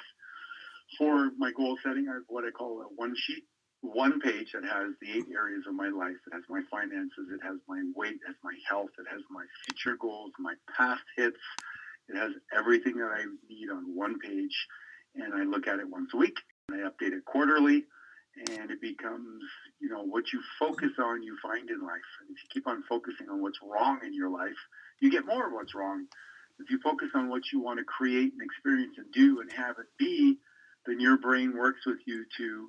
for 0.99 1.31
my 1.39 1.53
goal 1.53 1.79
setting. 1.83 2.09
I 2.09 2.15
have 2.15 2.25
what 2.29 2.45
I 2.45 2.51
call 2.51 2.83
a 2.83 2.87
one 2.97 3.15
sheet, 3.17 3.45
one 3.81 4.21
page 4.21 4.53
that 4.53 4.65
has 4.65 4.93
the 5.01 5.11
eight 5.13 5.27
areas 5.33 5.65
of 5.69 5.75
my 5.75 5.89
life. 5.89 6.17
It 6.27 6.35
has 6.35 6.43
my 6.49 6.61
finances, 6.71 7.29
it 7.33 7.41
has 7.43 7.57
my 7.69 7.81
weight, 7.95 8.15
it 8.15 8.27
has 8.27 8.37
my 8.43 8.55
health, 8.69 8.91
it 8.99 9.07
has 9.11 9.23
my 9.31 9.45
future 9.65 9.97
goals, 9.97 10.33
my 10.39 10.55
past 10.77 11.05
hits. 11.17 11.39
It 12.09 12.17
has 12.17 12.33
everything 12.57 12.97
that 12.99 13.11
I 13.11 13.25
need 13.49 13.71
on 13.71 13.97
one 13.97 14.19
page, 14.19 14.67
and 15.15 15.35
I 15.35 15.45
look 15.45 15.67
at 15.67 15.79
it 15.79 15.89
once 15.89 16.11
a 16.15 16.17
week. 16.17 16.39
And 16.69 16.81
I 16.81 16.89
update 16.89 17.13
it 17.13 17.25
quarterly 17.27 17.85
and 18.37 18.71
it 18.71 18.81
becomes, 18.81 19.43
you 19.81 19.89
know, 19.89 20.03
what 20.03 20.33
you 20.33 20.41
focus 20.59 20.91
on, 20.99 21.23
you 21.23 21.37
find 21.43 21.71
in 21.71 21.81
life. 21.81 22.11
And 22.21 22.37
if 22.37 22.43
you 22.43 22.49
keep 22.53 22.67
on 22.67 22.83
focusing 22.89 23.29
on 23.31 23.41
what's 23.41 23.59
wrong 23.63 24.01
in 24.05 24.13
your 24.13 24.31
life, 24.31 24.59
you 25.01 25.11
get 25.11 25.27
more 25.27 25.47
of 25.47 25.53
what's 25.53 25.75
wrong. 25.75 26.07
If 26.59 26.71
you 26.71 26.81
focus 26.83 27.09
on 27.15 27.29
what 27.29 27.43
you 27.53 27.61
want 27.61 27.79
to 27.79 27.85
create 27.85 28.33
and 28.33 28.43
experience 28.43 28.95
and 28.97 29.11
do 29.13 29.41
and 29.41 29.53
have 29.53 29.79
it 29.79 29.87
be, 29.99 30.39
then 30.87 31.01
your 31.01 31.17
brain 31.17 31.57
works 31.57 31.87
with 31.87 31.99
you 32.07 32.25
to 32.39 32.69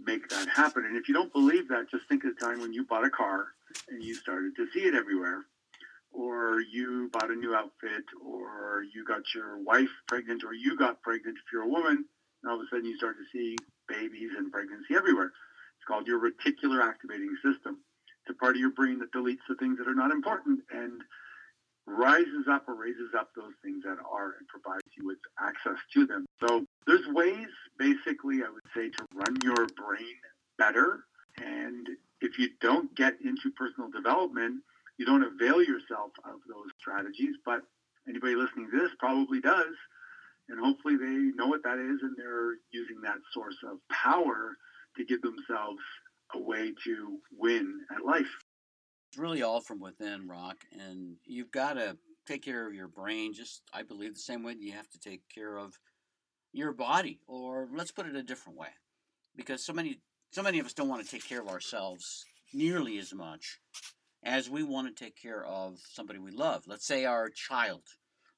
make 0.00 0.28
that 0.30 0.48
happen. 0.48 0.84
And 0.86 0.96
if 0.96 1.08
you 1.08 1.14
don't 1.14 1.32
believe 1.32 1.68
that, 1.68 1.90
just 1.90 2.08
think 2.08 2.24
of 2.24 2.34
the 2.34 2.44
time 2.44 2.60
when 2.60 2.72
you 2.72 2.84
bought 2.84 3.04
a 3.04 3.10
car 3.10 3.46
and 3.88 4.02
you 4.02 4.14
started 4.14 4.56
to 4.56 4.66
see 4.72 4.80
it 4.80 4.94
everywhere, 4.94 5.44
or 6.12 6.60
you 6.60 7.08
bought 7.12 7.30
a 7.30 7.34
new 7.34 7.54
outfit, 7.54 8.04
or 8.24 8.84
you 8.94 9.04
got 9.04 9.22
your 9.34 9.58
wife 9.62 9.90
pregnant, 10.08 10.44
or 10.44 10.52
you 10.52 10.76
got 10.76 11.02
pregnant 11.02 11.36
if 11.38 11.52
you're 11.52 11.62
a 11.62 11.68
woman, 11.68 12.04
and 12.42 12.50
all 12.50 12.56
of 12.56 12.62
a 12.62 12.68
sudden 12.70 12.84
you 12.84 12.96
start 12.96 13.16
to 13.16 13.24
see 13.32 13.56
babies 13.88 14.30
and 14.36 14.52
pregnancy 14.52 14.94
everywhere. 14.94 15.32
It's 15.78 15.86
called 15.86 16.06
your 16.06 16.20
reticular 16.20 16.82
activating 16.82 17.34
system. 17.42 17.78
It's 18.24 18.36
a 18.36 18.38
part 18.38 18.54
of 18.54 18.60
your 18.60 18.70
brain 18.70 19.00
that 19.00 19.12
deletes 19.12 19.42
the 19.48 19.56
things 19.56 19.78
that 19.78 19.88
are 19.88 19.94
not 19.94 20.10
important 20.12 20.60
and 20.70 21.02
rises 21.86 22.46
up 22.48 22.68
or 22.68 22.74
raises 22.74 23.10
up 23.18 23.30
those 23.34 23.54
things 23.64 23.82
that 23.84 23.98
are 24.08 24.36
and 24.38 24.46
provides 24.48 24.86
you 24.96 25.06
with 25.06 25.18
access 25.40 25.78
to 25.94 26.06
them. 26.06 26.24
So 26.46 26.64
there's 26.86 27.06
ways, 27.08 27.48
basically, 27.78 28.42
I 28.46 28.50
would 28.50 28.62
say, 28.74 28.90
to 28.90 29.06
run 29.14 29.36
your 29.42 29.66
brain 29.66 30.16
better. 30.58 31.00
And 31.38 31.88
if 32.20 32.38
you 32.38 32.50
don't 32.60 32.94
get 32.94 33.14
into 33.24 33.50
personal 33.56 33.90
development, 33.90 34.62
you 34.98 35.06
don't 35.06 35.24
avail 35.24 35.62
yourself 35.62 36.10
of 36.24 36.40
those 36.48 36.70
strategies. 36.80 37.36
But 37.44 37.62
anybody 38.08 38.34
listening 38.34 38.68
to 38.70 38.78
this 38.78 38.90
probably 38.98 39.40
does 39.40 39.74
and 40.48 40.58
hopefully 40.60 40.96
they 40.96 41.32
know 41.34 41.46
what 41.46 41.62
that 41.64 41.78
is 41.78 41.98
and 42.02 42.14
they're 42.16 42.54
using 42.72 43.00
that 43.02 43.18
source 43.32 43.56
of 43.70 43.78
power 43.90 44.56
to 44.96 45.04
give 45.04 45.22
themselves 45.22 45.80
a 46.34 46.38
way 46.38 46.72
to 46.84 47.18
win 47.38 47.80
at 47.94 48.04
life. 48.04 48.26
It's 49.10 49.18
really 49.18 49.42
all 49.42 49.60
from 49.60 49.80
within, 49.80 50.26
Rock, 50.26 50.64
and 50.72 51.16
you've 51.24 51.50
got 51.50 51.74
to 51.74 51.96
take 52.26 52.42
care 52.42 52.66
of 52.66 52.74
your 52.74 52.88
brain 52.88 53.34
just, 53.34 53.62
I 53.72 53.82
believe, 53.82 54.14
the 54.14 54.20
same 54.20 54.42
way 54.42 54.54
that 54.54 54.62
you 54.62 54.72
have 54.72 54.88
to 54.90 54.98
take 54.98 55.22
care 55.34 55.56
of 55.56 55.78
your 56.52 56.72
body, 56.72 57.18
or 57.26 57.68
let's 57.74 57.90
put 57.90 58.06
it 58.06 58.16
a 58.16 58.22
different 58.22 58.58
way, 58.58 58.68
because 59.36 59.64
so 59.64 59.72
many, 59.72 60.00
so 60.32 60.42
many 60.42 60.58
of 60.58 60.66
us 60.66 60.72
don't 60.72 60.88
want 60.88 61.04
to 61.04 61.10
take 61.10 61.26
care 61.26 61.40
of 61.40 61.48
ourselves 61.48 62.24
nearly 62.54 62.98
as 62.98 63.14
much 63.14 63.58
as 64.24 64.48
we 64.48 64.62
want 64.62 64.94
to 64.94 65.04
take 65.04 65.16
care 65.20 65.44
of 65.44 65.78
somebody 65.92 66.18
we 66.18 66.30
love. 66.30 66.64
Let's 66.66 66.86
say 66.86 67.04
our 67.04 67.28
child, 67.28 67.82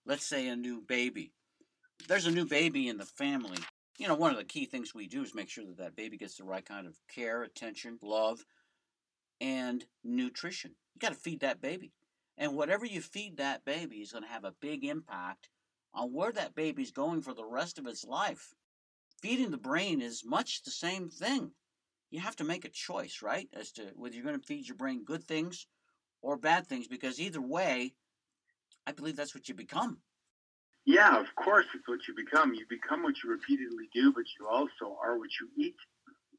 let's 0.07 0.27
say 0.27 0.49
a 0.49 0.57
new 0.57 0.81
baby 0.81 1.33
there's 2.09 2.27
a 2.27 2.31
new 2.31 2.45
baby 2.45 2.89
in 2.89 2.99
the 2.99 3.07
family, 3.07 3.59
you 3.99 4.09
know, 4.09 4.15
one 4.15 4.31
of 4.31 4.37
the 4.37 4.45
key 4.45 4.67
things 4.67 4.95
we 4.95 5.07
do 5.07 5.23
is 5.23 5.35
make 5.35 5.49
sure 5.49 5.65
that 5.65 5.79
that 5.79 5.97
baby 5.97 6.17
gets 6.17 6.37
the 6.37 6.45
right 6.45 6.65
kind 6.65 6.87
of 6.87 6.97
care, 7.13 7.43
attention, 7.43 7.99
love, 8.03 8.45
and 9.41 9.85
nutrition. 10.03 10.73
You 10.95 11.01
got 11.01 11.11
to 11.11 11.19
feed 11.21 11.41
that 11.41 11.61
baby. 11.61 11.93
And 12.37 12.57
whatever 12.57 12.85
you 12.85 13.01
feed 13.01 13.37
that 13.37 13.65
baby 13.65 13.97
is 13.97 14.13
going 14.13 14.25
to 14.25 14.31
have 14.31 14.45
a 14.45 14.55
big 14.61 14.85
impact 14.85 15.49
on 15.95 16.13
where 16.13 16.33
that 16.33 16.55
baby's 16.55 16.91
going 16.91 17.23
for 17.23 17.33
the 17.33 17.45
rest 17.45 17.79
of 17.79 17.87
its 17.87 18.05
life. 18.05 18.53
Feeding 19.23 19.53
the 19.53 19.57
brain 19.57 20.03
is 20.03 20.25
much 20.25 20.63
the 20.65 20.73
same 20.73 21.09
thing. 21.09 21.53
You 22.15 22.21
have 22.21 22.37
to 22.37 22.45
make 22.45 22.65
a 22.65 22.69
choice, 22.69 23.23
right, 23.23 23.49
as 23.53 23.73
to 23.73 23.91
whether 23.97 24.15
you're 24.15 24.23
going 24.23 24.39
to 24.39 24.47
feed 24.47 24.69
your 24.69 24.77
brain 24.77 25.03
good 25.05 25.25
things 25.25 25.67
or 26.23 26.37
bad 26.37 26.69
things, 26.69 26.87
because 26.87 27.19
either 27.19 27.43
way, 27.43 27.97
I 28.87 28.93
believe 28.93 29.17
that's 29.17 29.35
what 29.35 29.49
you 29.49 29.55
become. 29.57 29.99
Yeah, 30.87 31.19
of 31.19 31.27
course, 31.35 31.67
it's 31.75 31.89
what 31.89 32.07
you 32.07 32.15
become. 32.15 32.55
You 32.55 32.67
become 32.71 33.03
what 33.03 33.17
you 33.25 33.31
repeatedly 33.31 33.89
do, 33.93 34.13
but 34.13 34.27
you 34.39 34.47
also 34.47 34.97
are 35.03 35.19
what 35.19 35.31
you 35.41 35.49
eat, 35.59 35.75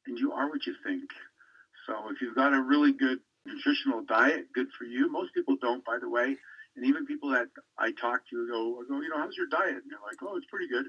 and 0.07 0.17
you 0.17 0.31
are 0.31 0.47
what 0.47 0.65
you 0.65 0.75
think. 0.81 1.09
So 1.85 1.93
if 2.09 2.21
you've 2.21 2.35
got 2.35 2.53
a 2.53 2.61
really 2.61 2.93
good 2.93 3.19
nutritional 3.45 4.01
diet, 4.01 4.53
good 4.53 4.67
for 4.79 4.85
you. 4.85 5.11
Most 5.11 5.33
people 5.33 5.57
don't, 5.61 5.83
by 5.83 5.97
the 5.99 6.09
way. 6.09 6.38
And 6.77 6.85
even 6.85 7.05
people 7.05 7.31
that 7.31 7.47
I 7.77 7.91
talk 7.91 8.21
to 8.29 8.47
go, 8.47 8.79
I 8.79 8.88
go, 8.88 9.01
you 9.01 9.09
know, 9.09 9.17
how's 9.17 9.35
your 9.35 9.47
diet? 9.47 9.75
And 9.83 9.91
they're 9.91 10.07
like, 10.07 10.23
oh, 10.23 10.38
it's 10.38 10.47
pretty 10.49 10.69
good. 10.69 10.85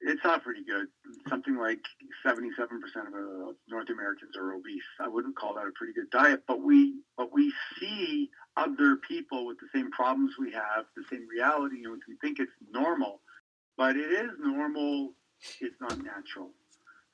It's 0.00 0.22
not 0.22 0.42
pretty 0.44 0.62
good. 0.62 0.86
Something 1.28 1.56
like 1.56 1.80
77% 2.24 2.38
of 2.48 3.14
uh, 3.14 3.52
North 3.68 3.88
Americans 3.90 4.36
are 4.36 4.52
obese. 4.52 4.82
I 5.00 5.08
wouldn't 5.08 5.36
call 5.36 5.54
that 5.54 5.66
a 5.66 5.72
pretty 5.74 5.94
good 5.94 6.10
diet, 6.10 6.42
but 6.46 6.60
we 6.60 7.00
but 7.16 7.32
we 7.32 7.52
see 7.78 8.30
other 8.56 8.96
people 8.96 9.46
with 9.46 9.58
the 9.58 9.68
same 9.74 9.90
problems 9.90 10.34
we 10.38 10.52
have, 10.52 10.84
the 10.96 11.04
same 11.10 11.26
reality, 11.28 11.84
and 11.84 12.00
we 12.06 12.16
think 12.20 12.38
it's 12.38 12.52
normal. 12.70 13.20
But 13.76 13.96
it 13.96 14.10
is 14.10 14.30
normal. 14.38 15.12
It's 15.60 15.80
not 15.80 15.98
natural. 16.02 16.50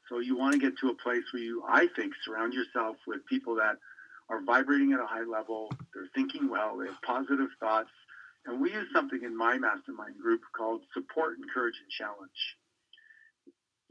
So 0.09 0.19
you 0.19 0.37
want 0.37 0.53
to 0.53 0.59
get 0.59 0.77
to 0.79 0.91
a 0.91 0.95
place 0.95 1.25
where 1.33 1.43
you, 1.43 1.63
I 1.69 1.89
think, 1.97 2.13
surround 2.25 2.53
yourself 2.53 2.97
with 3.07 3.25
people 3.27 3.55
that 3.57 3.77
are 4.29 4.43
vibrating 4.43 4.93
at 4.93 5.01
a 5.01 5.07
high 5.07 5.25
level. 5.25 5.71
They're 5.95 6.11
thinking 6.15 6.51
well. 6.51 6.77
They 6.79 6.87
have 6.87 7.01
positive 7.03 7.49
thoughts. 7.61 7.91
And 8.45 8.61
we 8.61 8.73
use 8.73 8.89
something 8.93 9.21
in 9.23 9.37
my 9.37 9.57
mastermind 9.57 10.19
group 10.21 10.41
called 10.57 10.83
support, 10.93 11.39
encourage, 11.39 11.77
and 11.81 11.91
challenge 11.91 12.57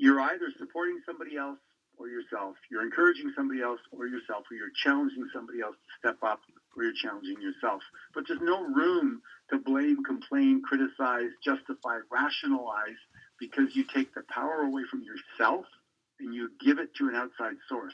you're 0.02 0.20
either 0.20 0.50
supporting 0.58 1.00
somebody 1.06 1.38
else 1.38 1.60
or 1.96 2.08
yourself. 2.08 2.56
You're 2.72 2.82
encouraging 2.82 3.32
somebody 3.38 3.62
else 3.62 3.80
or 3.92 4.08
yourself, 4.08 4.46
or 4.50 4.58
you're 4.58 4.74
challenging 4.84 5.30
somebody 5.32 5.62
else 5.62 5.76
to 5.76 5.92
step 6.02 6.18
up, 6.24 6.42
or 6.76 6.84
you're 6.84 6.98
challenging 6.98 7.38
yourself. 7.40 7.84
But 8.16 8.24
there's 8.28 8.42
no 8.42 8.64
room 8.64 9.22
to 9.52 9.60
blame, 9.60 10.04
complain, 10.04 10.64
criticize, 10.66 11.30
justify, 11.46 12.00
rationalize 12.12 12.98
because 13.40 13.76
you 13.76 13.86
take 13.94 14.12
the 14.16 14.24
power 14.28 14.66
away 14.66 14.82
from 14.90 15.04
yourself 15.04 15.66
and 16.20 16.34
you 16.34 16.50
give 16.60 16.80
it 16.80 16.96
to 16.96 17.08
an 17.08 17.16
outside 17.16 17.58
source. 17.70 17.94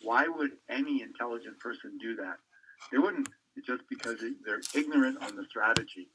Why 0.00 0.26
would 0.26 0.52
any 0.70 1.02
intelligent 1.02 1.60
person 1.60 1.98
do 2.00 2.16
that? 2.16 2.38
They 2.90 2.96
wouldn't, 2.96 3.28
just 3.66 3.82
because 3.90 4.16
they're 4.46 4.62
ignorant 4.74 5.22
on 5.22 5.36
the 5.36 5.44
strategy. 5.50 6.08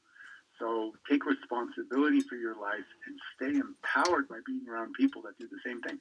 So 0.60 0.92
take 1.10 1.24
responsibility 1.24 2.20
for 2.20 2.36
your 2.36 2.54
life 2.54 2.84
and 3.06 3.18
stay 3.34 3.58
empowered 3.58 4.28
by 4.28 4.36
being 4.46 4.66
around 4.70 4.92
people 4.92 5.22
that 5.22 5.38
do 5.38 5.48
the 5.48 5.58
same 5.66 5.80
thing. 5.80 5.98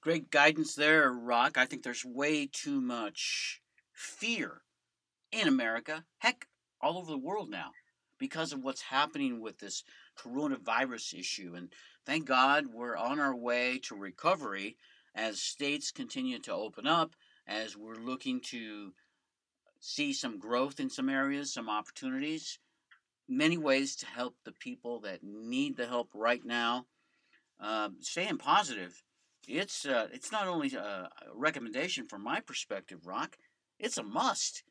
Great 0.00 0.30
guidance 0.30 0.74
there, 0.76 1.12
Rock. 1.12 1.58
I 1.58 1.66
think 1.66 1.82
there's 1.82 2.04
way 2.04 2.46
too 2.46 2.80
much 2.80 3.60
fear 3.92 4.62
in 5.32 5.48
America, 5.48 6.04
heck, 6.18 6.46
all 6.80 6.96
over 6.96 7.10
the 7.10 7.18
world 7.18 7.50
now, 7.50 7.72
because 8.18 8.52
of 8.52 8.62
what's 8.62 8.82
happening 8.82 9.40
with 9.40 9.58
this 9.58 9.82
coronavirus 10.16 11.18
issue. 11.18 11.54
And 11.56 11.72
thank 12.06 12.24
God 12.24 12.66
we're 12.72 12.96
on 12.96 13.18
our 13.18 13.34
way 13.34 13.80
to 13.84 13.96
recovery 13.96 14.76
as 15.16 15.42
states 15.42 15.90
continue 15.90 16.38
to 16.38 16.52
open 16.52 16.86
up, 16.86 17.16
as 17.48 17.76
we're 17.76 17.96
looking 17.96 18.40
to 18.42 18.92
see 19.80 20.12
some 20.12 20.38
growth 20.38 20.78
in 20.78 20.88
some 20.88 21.08
areas, 21.08 21.52
some 21.52 21.68
opportunities 21.68 22.60
many 23.28 23.58
ways 23.58 23.96
to 23.96 24.06
help 24.06 24.36
the 24.44 24.52
people 24.52 25.00
that 25.00 25.22
need 25.22 25.76
the 25.76 25.86
help 25.86 26.10
right 26.14 26.44
now. 26.44 26.86
uh, 27.60 27.90
staying 28.00 28.38
positive. 28.38 29.02
It's 29.48 29.86
uh, 29.86 30.08
it's 30.12 30.32
not 30.32 30.48
only 30.48 30.74
a 30.74 31.08
recommendation 31.34 32.06
from 32.06 32.22
my 32.22 32.40
perspective, 32.40 33.06
Rock. 33.06 33.36
It's 33.78 33.98
a 33.98 34.02
must. 34.02 34.64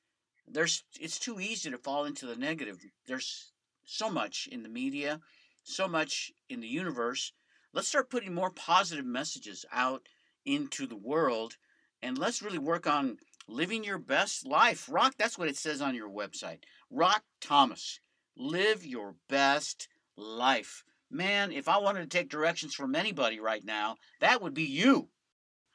There's 0.47 0.83
it's 0.99 1.19
too 1.19 1.39
easy 1.39 1.71
to 1.71 1.77
fall 1.77 2.05
into 2.05 2.25
the 2.25 2.35
negative. 2.35 2.77
There's 3.07 3.53
so 3.85 4.09
much 4.09 4.47
in 4.51 4.63
the 4.63 4.69
media, 4.69 5.21
so 5.63 5.87
much 5.87 6.31
in 6.49 6.59
the 6.59 6.67
universe. 6.67 7.31
Let's 7.73 7.87
start 7.87 8.09
putting 8.09 8.33
more 8.33 8.51
positive 8.51 9.05
messages 9.05 9.65
out 9.71 10.07
into 10.45 10.87
the 10.87 10.97
world, 10.97 11.55
and 12.01 12.17
let's 12.17 12.41
really 12.41 12.59
work 12.59 12.85
on 12.87 13.17
living 13.47 13.83
your 13.83 13.97
best 13.97 14.45
life. 14.45 14.87
Rock, 14.89 15.15
that's 15.17 15.37
what 15.37 15.47
it 15.49 15.57
says 15.57 15.81
on 15.81 15.95
your 15.95 16.09
website. 16.09 16.59
Rock 16.89 17.23
Thomas, 17.41 17.99
live 18.37 18.85
your 18.85 19.15
best 19.29 19.87
life. 20.17 20.83
Man, 21.11 21.51
if 21.51 21.67
I 21.67 21.77
wanted 21.77 22.01
to 22.01 22.17
take 22.17 22.29
directions 22.29 22.73
from 22.73 22.95
anybody 22.95 23.39
right 23.39 23.63
now, 23.63 23.95
that 24.19 24.41
would 24.41 24.53
be 24.53 24.63
you. 24.63 25.09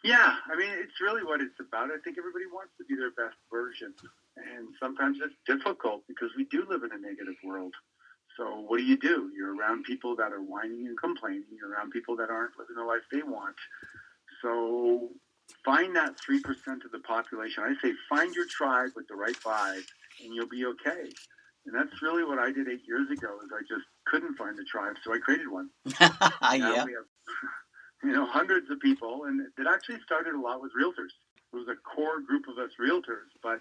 Yeah, 0.03 0.37
I 0.51 0.57
mean, 0.57 0.71
it's 0.71 1.01
really 1.01 1.25
what 1.25 1.41
it's 1.41 1.61
about. 1.61 1.91
I 1.91 1.99
think 2.03 2.17
everybody 2.19 2.47
wants 2.53 2.73
to 2.79 2.85
be 2.85 2.97
their 2.97 3.11
best 3.11 3.37
version. 3.53 3.95
And 4.37 4.69
sometimes 4.81 5.19
it's 5.23 5.35
difficult 5.47 6.03
because 6.09 6.31
we 6.37 6.45
do 6.45 6.67
live 6.69 6.83
in 6.83 6.93
a 6.93 6.99
negative 6.99 7.37
world. 7.45 7.75
So 8.37 8.65
what 8.67 8.79
do 8.79 8.85
you 8.85 8.97
do? 8.97 9.31
You're 9.37 9.55
around 9.55 9.85
people 9.85 10.17
that 10.17 10.33
are 10.33 10.41
whining 10.41 10.87
and 10.87 10.99
complaining. 10.99 11.45
You're 11.53 11.71
around 11.71 11.91
people 11.91 12.17
that 12.17 12.31
aren't 12.31 12.59
living 12.59 12.77
the 12.77 12.85
life 12.85 13.03
they 13.13 13.23
want. 13.23 13.57
So 14.41 15.11
find 15.65 15.95
that 15.97 16.17
3% 16.17 16.41
of 16.85 16.93
the 16.93 17.01
population. 17.01 17.63
I 17.63 17.75
say 17.83 17.93
find 18.09 18.35
your 18.35 18.47
tribe 18.47 18.91
with 18.97 19.07
the 19.09 19.17
right 19.17 19.37
vibe 19.45 19.85
and 20.25 20.35
you'll 20.35 20.49
be 20.49 20.65
okay. 20.65 21.11
And 21.71 21.79
that's 21.79 22.03
really 22.03 22.25
what 22.25 22.41
I 22.41 22.51
did 22.51 22.67
eight 22.67 22.83
years 22.83 23.09
ago 23.11 23.39
is 23.45 23.51
I 23.55 23.63
just 23.63 23.87
couldn't 24.05 24.35
find 24.35 24.59
a 24.59 24.65
tribe, 24.65 24.97
so 25.05 25.15
I 25.15 25.19
created 25.19 25.47
one. 25.47 25.71
yeah. 26.75 26.85
We 26.85 26.95
have, 26.99 27.07
you 28.03 28.11
know, 28.11 28.27
hundreds 28.27 28.69
of 28.73 28.81
people, 28.81 29.27
and 29.27 29.41
it 29.41 29.67
actually 29.71 30.01
started 30.05 30.35
a 30.35 30.41
lot 30.41 30.61
with 30.61 30.73
realtors. 30.75 31.15
It 31.53 31.57
was 31.57 31.69
a 31.69 31.79
core 31.87 32.21
group 32.27 32.49
of 32.49 32.59
us 32.59 32.73
realtors, 32.81 33.31
but 33.41 33.61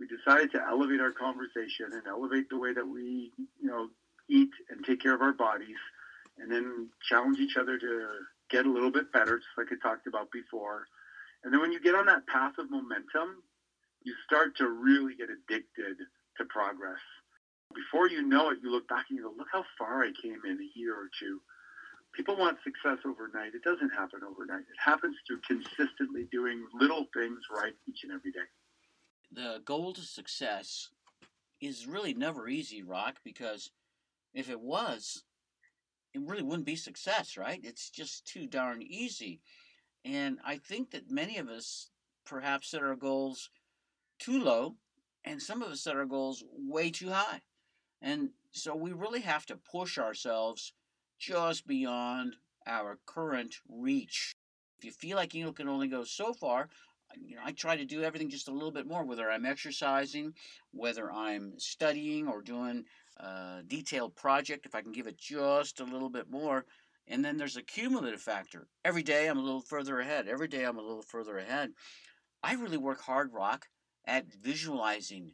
we 0.00 0.08
decided 0.08 0.50
to 0.50 0.62
elevate 0.66 1.00
our 1.00 1.12
conversation 1.12 1.92
and 1.92 2.02
elevate 2.08 2.50
the 2.50 2.58
way 2.58 2.74
that 2.74 2.88
we, 2.88 3.30
you 3.62 3.68
know, 3.70 3.86
eat 4.28 4.50
and 4.68 4.84
take 4.84 5.00
care 5.00 5.14
of 5.14 5.22
our 5.22 5.32
bodies, 5.32 5.78
and 6.38 6.50
then 6.50 6.88
challenge 7.08 7.38
each 7.38 7.56
other 7.56 7.78
to 7.78 8.08
get 8.50 8.66
a 8.66 8.70
little 8.70 8.90
bit 8.90 9.12
better, 9.12 9.38
just 9.38 9.54
like 9.56 9.68
I 9.70 9.78
talked 9.80 10.08
about 10.08 10.32
before. 10.32 10.86
And 11.44 11.54
then 11.54 11.60
when 11.60 11.70
you 11.70 11.80
get 11.80 11.94
on 11.94 12.06
that 12.06 12.26
path 12.26 12.58
of 12.58 12.68
momentum, 12.68 13.44
you 14.02 14.12
start 14.26 14.56
to 14.56 14.66
really 14.66 15.14
get 15.14 15.28
addicted 15.30 16.02
to 16.38 16.44
progress. 16.46 16.98
Before 17.74 18.08
you 18.08 18.22
know 18.22 18.50
it, 18.50 18.58
you 18.62 18.70
look 18.70 18.88
back 18.88 19.06
and 19.08 19.18
you 19.18 19.24
go, 19.24 19.34
look 19.36 19.48
how 19.52 19.64
far 19.78 20.02
I 20.02 20.12
came 20.22 20.40
in 20.44 20.58
a 20.60 20.78
year 20.78 20.94
or 20.94 21.08
two. 21.18 21.40
People 22.14 22.36
want 22.36 22.58
success 22.62 22.98
overnight. 23.04 23.54
It 23.54 23.64
doesn't 23.64 23.90
happen 23.90 24.20
overnight. 24.22 24.60
It 24.60 24.78
happens 24.82 25.16
through 25.26 25.40
consistently 25.46 26.28
doing 26.30 26.64
little 26.78 27.06
things 27.12 27.40
right 27.50 27.74
each 27.88 28.04
and 28.04 28.12
every 28.12 28.30
day. 28.30 28.46
The 29.32 29.60
goal 29.64 29.92
to 29.94 30.02
success 30.02 30.90
is 31.60 31.86
really 31.86 32.14
never 32.14 32.46
easy, 32.48 32.82
Rock, 32.82 33.16
because 33.24 33.70
if 34.32 34.48
it 34.48 34.60
was, 34.60 35.24
it 36.12 36.20
really 36.24 36.42
wouldn't 36.42 36.66
be 36.66 36.76
success, 36.76 37.36
right? 37.36 37.60
It's 37.64 37.90
just 37.90 38.24
too 38.26 38.46
darn 38.46 38.82
easy. 38.82 39.40
And 40.04 40.38
I 40.44 40.58
think 40.58 40.92
that 40.92 41.10
many 41.10 41.38
of 41.38 41.48
us 41.48 41.90
perhaps 42.24 42.70
set 42.70 42.82
our 42.82 42.94
goals 42.94 43.50
too 44.20 44.40
low, 44.42 44.76
and 45.24 45.42
some 45.42 45.62
of 45.62 45.70
us 45.70 45.82
set 45.82 45.96
our 45.96 46.04
goals 46.04 46.44
way 46.52 46.90
too 46.90 47.10
high. 47.10 47.40
And 48.04 48.28
so 48.52 48.76
we 48.76 48.92
really 48.92 49.22
have 49.22 49.46
to 49.46 49.56
push 49.56 49.96
ourselves 49.96 50.74
just 51.18 51.66
beyond 51.66 52.36
our 52.66 52.98
current 53.06 53.54
reach. 53.66 54.34
If 54.78 54.84
you 54.84 54.92
feel 54.92 55.16
like 55.16 55.32
you 55.32 55.50
can 55.52 55.68
only 55.70 55.88
go 55.88 56.04
so 56.04 56.34
far, 56.34 56.68
you 57.18 57.36
know, 57.36 57.42
I 57.42 57.52
try 57.52 57.76
to 57.76 57.86
do 57.86 58.02
everything 58.02 58.28
just 58.28 58.48
a 58.48 58.52
little 58.52 58.70
bit 58.70 58.86
more, 58.86 59.04
whether 59.04 59.30
I'm 59.30 59.46
exercising, 59.46 60.34
whether 60.72 61.10
I'm 61.10 61.54
studying 61.58 62.28
or 62.28 62.42
doing 62.42 62.84
a 63.16 63.62
detailed 63.66 64.14
project, 64.16 64.66
if 64.66 64.74
I 64.74 64.82
can 64.82 64.92
give 64.92 65.06
it 65.06 65.16
just 65.16 65.80
a 65.80 65.84
little 65.84 66.10
bit 66.10 66.30
more. 66.30 66.66
And 67.08 67.24
then 67.24 67.38
there's 67.38 67.56
a 67.56 67.62
cumulative 67.62 68.20
factor. 68.20 68.66
Every 68.84 69.02
day 69.02 69.28
I'm 69.28 69.38
a 69.38 69.42
little 69.42 69.62
further 69.62 69.98
ahead. 70.00 70.28
Every 70.28 70.48
day 70.48 70.64
I'm 70.64 70.78
a 70.78 70.82
little 70.82 71.02
further 71.02 71.38
ahead. 71.38 71.70
I 72.42 72.52
really 72.54 72.76
work 72.76 73.00
hard, 73.00 73.32
Rock, 73.32 73.68
at 74.04 74.26
visualizing 74.30 75.32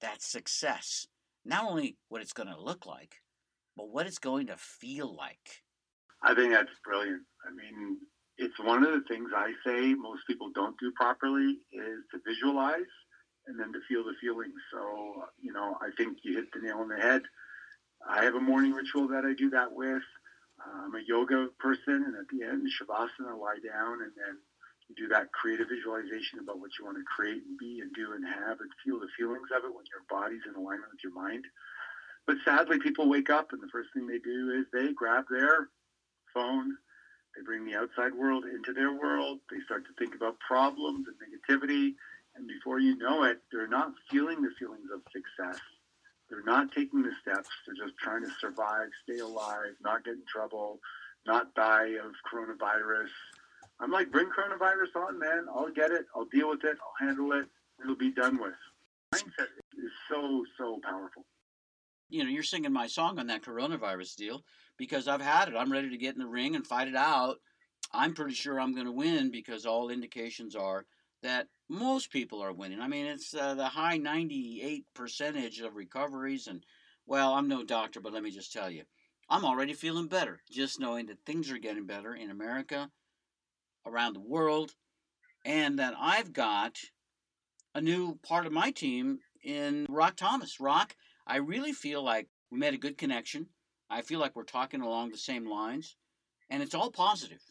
that 0.00 0.20
success. 0.20 1.06
Not 1.44 1.64
only 1.64 1.96
what 2.08 2.22
it's 2.22 2.32
going 2.32 2.48
to 2.48 2.60
look 2.60 2.86
like, 2.86 3.16
but 3.76 3.88
what 3.88 4.06
it's 4.06 4.18
going 4.18 4.46
to 4.46 4.56
feel 4.56 5.14
like. 5.14 5.62
I 6.22 6.34
think 6.34 6.52
that's 6.52 6.70
brilliant. 6.84 7.22
I 7.46 7.52
mean, 7.54 7.98
it's 8.38 8.58
one 8.58 8.82
of 8.84 8.92
the 8.92 9.04
things 9.08 9.30
I 9.34 9.52
say 9.64 9.94
most 9.94 10.22
people 10.26 10.50
don't 10.54 10.78
do 10.80 10.90
properly 10.96 11.58
is 11.72 11.98
to 12.12 12.20
visualize 12.26 12.90
and 13.46 13.60
then 13.60 13.72
to 13.72 13.80
feel 13.88 14.04
the 14.04 14.14
feelings. 14.20 14.54
So, 14.72 15.24
you 15.40 15.52
know, 15.52 15.76
I 15.80 15.90
think 15.96 16.18
you 16.22 16.36
hit 16.36 16.46
the 16.52 16.60
nail 16.66 16.78
on 16.78 16.88
the 16.88 16.96
head. 16.96 17.22
I 18.08 18.24
have 18.24 18.34
a 18.34 18.40
morning 18.40 18.72
ritual 18.72 19.08
that 19.08 19.24
I 19.24 19.34
do 19.34 19.50
that 19.50 19.72
with. 19.72 20.02
I'm 20.64 20.94
a 20.94 21.02
yoga 21.06 21.48
person, 21.58 22.04
and 22.06 22.16
at 22.16 22.28
the 22.32 22.46
end, 22.46 22.66
Shavasana, 22.68 23.32
I 23.32 23.36
lie 23.36 23.58
down, 23.62 24.00
and 24.02 24.12
then 24.16 24.38
you 24.88 24.94
do 24.94 25.08
that 25.08 25.32
creative 25.32 25.68
visualization 25.68 26.38
about 26.40 26.58
what 26.58 26.70
you 26.78 26.84
want 26.84 26.98
to 26.98 27.04
create 27.04 27.42
and 27.44 27.58
be 27.58 27.80
and 27.80 27.92
do 27.94 28.12
and 28.12 28.24
have 28.24 28.60
and 28.60 28.70
feel 28.84 29.00
the 29.00 29.08
feelings 29.16 29.48
of 29.54 29.64
it 29.64 29.74
when 29.74 29.84
your 29.88 30.04
body's 30.08 30.44
in 30.48 30.54
alignment 30.54 30.92
with 30.92 31.02
your 31.02 31.14
mind. 31.14 31.44
But 32.26 32.36
sadly, 32.44 32.78
people 32.78 33.08
wake 33.08 33.30
up, 33.30 33.52
and 33.52 33.62
the 33.62 33.68
first 33.72 33.90
thing 33.92 34.06
they 34.06 34.18
do 34.18 34.50
is 34.50 34.66
they 34.72 34.92
grab 34.92 35.24
their 35.28 35.68
phone, 36.32 36.76
they 37.36 37.42
bring 37.44 37.64
the 37.64 37.76
outside 37.76 38.14
world 38.14 38.44
into 38.44 38.72
their 38.72 38.92
world, 38.92 39.40
they 39.50 39.60
start 39.64 39.84
to 39.86 39.92
think 39.98 40.14
about 40.14 40.40
problems 40.40 41.06
and 41.06 41.16
negativity, 41.20 41.94
and 42.36 42.48
before 42.48 42.78
you 42.78 42.96
know 42.96 43.24
it, 43.24 43.40
they're 43.52 43.68
not 43.68 43.92
feeling 44.10 44.42
the 44.42 44.50
feelings 44.58 44.88
of 44.92 45.00
success 45.12 45.60
they're 46.30 46.42
not 46.42 46.72
taking 46.72 47.02
the 47.02 47.12
steps. 47.20 47.48
They're 47.66 47.86
just 47.86 47.98
trying 47.98 48.22
to 48.22 48.30
survive, 48.40 48.88
stay 49.04 49.18
alive, 49.18 49.74
not 49.82 50.04
get 50.04 50.14
in 50.14 50.22
trouble, 50.26 50.80
not 51.26 51.54
die 51.54 51.96
of 52.02 52.12
coronavirus. 52.30 53.10
I'm 53.84 53.90
like, 53.90 54.10
bring 54.10 54.28
coronavirus 54.28 54.96
on, 54.96 55.18
man. 55.18 55.44
I'll 55.54 55.70
get 55.70 55.90
it. 55.90 56.06
I'll 56.16 56.24
deal 56.24 56.48
with 56.48 56.64
it. 56.64 56.78
I'll 56.80 57.06
handle 57.06 57.32
it. 57.32 57.44
It'll 57.82 57.94
be 57.94 58.12
done 58.12 58.40
with. 58.40 58.54
Mindset 59.14 59.48
is 59.76 59.92
so, 60.10 60.42
so 60.56 60.80
powerful. 60.82 61.26
You 62.08 62.24
know, 62.24 62.30
you're 62.30 62.42
singing 62.42 62.72
my 62.72 62.86
song 62.86 63.18
on 63.18 63.26
that 63.26 63.42
coronavirus 63.42 64.16
deal 64.16 64.42
because 64.78 65.06
I've 65.06 65.20
had 65.20 65.48
it. 65.48 65.54
I'm 65.54 65.70
ready 65.70 65.90
to 65.90 65.98
get 65.98 66.14
in 66.14 66.20
the 66.20 66.26
ring 66.26 66.56
and 66.56 66.66
fight 66.66 66.88
it 66.88 66.96
out. 66.96 67.36
I'm 67.92 68.14
pretty 68.14 68.32
sure 68.32 68.58
I'm 68.58 68.74
going 68.74 68.86
to 68.86 68.92
win 68.92 69.30
because 69.30 69.66
all 69.66 69.90
indications 69.90 70.56
are 70.56 70.86
that 71.22 71.48
most 71.68 72.10
people 72.10 72.42
are 72.42 72.54
winning. 72.54 72.80
I 72.80 72.88
mean, 72.88 73.04
it's 73.04 73.34
uh, 73.34 73.54
the 73.54 73.66
high 73.66 73.98
98 73.98 74.86
percentage 74.94 75.60
of 75.60 75.76
recoveries. 75.76 76.46
And, 76.46 76.64
well, 77.04 77.34
I'm 77.34 77.48
no 77.48 77.62
doctor, 77.62 78.00
but 78.00 78.14
let 78.14 78.22
me 78.22 78.30
just 78.30 78.50
tell 78.50 78.70
you, 78.70 78.84
I'm 79.28 79.44
already 79.44 79.74
feeling 79.74 80.08
better 80.08 80.40
just 80.50 80.80
knowing 80.80 81.04
that 81.06 81.18
things 81.26 81.50
are 81.50 81.58
getting 81.58 81.84
better 81.84 82.14
in 82.14 82.30
America, 82.30 82.90
around 83.86 84.14
the 84.14 84.20
world, 84.20 84.74
and 85.44 85.78
that 85.78 85.94
I've 85.98 86.32
got 86.32 86.78
a 87.74 87.80
new 87.80 88.18
part 88.26 88.46
of 88.46 88.52
my 88.52 88.70
team 88.70 89.18
in 89.42 89.86
Rock 89.88 90.16
Thomas. 90.16 90.60
Rock, 90.60 90.96
I 91.26 91.36
really 91.36 91.72
feel 91.72 92.02
like 92.02 92.28
we 92.50 92.58
made 92.58 92.74
a 92.74 92.78
good 92.78 92.98
connection. 92.98 93.48
I 93.90 94.02
feel 94.02 94.20
like 94.20 94.34
we're 94.34 94.44
talking 94.44 94.80
along 94.80 95.10
the 95.10 95.18
same 95.18 95.48
lines, 95.48 95.96
and 96.50 96.62
it's 96.62 96.74
all 96.74 96.90
positive. 96.90 97.42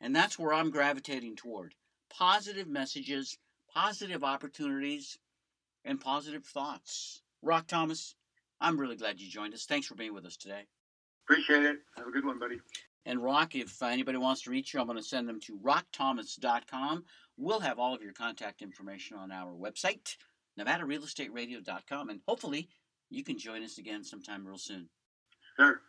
And 0.00 0.14
that's 0.14 0.38
where 0.38 0.52
I'm 0.52 0.70
gravitating 0.70 1.36
toward 1.36 1.74
positive 2.10 2.68
messages, 2.68 3.36
positive 3.72 4.24
opportunities, 4.24 5.18
and 5.84 6.00
positive 6.00 6.44
thoughts. 6.44 7.22
Rock 7.42 7.66
Thomas, 7.66 8.14
I'm 8.60 8.78
really 8.78 8.96
glad 8.96 9.20
you 9.20 9.30
joined 9.30 9.54
us. 9.54 9.64
Thanks 9.64 9.86
for 9.86 9.94
being 9.94 10.14
with 10.14 10.26
us 10.26 10.36
today. 10.36 10.66
Appreciate 11.24 11.64
it. 11.64 11.76
Have 11.96 12.06
a 12.06 12.10
good 12.10 12.24
one, 12.24 12.38
buddy. 12.38 12.56
And 13.06 13.22
Rock, 13.22 13.54
if 13.54 13.82
anybody 13.82 14.18
wants 14.18 14.42
to 14.42 14.50
reach 14.50 14.74
you, 14.74 14.80
I'm 14.80 14.86
going 14.86 14.98
to 14.98 15.04
send 15.04 15.28
them 15.28 15.40
to 15.40 15.58
rockthomas.com. 15.58 17.04
We'll 17.36 17.60
have 17.60 17.78
all 17.78 17.94
of 17.94 18.02
your 18.02 18.12
contact 18.12 18.60
information 18.60 19.16
on 19.16 19.32
our 19.32 19.52
website, 19.52 20.16
nevadarealestateradio.com, 20.58 22.10
and 22.10 22.20
hopefully 22.28 22.68
you 23.08 23.24
can 23.24 23.38
join 23.38 23.62
us 23.62 23.78
again 23.78 24.04
sometime 24.04 24.46
real 24.46 24.58
soon. 24.58 24.88
Sure. 25.56 25.80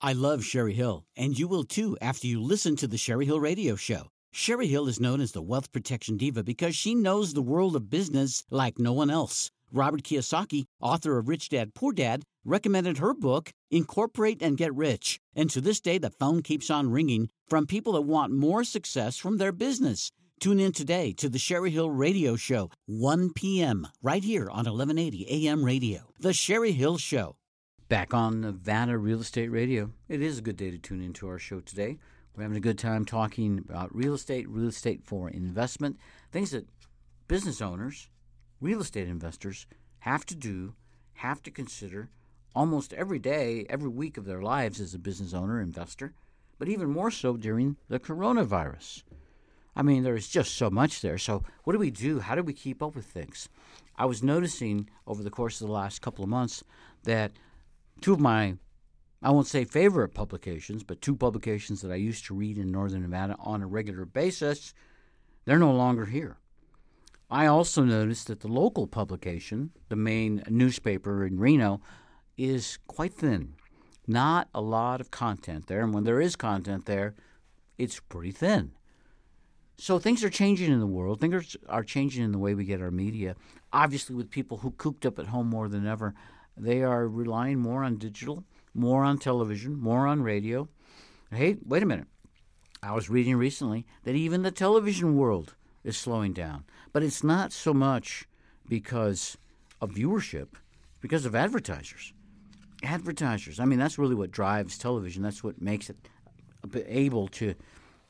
I 0.00 0.12
love 0.12 0.42
Cheri 0.42 0.74
Hill, 0.74 1.06
and 1.16 1.38
you 1.38 1.48
will 1.48 1.64
too 1.64 1.96
after 2.02 2.26
you 2.26 2.42
listen 2.42 2.76
to 2.76 2.86
the 2.86 2.98
Cheri 2.98 3.24
Hill 3.24 3.40
Radio 3.40 3.74
Show. 3.74 4.08
Cheri 4.34 4.66
Hill 4.66 4.88
is 4.88 5.00
known 5.00 5.20
as 5.20 5.32
the 5.32 5.40
wealth 5.40 5.72
protection 5.72 6.16
diva 6.16 6.42
because 6.42 6.76
she 6.76 6.94
knows 6.94 7.32
the 7.32 7.40
world 7.40 7.76
of 7.76 7.88
business 7.88 8.44
like 8.50 8.78
no 8.78 8.92
one 8.92 9.08
else. 9.08 9.50
Robert 9.72 10.02
Kiyosaki, 10.02 10.64
author 10.80 11.18
of 11.18 11.28
Rich 11.28 11.48
Dad 11.48 11.72
Poor 11.72 11.92
Dad, 11.92 12.24
recommended 12.44 12.98
her 12.98 13.14
book, 13.14 13.52
Incorporate 13.70 14.42
and 14.42 14.56
Get 14.56 14.74
Rich. 14.74 15.20
And 15.34 15.50
to 15.50 15.60
this 15.60 15.80
day, 15.80 15.98
the 15.98 16.10
phone 16.10 16.42
keeps 16.42 16.70
on 16.70 16.90
ringing 16.90 17.28
from 17.48 17.66
people 17.66 17.94
that 17.94 18.02
want 18.02 18.32
more 18.32 18.64
success 18.64 19.16
from 19.16 19.38
their 19.38 19.52
business. 19.52 20.10
Tune 20.40 20.60
in 20.60 20.72
today 20.72 21.12
to 21.14 21.28
the 21.28 21.38
Cheri 21.38 21.70
Hill 21.70 21.90
Radio 21.90 22.36
Show, 22.36 22.70
1 22.86 23.32
p.m., 23.34 23.88
right 24.02 24.22
here 24.22 24.50
on 24.50 24.66
1180 24.66 25.48
AM 25.48 25.64
radio. 25.64 26.00
The 26.18 26.32
Cheri 26.32 26.72
Hill 26.72 26.98
Show. 26.98 27.36
Back 27.88 28.12
on 28.12 28.40
Nevada 28.40 28.98
Real 28.98 29.20
Estate 29.20 29.50
Radio. 29.50 29.90
It 30.08 30.20
is 30.20 30.38
a 30.38 30.42
good 30.42 30.56
day 30.56 30.70
to 30.70 30.78
tune 30.78 31.02
into 31.02 31.28
our 31.28 31.38
show 31.38 31.60
today. 31.60 31.98
We're 32.36 32.42
having 32.42 32.56
a 32.56 32.60
good 32.60 32.78
time 32.78 33.04
talking 33.04 33.58
about 33.58 33.94
real 33.94 34.14
estate, 34.14 34.48
real 34.48 34.68
estate 34.68 35.02
for 35.04 35.30
investment, 35.30 35.98
things 36.32 36.50
that 36.50 36.66
business 37.28 37.62
owners, 37.62 38.08
real 38.60 38.80
estate 38.80 39.08
investors 39.08 39.66
have 40.00 40.26
to 40.26 40.34
do, 40.34 40.74
have 41.14 41.42
to 41.44 41.50
consider 41.50 42.10
almost 42.54 42.92
every 42.92 43.18
day, 43.18 43.66
every 43.68 43.88
week 43.88 44.16
of 44.16 44.24
their 44.24 44.42
lives 44.42 44.80
as 44.80 44.94
a 44.94 44.98
business 44.98 45.34
owner, 45.34 45.60
investor, 45.60 46.14
but 46.58 46.68
even 46.68 46.88
more 46.90 47.10
so 47.10 47.36
during 47.36 47.76
the 47.88 47.98
coronavirus. 47.98 49.02
I 49.76 49.82
mean, 49.82 50.04
there's 50.04 50.28
just 50.28 50.54
so 50.54 50.70
much 50.70 51.00
there. 51.00 51.18
So, 51.18 51.42
what 51.64 51.72
do 51.72 51.78
we 51.78 51.90
do? 51.90 52.20
How 52.20 52.34
do 52.34 52.42
we 52.42 52.52
keep 52.52 52.82
up 52.82 52.94
with 52.94 53.06
things? 53.06 53.48
I 53.96 54.06
was 54.06 54.22
noticing 54.22 54.88
over 55.06 55.22
the 55.22 55.30
course 55.30 55.60
of 55.60 55.66
the 55.66 55.72
last 55.72 56.00
couple 56.00 56.22
of 56.22 56.30
months 56.30 56.62
that 57.02 57.32
two 58.00 58.12
of 58.12 58.20
my 58.20 58.56
I 59.24 59.30
won't 59.30 59.46
say 59.46 59.64
favorite 59.64 60.10
publications, 60.10 60.82
but 60.82 61.00
two 61.00 61.16
publications 61.16 61.80
that 61.80 61.90
I 61.90 61.94
used 61.94 62.26
to 62.26 62.34
read 62.34 62.58
in 62.58 62.70
Northern 62.70 63.00
Nevada 63.00 63.36
on 63.40 63.62
a 63.62 63.66
regular 63.66 64.04
basis, 64.04 64.74
they're 65.46 65.58
no 65.58 65.72
longer 65.72 66.04
here. 66.04 66.36
I 67.30 67.46
also 67.46 67.84
noticed 67.84 68.26
that 68.26 68.40
the 68.40 68.48
local 68.48 68.86
publication, 68.86 69.70
the 69.88 69.96
main 69.96 70.42
newspaper 70.50 71.24
in 71.24 71.38
Reno, 71.38 71.80
is 72.36 72.78
quite 72.86 73.14
thin. 73.14 73.54
Not 74.06 74.48
a 74.54 74.60
lot 74.60 75.00
of 75.00 75.10
content 75.10 75.66
there, 75.66 75.80
and 75.80 75.94
when 75.94 76.04
there 76.04 76.20
is 76.20 76.36
content 76.36 76.86
there, 76.86 77.14
it's 77.78 78.00
pretty 78.00 78.32
thin. 78.32 78.72
So 79.78 79.98
things 79.98 80.22
are 80.22 80.30
changing 80.30 80.72
in 80.72 80.80
the 80.80 80.86
world. 80.86 81.20
Things 81.20 81.56
are 81.68 81.82
changing 81.82 82.22
in 82.22 82.32
the 82.32 82.38
way 82.38 82.54
we 82.54 82.64
get 82.64 82.80
our 82.80 82.90
media. 82.90 83.34
Obviously, 83.72 84.14
with 84.14 84.30
people 84.30 84.58
who 84.58 84.70
cooped 84.72 85.06
up 85.06 85.18
at 85.18 85.28
home 85.28 85.48
more 85.48 85.68
than 85.68 85.86
ever, 85.86 86.14
they 86.56 86.82
are 86.82 87.08
relying 87.08 87.58
more 87.58 87.82
on 87.82 87.96
digital 87.96 88.44
more 88.74 89.04
on 89.04 89.18
television, 89.18 89.80
more 89.80 90.06
on 90.06 90.22
radio. 90.22 90.68
Hey, 91.30 91.56
wait 91.64 91.82
a 91.82 91.86
minute. 91.86 92.08
I 92.82 92.92
was 92.92 93.08
reading 93.08 93.36
recently 93.36 93.86
that 94.02 94.14
even 94.14 94.42
the 94.42 94.50
television 94.50 95.16
world 95.16 95.54
is 95.84 95.96
slowing 95.96 96.32
down. 96.32 96.64
But 96.92 97.02
it's 97.02 97.24
not 97.24 97.52
so 97.52 97.72
much 97.72 98.26
because 98.68 99.38
of 99.80 99.92
viewership, 99.92 100.48
because 101.00 101.24
of 101.24 101.34
advertisers. 101.34 102.12
Advertisers. 102.84 103.58
I 103.60 103.64
mean, 103.64 103.78
that's 103.78 103.98
really 103.98 104.14
what 104.14 104.30
drives 104.30 104.78
television. 104.78 105.22
That's 105.22 105.42
what 105.42 105.60
makes 105.60 105.90
it 105.90 105.96
able 106.86 107.28
to 107.28 107.54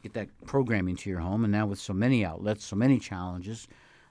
get 0.02 0.12
that 0.14 0.28
programming 0.46 0.96
to 0.96 1.10
your 1.10 1.20
home. 1.20 1.44
And 1.44 1.52
now 1.52 1.66
with 1.66 1.78
so 1.78 1.92
many 1.92 2.24
outlets, 2.24 2.64
so 2.64 2.76
many 2.76 2.98
challenges, 2.98 3.66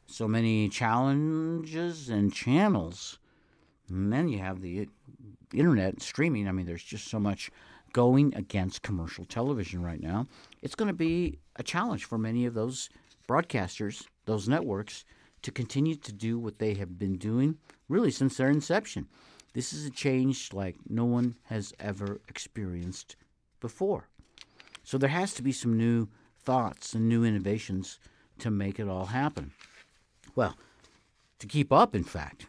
so 0.05 0.27
many 0.27 0.69
challenges 0.69 2.09
and 2.09 2.33
channels, 2.33 3.19
and 3.89 4.11
then 4.11 4.27
you 4.27 4.39
have 4.39 4.61
the 4.61 4.87
internet 5.53 6.01
streaming. 6.01 6.47
I 6.47 6.51
mean, 6.51 6.65
there's 6.65 6.83
just 6.83 7.07
so 7.07 7.19
much 7.19 7.51
going 7.93 8.33
against 8.35 8.81
commercial 8.81 9.23
television 9.25 9.83
right 9.83 10.01
now. 10.01 10.27
It's 10.61 10.75
going 10.75 10.87
to 10.87 10.93
be 10.93 11.37
a 11.57 11.63
challenge 11.63 12.05
for 12.05 12.17
many 12.17 12.45
of 12.45 12.53
those 12.53 12.89
broadcasters, 13.29 14.05
those 14.25 14.49
networks, 14.49 15.05
to 15.43 15.51
continue 15.51 15.95
to 15.95 16.11
do 16.11 16.39
what 16.39 16.57
they 16.57 16.73
have 16.73 16.97
been 16.97 17.17
doing 17.17 17.57
really 17.87 18.11
since 18.11 18.37
their 18.37 18.49
inception. 18.49 19.07
This 19.53 19.73
is 19.73 19.85
a 19.85 19.91
change 19.91 20.51
like 20.53 20.75
no 20.89 21.05
one 21.05 21.35
has 21.45 21.73
ever 21.79 22.21
experienced 22.27 23.15
before. 23.59 24.09
So 24.83 24.97
there 24.97 25.09
has 25.09 25.33
to 25.35 25.43
be 25.43 25.51
some 25.51 25.77
new 25.77 26.09
thoughts 26.39 26.93
and 26.93 27.07
new 27.07 27.23
innovations 27.23 27.99
to 28.39 28.51
make 28.51 28.79
it 28.79 28.89
all 28.89 29.05
happen. 29.07 29.51
Well, 30.35 30.57
to 31.39 31.47
keep 31.47 31.71
up, 31.71 31.95
in 31.95 32.03
fact, 32.03 32.47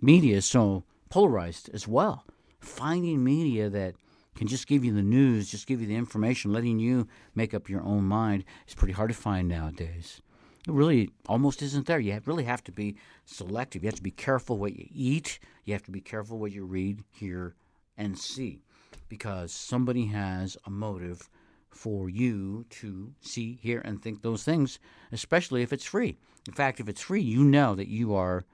media 0.00 0.36
is 0.36 0.46
so 0.46 0.84
polarized 1.08 1.70
as 1.72 1.88
well 1.88 2.24
finding 2.60 3.24
media 3.24 3.68
that 3.70 3.94
can 4.34 4.46
just 4.46 4.66
give 4.66 4.84
you 4.84 4.92
the 4.94 5.02
news, 5.02 5.50
just 5.50 5.66
give 5.66 5.80
you 5.80 5.86
the 5.86 5.96
information, 5.96 6.52
letting 6.52 6.78
you 6.78 7.08
make 7.34 7.52
up 7.52 7.68
your 7.68 7.82
own 7.82 8.04
mind 8.04 8.44
is 8.68 8.74
pretty 8.74 8.92
hard 8.92 9.10
to 9.10 9.16
find 9.16 9.48
nowadays. 9.48 10.22
Really 10.70 11.10
almost 11.28 11.62
isn't 11.62 11.86
there. 11.86 11.98
You 11.98 12.20
really 12.24 12.44
have 12.44 12.64
to 12.64 12.72
be 12.72 12.96
selective. 13.24 13.82
You 13.82 13.88
have 13.88 13.96
to 13.96 14.02
be 14.02 14.10
careful 14.10 14.58
what 14.58 14.76
you 14.76 14.86
eat. 14.92 15.38
You 15.64 15.72
have 15.74 15.82
to 15.84 15.90
be 15.90 16.00
careful 16.00 16.38
what 16.38 16.52
you 16.52 16.64
read, 16.64 17.04
hear, 17.10 17.54
and 17.96 18.18
see, 18.18 18.62
because 19.08 19.52
somebody 19.52 20.06
has 20.06 20.56
a 20.66 20.70
motive 20.70 21.28
for 21.68 22.08
you 22.08 22.64
to 22.70 23.12
see, 23.20 23.58
hear, 23.62 23.80
and 23.84 24.02
think 24.02 24.22
those 24.22 24.42
things, 24.42 24.78
especially 25.12 25.62
if 25.62 25.72
it's 25.72 25.84
free. 25.84 26.16
In 26.46 26.54
fact, 26.54 26.80
if 26.80 26.88
it's 26.88 27.00
free, 27.00 27.22
you 27.22 27.44
know 27.44 27.74
that 27.74 27.88
you 27.88 28.14
are 28.14 28.44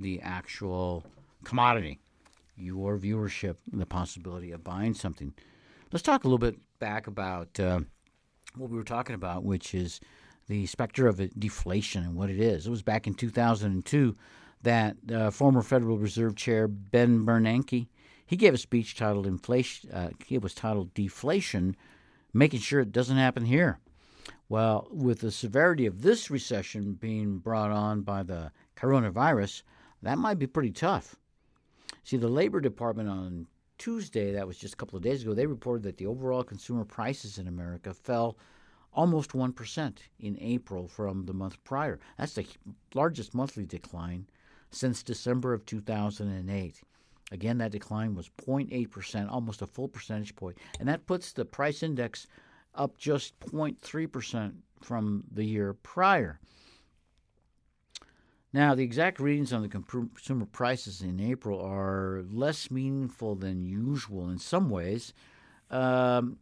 the 0.00 0.20
actual 0.20 1.04
commodity 1.44 2.00
your 2.56 2.98
viewership 2.98 3.56
the 3.72 3.86
possibility 3.86 4.52
of 4.52 4.64
buying 4.64 4.94
something. 4.94 5.34
Let's 5.92 6.02
talk 6.02 6.24
a 6.24 6.26
little 6.26 6.38
bit 6.38 6.56
back 6.78 7.06
about 7.06 7.58
uh, 7.60 7.80
what 8.56 8.70
we 8.70 8.76
were 8.76 8.84
talking 8.84 9.14
about, 9.14 9.44
which 9.44 9.74
is 9.74 10.00
the 10.48 10.66
specter 10.66 11.06
of 11.06 11.20
deflation 11.38 12.04
and 12.04 12.14
what 12.14 12.30
it 12.30 12.40
is. 12.40 12.66
It 12.66 12.70
was 12.70 12.82
back 12.82 13.06
in 13.06 13.14
2002 13.14 14.16
that 14.62 14.96
uh, 15.12 15.30
former 15.30 15.62
Federal 15.62 15.98
Reserve 15.98 16.36
Chair 16.36 16.68
Ben 16.68 17.24
Bernanke 17.24 17.88
he 18.26 18.36
gave 18.36 18.54
a 18.54 18.58
speech 18.58 18.96
titled 18.96 19.26
"Inflation." 19.26 19.90
Uh, 19.92 20.10
it 20.28 20.42
was 20.42 20.52
titled 20.52 20.92
"Deflation," 20.94 21.76
making 22.34 22.60
sure 22.60 22.80
it 22.80 22.90
doesn't 22.90 23.16
happen 23.16 23.44
here. 23.44 23.78
Well, 24.48 24.88
with 24.90 25.20
the 25.20 25.30
severity 25.30 25.86
of 25.86 26.02
this 26.02 26.28
recession 26.30 26.94
being 26.94 27.38
brought 27.38 27.70
on 27.70 28.02
by 28.02 28.24
the 28.24 28.50
coronavirus, 28.76 29.62
that 30.02 30.18
might 30.18 30.40
be 30.40 30.46
pretty 30.48 30.72
tough. 30.72 31.14
See, 32.02 32.16
the 32.16 32.28
Labor 32.28 32.60
Department 32.60 33.08
on 33.08 33.46
Tuesday, 33.78 34.32
that 34.32 34.46
was 34.46 34.58
just 34.58 34.74
a 34.74 34.76
couple 34.76 34.96
of 34.96 35.02
days 35.02 35.22
ago, 35.22 35.34
they 35.34 35.46
reported 35.46 35.84
that 35.84 35.98
the 35.98 36.06
overall 36.06 36.42
consumer 36.42 36.84
prices 36.84 37.38
in 37.38 37.46
America 37.46 37.94
fell 37.94 38.36
almost 38.96 39.32
1% 39.32 39.98
in 40.18 40.38
April 40.40 40.88
from 40.88 41.26
the 41.26 41.34
month 41.34 41.62
prior. 41.62 42.00
That's 42.18 42.34
the 42.34 42.46
largest 42.94 43.34
monthly 43.34 43.66
decline 43.66 44.26
since 44.70 45.02
December 45.02 45.52
of 45.52 45.64
2008. 45.66 46.82
Again, 47.30 47.58
that 47.58 47.72
decline 47.72 48.14
was 48.14 48.30
0.8%, 48.38 49.30
almost 49.30 49.62
a 49.62 49.66
full 49.66 49.88
percentage 49.88 50.34
point, 50.34 50.58
and 50.80 50.88
that 50.88 51.06
puts 51.06 51.32
the 51.32 51.44
price 51.44 51.82
index 51.82 52.26
up 52.74 52.96
just 52.96 53.38
0.3% 53.40 54.52
from 54.80 55.24
the 55.30 55.44
year 55.44 55.74
prior. 55.74 56.40
Now, 58.52 58.74
the 58.74 58.84
exact 58.84 59.20
readings 59.20 59.52
on 59.52 59.62
the 59.62 59.68
consumer 59.68 60.46
prices 60.46 61.02
in 61.02 61.20
April 61.20 61.60
are 61.60 62.24
less 62.30 62.70
meaningful 62.70 63.34
than 63.34 63.66
usual 63.66 64.30
in 64.30 64.38
some 64.38 64.70
ways, 64.70 65.12
um, 65.70 66.38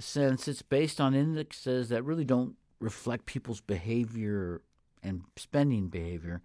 since 0.00 0.48
it's 0.48 0.62
based 0.62 1.00
on 1.00 1.14
indexes 1.14 1.90
that 1.90 2.02
really 2.04 2.24
don't 2.24 2.56
reflect 2.80 3.26
people's 3.26 3.60
behavior 3.60 4.62
and 5.02 5.22
spending 5.36 5.88
behavior, 5.88 6.42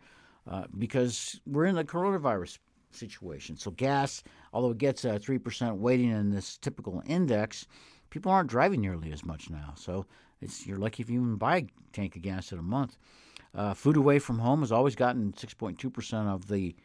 uh, 0.48 0.66
because 0.78 1.42
we're 1.48 1.66
in 1.66 1.78
a 1.78 1.84
coronavirus 1.84 2.60
situation. 2.92 3.58
So, 3.58 3.72
gas, 3.72 4.24
although 4.54 4.72
it 4.72 4.78
gets 4.78 5.06
a 5.06 5.20
3% 5.20 5.78
weighting 5.78 6.12
in 6.12 6.30
this 6.30 6.58
typical 6.58 7.02
index, 7.08 7.66
people 8.10 8.32
aren't 8.32 8.50
driving 8.50 8.82
nearly 8.82 9.12
as 9.12 9.26
much 9.26 9.50
now. 9.50 9.74
So, 9.76 10.06
it's, 10.42 10.68
you're 10.68 10.78
lucky 10.78 11.02
if 11.02 11.10
you 11.10 11.22
even 11.22 11.36
buy 11.38 11.58
a 11.58 11.68
tank 11.94 12.16
of 12.16 12.22
gas 12.22 12.52
in 12.52 12.60
a 12.60 12.64
month. 12.64 12.98
Uh, 13.56 13.74
food 13.74 13.96
away 13.96 14.20
from 14.20 14.40
home 14.40 14.60
has 14.60 14.72
always 14.72 14.96
gotten 14.96 15.32
6.2% 15.32 16.28
of 16.28 16.48
the 16.48 16.76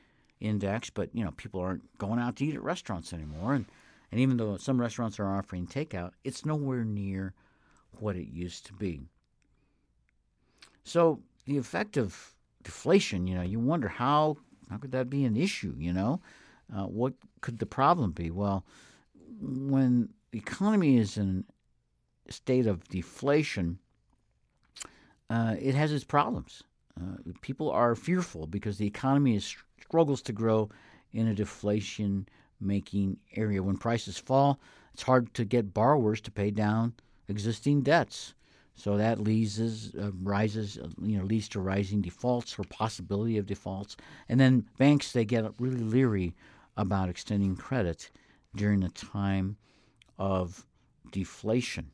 index, 0.40 0.88
but 0.88 1.10
you 1.12 1.24
know 1.24 1.32
people 1.32 1.60
aren't 1.60 1.98
going 1.98 2.18
out 2.18 2.36
to 2.36 2.46
eat 2.46 2.54
at 2.54 2.62
restaurants 2.62 3.12
anymore, 3.12 3.54
and 3.54 3.66
and 4.10 4.20
even 4.20 4.36
though 4.36 4.56
some 4.56 4.80
restaurants 4.80 5.18
are 5.20 5.36
offering 5.36 5.66
takeout, 5.66 6.12
it's 6.24 6.44
nowhere 6.44 6.84
near 6.84 7.34
what 7.98 8.16
it 8.16 8.28
used 8.28 8.66
to 8.66 8.72
be. 8.72 9.02
So 10.84 11.20
the 11.46 11.58
effect 11.58 11.96
of 11.96 12.34
deflation, 12.62 13.26
you 13.26 13.34
know, 13.34 13.42
you 13.42 13.60
wonder 13.60 13.88
how 13.88 14.36
how 14.70 14.78
could 14.78 14.92
that 14.92 15.10
be 15.10 15.24
an 15.24 15.36
issue? 15.36 15.74
You 15.76 15.92
know, 15.92 16.20
uh, 16.74 16.84
what 16.84 17.14
could 17.40 17.58
the 17.58 17.66
problem 17.66 18.12
be? 18.12 18.30
Well, 18.30 18.64
when 19.40 20.10
the 20.30 20.38
economy 20.38 20.96
is 20.96 21.16
in 21.16 21.44
a 22.28 22.32
state 22.32 22.66
of 22.66 22.88
deflation, 22.88 23.78
uh, 25.28 25.56
it 25.60 25.74
has 25.74 25.92
its 25.92 26.04
problems. 26.04 26.62
Uh, 27.00 27.16
people 27.40 27.70
are 27.70 27.94
fearful 27.94 28.46
because 28.46 28.78
the 28.78 28.86
economy 28.86 29.36
is, 29.36 29.56
struggles 29.80 30.22
to 30.22 30.32
grow 30.32 30.68
in 31.12 31.26
a 31.26 31.34
deflation 31.34 32.28
making 32.60 33.18
area. 33.36 33.62
When 33.62 33.76
prices 33.76 34.18
fall, 34.18 34.60
it's 34.92 35.02
hard 35.02 35.32
to 35.34 35.44
get 35.44 35.74
borrowers 35.74 36.20
to 36.22 36.30
pay 36.30 36.50
down 36.50 36.94
existing 37.28 37.82
debts. 37.82 38.34
So 38.74 38.96
that 38.96 39.20
leads 39.20 39.60
uh, 39.94 40.10
rises, 40.22 40.78
uh, 40.78 40.88
you 41.02 41.18
know, 41.18 41.24
leads 41.24 41.48
to 41.50 41.60
rising 41.60 42.00
defaults 42.00 42.58
or 42.58 42.64
possibility 42.64 43.36
of 43.36 43.46
defaults, 43.46 43.96
and 44.28 44.40
then 44.40 44.66
banks 44.78 45.12
they 45.12 45.24
get 45.24 45.44
really 45.58 45.80
leery 45.80 46.34
about 46.76 47.08
extending 47.08 47.56
credit 47.56 48.10
during 48.56 48.82
a 48.82 48.88
time 48.90 49.56
of 50.18 50.64
deflation. 51.12 51.90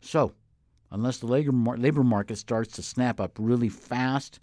So 0.00 0.34
unless 0.90 1.18
the 1.18 1.26
labor, 1.26 1.52
labor 1.52 2.04
market 2.04 2.36
starts 2.36 2.74
to 2.74 2.82
snap 2.82 3.20
up 3.20 3.32
really 3.38 3.70
fast 3.70 4.40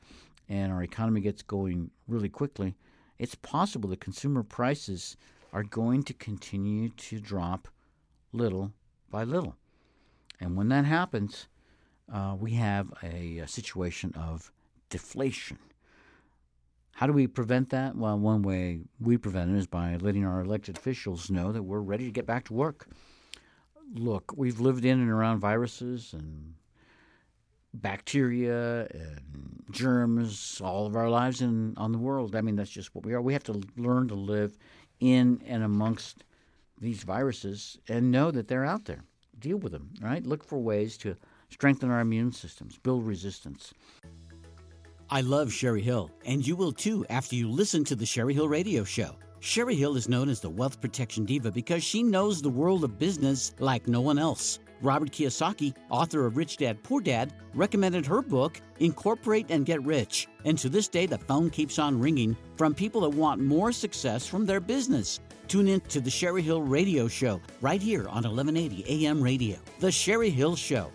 and 0.49 0.72
our 0.72 0.84
economy 0.84 1.22
gets 1.22 1.41
going 1.43 1.91
really 2.08 2.30
quickly, 2.30 2.76
it's 3.22 3.36
possible 3.36 3.88
that 3.91 4.01
consumer 4.01 4.41
prices 4.41 5.15
are 5.53 5.61
going 5.61 6.01
to 6.01 6.13
continue 6.13 6.89
to 6.89 7.19
drop 7.19 7.67
little 8.34 8.72
by 9.11 9.24
little. 9.24 9.55
And 10.39 10.57
when 10.57 10.69
that 10.69 10.86
happens, 10.86 11.47
uh, 12.11 12.36
we 12.39 12.53
have 12.53 12.91
a, 13.03 13.38
a 13.38 13.47
situation 13.47 14.11
of 14.15 14.51
deflation. 14.89 15.59
How 16.93 17.05
do 17.05 17.13
we 17.13 17.28
prevent 17.28 17.69
that? 17.69 17.95
Well, 17.95 18.17
one 18.17 18.41
way 18.41 18.80
we 18.99 19.17
prevent 19.17 19.51
it 19.51 19.57
is 19.57 19.67
by 19.67 19.97
letting 19.97 20.26
our 20.26 20.41
elected 20.41 20.76
officials 20.76 21.30
know 21.30 21.51
that 21.51 21.61
we're 21.61 21.80
ready 21.80 22.05
to 22.05 22.11
get 22.11 22.26
back 22.26 22.45
to 22.45 22.53
work. 22.53 22.88
Look, 23.93 24.34
we've 24.36 24.59
lived 24.59 24.84
in 24.84 24.99
and 24.99 25.11
around 25.11 25.41
viruses 25.41 26.11
and 26.13 26.55
bacteria 27.74 28.88
and 28.91 29.63
germs 29.72 30.61
all 30.63 30.86
of 30.86 30.95
our 30.95 31.09
lives 31.09 31.41
in 31.41 31.74
on 31.78 31.91
the 31.91 31.97
world. 31.97 32.36
I 32.36 32.41
mean, 32.41 32.55
that's 32.55 32.69
just 32.69 32.93
what 32.93 33.05
we 33.05 33.13
are. 33.13 33.22
We 33.22 33.34
have 33.34 33.43
to 33.45 33.61
learn 33.78 34.07
to 34.09 34.15
live 34.15 34.57
in 34.99 35.41
and 35.47 35.63
amongst 35.63 36.24
these 36.80 37.03
viruses 37.03 37.78
and 37.88 38.11
know 38.11 38.32
that 38.32 38.47
they're 38.47 38.65
out 38.65 38.86
there. 38.86 39.03
Deal 39.39 39.57
with 39.57 39.72
them, 39.72 39.89
right? 40.01 40.26
Look 40.26 40.43
for 40.43 40.59
ways 40.59 40.97
to 40.97 41.15
strengthen 41.49 41.89
our 41.89 42.01
immune 42.01 42.32
systems, 42.32 42.78
build 42.78 43.05
resistance. 43.05 43.74
I 45.09 45.22
love 45.22 45.51
Cheri 45.51 45.82
Hill, 45.82 46.09
and 46.26 46.45
you 46.45 46.55
will 46.55 46.72
too 46.72 47.05
after 47.09 47.36
you 47.36 47.49
listen 47.49 47.84
to 47.86 47.95
the 47.95 48.05
Cheri 48.05 48.34
Hill 48.34 48.47
Radio 48.47 48.84
Show. 48.84 49.15
Cheri 49.41 49.76
Hill 49.76 49.97
is 49.97 50.07
known 50.07 50.30
as 50.30 50.39
the 50.39 50.49
wealth 50.49 50.80
protection 50.80 51.26
diva 51.26 51.51
because 51.51 51.84
she 51.84 52.03
knows 52.03 52.41
the 52.41 52.49
world 52.49 52.84
of 52.84 52.99
business 52.99 53.53
like 53.59 53.88
no 53.88 53.99
one 53.99 54.19
else. 54.19 54.59
Robert 54.82 55.11
Kiyosaki, 55.11 55.75
author 55.89 56.25
of 56.25 56.38
Rich 56.38 56.57
Dad 56.57 56.82
Poor 56.84 57.01
Dad, 57.01 57.34
recommended 57.53 58.05
her 58.05 58.21
book, 58.21 58.59
Incorporate 58.79 59.47
and 59.49 59.65
Get 59.65 59.84
Rich. 59.84 60.27
And 60.45 60.57
to 60.57 60.69
this 60.69 60.88
day, 60.88 61.05
the 61.05 61.17
phone 61.17 61.49
keeps 61.49 61.79
on 61.79 61.99
ringing 61.99 62.36
from 62.55 62.73
people 62.73 63.01
that 63.01 63.09
want 63.09 63.41
more 63.41 63.71
success 63.71 64.25
from 64.25 64.45
their 64.45 64.59
business. 64.59 65.19
Tune 65.47 65.67
in 65.67 65.82
to 65.82 65.99
the 65.99 66.09
Cheri 66.09 66.41
Hill 66.41 66.61
Radio 66.61 67.07
Show 67.07 67.41
right 67.61 67.82
here 67.82 68.07
on 68.07 68.23
1180 68.23 69.05
AM 69.05 69.21
Radio. 69.21 69.57
The 69.79 69.91
Cheri 69.91 70.29
Hill 70.29 70.55
Show. 70.55 70.91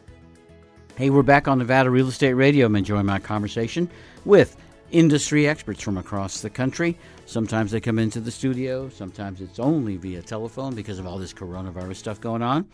Hey, 0.96 1.10
we're 1.10 1.22
back 1.22 1.46
on 1.46 1.58
Nevada 1.58 1.90
Real 1.90 2.08
Estate 2.08 2.32
Radio. 2.32 2.66
I'm 2.66 2.76
enjoying 2.76 3.04
my 3.04 3.18
conversation 3.18 3.90
with 4.24 4.56
industry 4.90 5.46
experts 5.46 5.82
from 5.82 5.98
across 5.98 6.40
the 6.40 6.50
country. 6.50 6.96
Sometimes 7.26 7.70
they 7.70 7.80
come 7.80 7.98
into 7.98 8.20
the 8.20 8.30
studio, 8.30 8.88
sometimes 8.88 9.40
it's 9.40 9.58
only 9.58 9.96
via 9.96 10.22
telephone 10.22 10.74
because 10.74 10.98
of 10.98 11.06
all 11.06 11.18
this 11.18 11.34
coronavirus 11.34 11.96
stuff 11.96 12.20
going 12.20 12.42
on. 12.42 12.66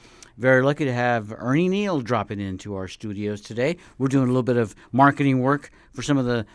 Very 0.43 0.61
lucky 0.61 0.87
to 0.87 0.93
have 0.93 1.33
Ernie 1.39 1.69
Neal 1.69 2.01
dropping 2.01 2.41
into 2.41 2.75
our 2.75 2.89
studios 2.89 3.41
today. 3.41 3.77
We're 3.97 4.09
doing 4.09 4.25
a 4.25 4.27
little 4.27 4.43
bit 4.43 4.57
of 4.57 4.75
marketing 4.91 5.39
work 5.39 5.71
for 5.93 6.03
some 6.03 6.19
of 6.19 6.25
the 6.25 6.47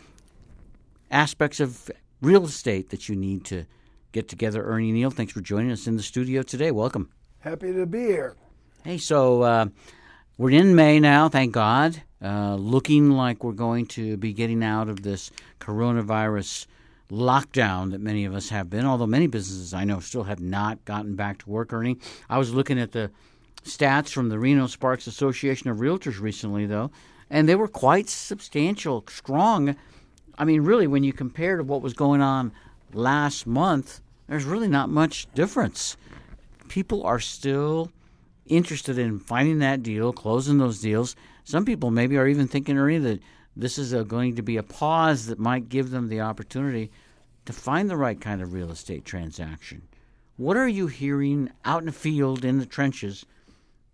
aspects 1.10 1.62
of 1.62 1.90
real 2.22 2.44
estate 2.44 2.90
that 2.90 3.08
you 3.08 3.16
need 3.16 3.46
to 3.46 3.64
get 4.12 4.28
together. 4.28 4.62
Ernie 4.62 4.92
Neal, 4.92 5.10
thanks 5.10 5.32
for 5.32 5.40
joining 5.40 5.72
us 5.72 5.88
in 5.88 5.96
the 5.96 6.04
studio 6.04 6.42
today. 6.42 6.70
Welcome. 6.70 7.12
Happy 7.40 7.72
to 7.72 7.86
be 7.86 8.00
here. 8.00 8.36
Hey, 8.84 8.98
so 8.98 9.44
uh, 9.44 9.68
we're 10.38 10.52
in 10.52 10.76
May 10.76 11.00
now, 11.00 11.30
thank 11.30 11.54
God. 11.54 12.04
Uh, 12.22 12.56
looking 12.56 13.12
like 13.12 13.42
we're 13.42 13.54
going 13.54 13.86
to 13.86 14.18
be 14.18 14.34
getting 14.34 14.66
out 14.66 14.90
of 14.90 15.04
this 15.04 15.32
coronavirus 15.62 16.68
lockdown 17.10 17.92
that 17.92 18.02
many 18.02 18.26
of 18.26 18.36
us 18.36 18.50
have 18.50 18.70
been, 18.70 18.86
although 18.86 19.08
many 19.08 19.28
businesses 19.28 19.74
I 19.74 19.86
know 19.86 20.02
still 20.02 20.24
have 20.24 20.42
not 20.42 20.84
gotten 20.84 21.16
back 21.16 21.38
to 21.38 21.50
work, 21.50 21.72
Ernie. 21.72 21.96
I 22.30 22.38
was 22.38 22.54
looking 22.54 22.78
at 22.78 22.92
the 22.92 23.12
stats 23.64 24.10
from 24.10 24.30
the 24.30 24.40
Reno 24.40 24.68
Sparks 24.68 25.08
Association 25.08 25.70
of 25.70 25.78
Realtors 25.78 26.20
recently, 26.20 26.66
though, 26.66 26.92
and 27.30 27.48
they 27.48 27.56
were 27.56 27.68
quite 27.68 28.10
substantial, 28.10 29.04
strong. 29.10 29.76
I 30.38 30.46
mean, 30.46 30.62
really, 30.62 30.88
when 30.88 31.04
you 31.04 31.14
compare 31.14 31.58
to 31.58 31.64
what 31.64 31.82
was 31.82 31.94
going 31.94 32.22
on 32.22 32.52
last 32.94 33.46
month, 33.46 34.02
there's 34.28 34.46
really 34.46 34.68
not 34.68 34.90
much 34.90 35.28
difference. 35.34 35.98
People 36.68 37.04
are 37.04 37.20
still 37.20 37.92
interested 38.46 38.98
in 38.98 39.20
finding 39.20 39.60
that 39.60 39.84
deal, 39.84 40.14
closing 40.14 40.58
those 40.58 40.80
deals. 40.80 41.16
Some 41.44 41.66
people 41.66 41.92
maybe 41.92 42.18
are 42.18 42.28
even 42.28 42.48
thinking, 42.48 42.78
Ernie, 42.78 42.98
that 43.00 43.22
this 43.56 43.78
is 43.78 43.94
a, 43.94 44.04
going 44.04 44.36
to 44.36 44.42
be 44.42 44.58
a 44.58 44.64
pause 44.64 45.26
that 45.28 45.40
might 45.40 45.70
give 45.70 45.90
them 45.90 46.08
the 46.08 46.22
opportunity 46.22 46.92
to 47.46 47.54
find 47.54 47.90
the 47.90 47.98
right 47.98 48.20
kind 48.20 48.42
of 48.42 48.54
real 48.54 48.72
estate 48.72 49.06
transaction. 49.06 49.82
What 50.36 50.58
are 50.58 50.68
you 50.68 50.88
hearing 50.88 51.50
out 51.66 51.80
in 51.82 51.88
the 51.88 51.92
field, 51.92 52.46
in 52.46 52.60
the 52.60 52.66
trenches, 52.66 53.26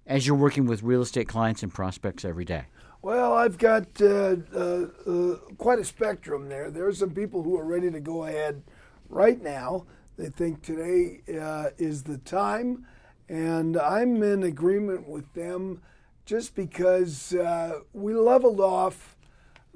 as 0.06 0.28
you're 0.28 0.36
working 0.36 0.66
with 0.66 0.84
real 0.84 1.02
estate 1.02 1.28
clients 1.28 1.64
and 1.64 1.74
prospects 1.74 2.26
every 2.26 2.46
day? 2.46 2.66
Well, 3.02 3.34
I've 3.34 3.58
got 3.58 4.02
uh, 4.02 4.38
uh, 4.56 4.88
uh, 5.06 5.36
quite 5.58 5.80
a 5.80 5.84
spectrum 5.84 6.48
there. 6.48 6.72
There 6.72 6.88
are 6.88 6.94
some 6.94 7.12
people 7.12 7.44
who 7.44 7.58
are 7.58 7.66
ready 7.66 7.92
to 7.92 8.00
go 8.00 8.24
ahead 8.24 8.64
right 9.10 9.42
now. 9.42 9.86
They 10.18 10.30
think 10.30 10.62
today 10.62 11.22
uh, 11.38 11.72
is 11.78 12.04
the 12.04 12.18
time, 12.20 12.86
and 13.28 13.78
I'm 13.78 14.22
in 14.24 14.44
agreement 14.44 15.08
with 15.08 15.34
them 15.34 15.82
just 16.26 16.56
because 16.56 17.34
uh, 17.34 17.80
we 17.92 18.14
leveled 18.14 18.62
off. 18.62 19.18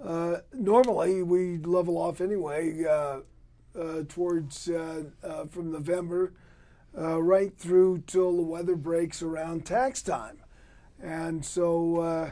Uh, 0.02 0.38
normally, 0.54 1.24
we 1.24 1.58
level 1.58 1.98
off 1.98 2.22
anyway 2.22 2.86
towards 4.08 4.66
from 4.66 5.72
November 5.72 6.34
uh, 6.98 7.22
right 7.22 7.56
through 7.58 8.04
till 8.08 8.36
the 8.36 8.42
weather 8.42 8.76
breaks 8.76 9.22
around 9.22 9.66
tax 9.66 10.02
time, 10.02 10.40
and 11.02 11.46
so 11.46 12.00
uh, 12.00 12.30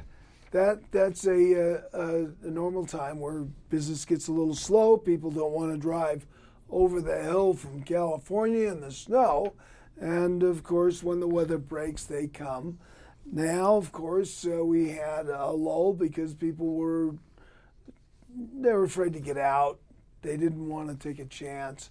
that 0.52 0.80
that's 0.92 1.28
a, 1.28 1.82
a, 1.94 2.26
a, 2.44 2.50
normal 2.50 2.86
time 2.86 3.20
where 3.20 3.42
business 3.70 4.06
gets 4.06 4.28
a 4.28 4.32
little 4.32 4.56
slow. 4.56 4.98
People 4.98 5.30
don't 5.30 5.52
want 5.52 5.72
to 5.72 5.78
drive 5.78 6.26
over 6.70 7.02
the 7.02 7.22
hill 7.22 7.54
from 7.54 7.84
California 7.84 8.72
in 8.72 8.82
the 8.82 8.92
snow, 8.92 9.54
and 10.00 10.44
of 10.44 10.64
course, 10.64 11.04
when 11.04 11.20
the 11.20 11.28
weather 11.28 11.58
breaks, 11.58 12.04
they 12.04 12.28
come. 12.28 12.80
Now, 13.32 13.76
of 13.76 13.92
course, 13.92 14.46
uh, 14.46 14.64
we 14.64 14.90
had 14.90 15.28
a 15.28 15.52
lull 15.52 15.94
because 15.94 16.34
people 16.34 16.74
were 16.74 17.16
they 18.36 18.72
were 18.72 18.84
afraid 18.84 19.14
to 19.14 19.20
get 19.20 19.38
out. 19.38 19.80
They 20.22 20.38
didn't 20.38 20.68
want 20.68 20.90
to 20.90 20.96
take 20.96 21.20
a 21.20 21.26
chance. 21.26 21.90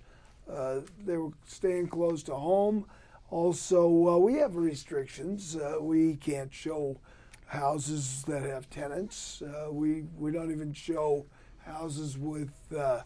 Uh, 0.50 0.80
they 1.04 1.16
were 1.16 1.30
staying 1.46 1.88
close 1.88 2.22
to 2.24 2.34
home. 2.34 2.86
Also, 3.30 4.08
uh, 4.08 4.18
we 4.18 4.34
have 4.34 4.56
restrictions. 4.56 5.56
Uh, 5.56 5.76
we 5.80 6.16
can't 6.16 6.52
show 6.52 6.98
houses 7.46 8.22
that 8.26 8.42
have 8.42 8.68
tenants. 8.70 9.42
Uh, 9.42 9.68
we 9.70 10.04
we 10.18 10.30
don't 10.30 10.50
even 10.50 10.72
show 10.72 11.24
houses 11.64 12.18
with 12.18 12.52
uh, 12.76 13.00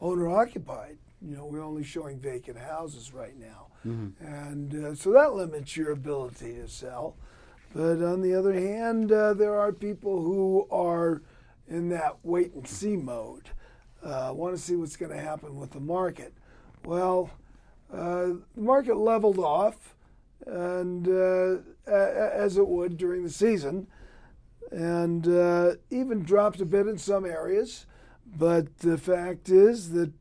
owner 0.00 0.28
occupied. 0.28 0.98
You 1.22 1.36
know, 1.36 1.46
we're 1.46 1.64
only 1.64 1.84
showing 1.84 2.18
vacant 2.18 2.58
houses 2.58 3.12
right 3.12 3.38
now, 3.38 3.66
mm-hmm. 3.86 4.24
and 4.24 4.98
so 4.98 5.12
that 5.12 5.34
limits 5.34 5.76
your 5.76 5.92
ability 5.92 6.54
to 6.54 6.68
sell. 6.68 7.14
But 7.74 8.02
on 8.02 8.20
the 8.20 8.34
other 8.34 8.52
hand, 8.52 9.10
there 9.10 9.54
are 9.54 9.70
people 9.70 10.22
who 10.22 10.66
are 10.72 11.22
in 11.68 11.90
that 11.90 12.16
wait 12.24 12.52
and 12.54 12.66
see 12.66 12.96
mode. 12.96 13.50
want 14.02 14.56
to 14.56 14.60
see 14.60 14.76
what's 14.76 14.96
going 14.96 15.12
to 15.12 15.20
happen 15.20 15.56
with 15.56 15.70
the 15.70 15.80
market. 15.80 16.34
Well, 16.84 17.30
uh, 17.92 18.34
the 18.54 18.62
market 18.62 18.96
leveled 18.96 19.38
off, 19.38 19.94
and 20.46 21.06
uh, 21.08 21.58
as 21.90 22.56
it 22.56 22.66
would 22.66 22.96
during 22.96 23.22
the 23.22 23.30
season, 23.30 23.86
and 24.70 25.26
uh, 25.28 25.72
even 25.90 26.22
dropped 26.22 26.60
a 26.60 26.64
bit 26.64 26.86
in 26.86 26.98
some 26.98 27.26
areas. 27.26 27.86
But 28.24 28.78
the 28.78 28.96
fact 28.96 29.48
is 29.48 29.90
that 29.90 30.12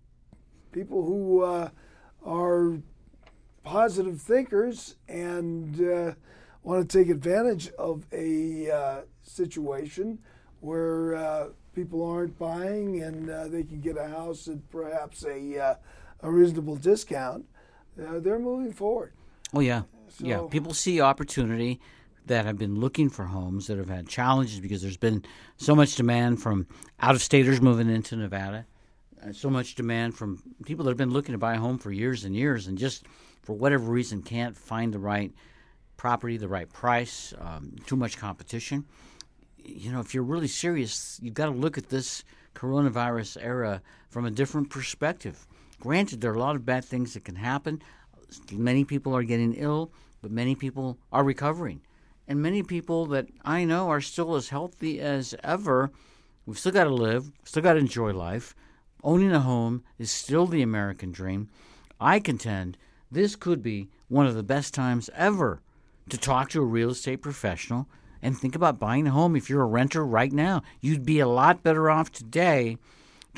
people 0.71 1.05
who 1.05 1.43
uh, 1.43 1.69
are 2.25 2.77
positive 3.63 4.21
thinkers 4.21 4.95
and 5.07 5.79
uh, 5.81 6.13
want 6.63 6.89
to 6.89 6.97
take 6.97 7.09
advantage 7.09 7.69
of 7.77 8.05
a 8.11 8.69
uh, 8.71 9.01
situation 9.21 10.19
where 10.59 11.51
people 11.73 12.03
aren't 12.03 12.37
buying 12.37 13.01
and 13.01 13.29
they 13.53 13.63
can 13.63 13.79
get 13.79 13.95
a 13.95 14.07
house 14.07 14.47
at 14.47 14.69
perhaps 14.69 15.23
a 15.25 15.77
a 16.21 16.31
reasonable 16.31 16.75
discount, 16.75 17.45
uh, 18.01 18.19
they're 18.19 18.39
moving 18.39 18.73
forward. 18.73 19.13
Oh 19.53 19.59
yeah, 19.59 19.83
so, 20.09 20.25
yeah. 20.25 20.41
People 20.49 20.73
see 20.73 21.01
opportunity 21.01 21.79
that 22.25 22.45
have 22.45 22.57
been 22.57 22.79
looking 22.79 23.09
for 23.09 23.25
homes 23.25 23.67
that 23.67 23.77
have 23.77 23.89
had 23.89 24.07
challenges 24.07 24.59
because 24.59 24.81
there's 24.81 24.97
been 24.97 25.23
so 25.57 25.75
much 25.75 25.95
demand 25.95 26.41
from 26.41 26.67
out 26.99 27.15
of 27.15 27.21
staters 27.21 27.59
moving 27.59 27.89
into 27.89 28.15
Nevada, 28.15 28.65
and 29.21 29.35
so 29.35 29.49
much 29.49 29.75
demand 29.75 30.15
from 30.15 30.41
people 30.65 30.85
that 30.85 30.91
have 30.91 30.97
been 30.97 31.11
looking 31.11 31.33
to 31.33 31.39
buy 31.39 31.55
a 31.55 31.59
home 31.59 31.77
for 31.77 31.91
years 31.91 32.25
and 32.25 32.35
years, 32.35 32.67
and 32.67 32.77
just 32.77 33.05
for 33.41 33.53
whatever 33.53 33.85
reason 33.85 34.21
can't 34.21 34.55
find 34.55 34.93
the 34.93 34.99
right 34.99 35.33
property, 35.97 36.37
the 36.37 36.47
right 36.47 36.71
price, 36.71 37.33
um, 37.39 37.75
too 37.85 37.95
much 37.95 38.17
competition. 38.17 38.85
You 39.57 39.91
know, 39.91 39.99
if 39.99 40.13
you're 40.13 40.23
really 40.23 40.47
serious, 40.47 41.19
you've 41.21 41.33
got 41.33 41.47
to 41.47 41.51
look 41.51 41.77
at 41.77 41.89
this 41.89 42.23
coronavirus 42.55 43.37
era 43.41 43.81
from 44.09 44.25
a 44.25 44.31
different 44.31 44.69
perspective. 44.69 45.45
Granted, 45.79 46.19
there 46.19 46.31
are 46.31 46.35
a 46.35 46.39
lot 46.39 46.55
of 46.55 46.65
bad 46.65 46.83
things 46.83 47.13
that 47.13 47.23
can 47.23 47.35
happen. 47.35 47.81
Many 48.51 48.83
people 48.83 49.15
are 49.15 49.23
getting 49.23 49.53
ill, 49.53 49.91
but 50.21 50.31
many 50.31 50.55
people 50.55 50.97
are 51.11 51.23
recovering. 51.23 51.81
And 52.27 52.41
many 52.41 52.63
people 52.63 53.05
that 53.07 53.27
I 53.43 53.63
know 53.63 53.89
are 53.89 54.01
still 54.01 54.35
as 54.35 54.49
healthy 54.49 54.99
as 54.99 55.33
ever. 55.43 55.91
We've 56.45 56.59
still 56.59 56.71
got 56.73 56.83
to 56.83 56.89
live, 56.89 57.31
still 57.43 57.63
got 57.63 57.73
to 57.73 57.79
enjoy 57.79 58.11
life. 58.11 58.55
Owning 59.03 59.31
a 59.31 59.39
home 59.39 59.83
is 59.97 60.11
still 60.11 60.45
the 60.45 60.61
American 60.61 61.11
dream. 61.11 61.49
I 61.99 62.19
contend 62.19 62.77
this 63.09 63.35
could 63.35 63.63
be 63.63 63.89
one 64.09 64.27
of 64.27 64.35
the 64.35 64.43
best 64.43 64.73
times 64.73 65.09
ever 65.15 65.61
to 66.09 66.17
talk 66.17 66.49
to 66.49 66.61
a 66.61 66.65
real 66.65 66.91
estate 66.91 67.21
professional 67.21 67.87
and 68.21 68.37
think 68.37 68.55
about 68.55 68.79
buying 68.79 69.07
a 69.07 69.11
home 69.11 69.35
if 69.35 69.49
you're 69.49 69.63
a 69.63 69.65
renter 69.65 70.05
right 70.05 70.31
now. 70.31 70.61
You'd 70.81 71.05
be 71.05 71.19
a 71.19 71.27
lot 71.27 71.63
better 71.63 71.89
off 71.89 72.11
today 72.11 72.77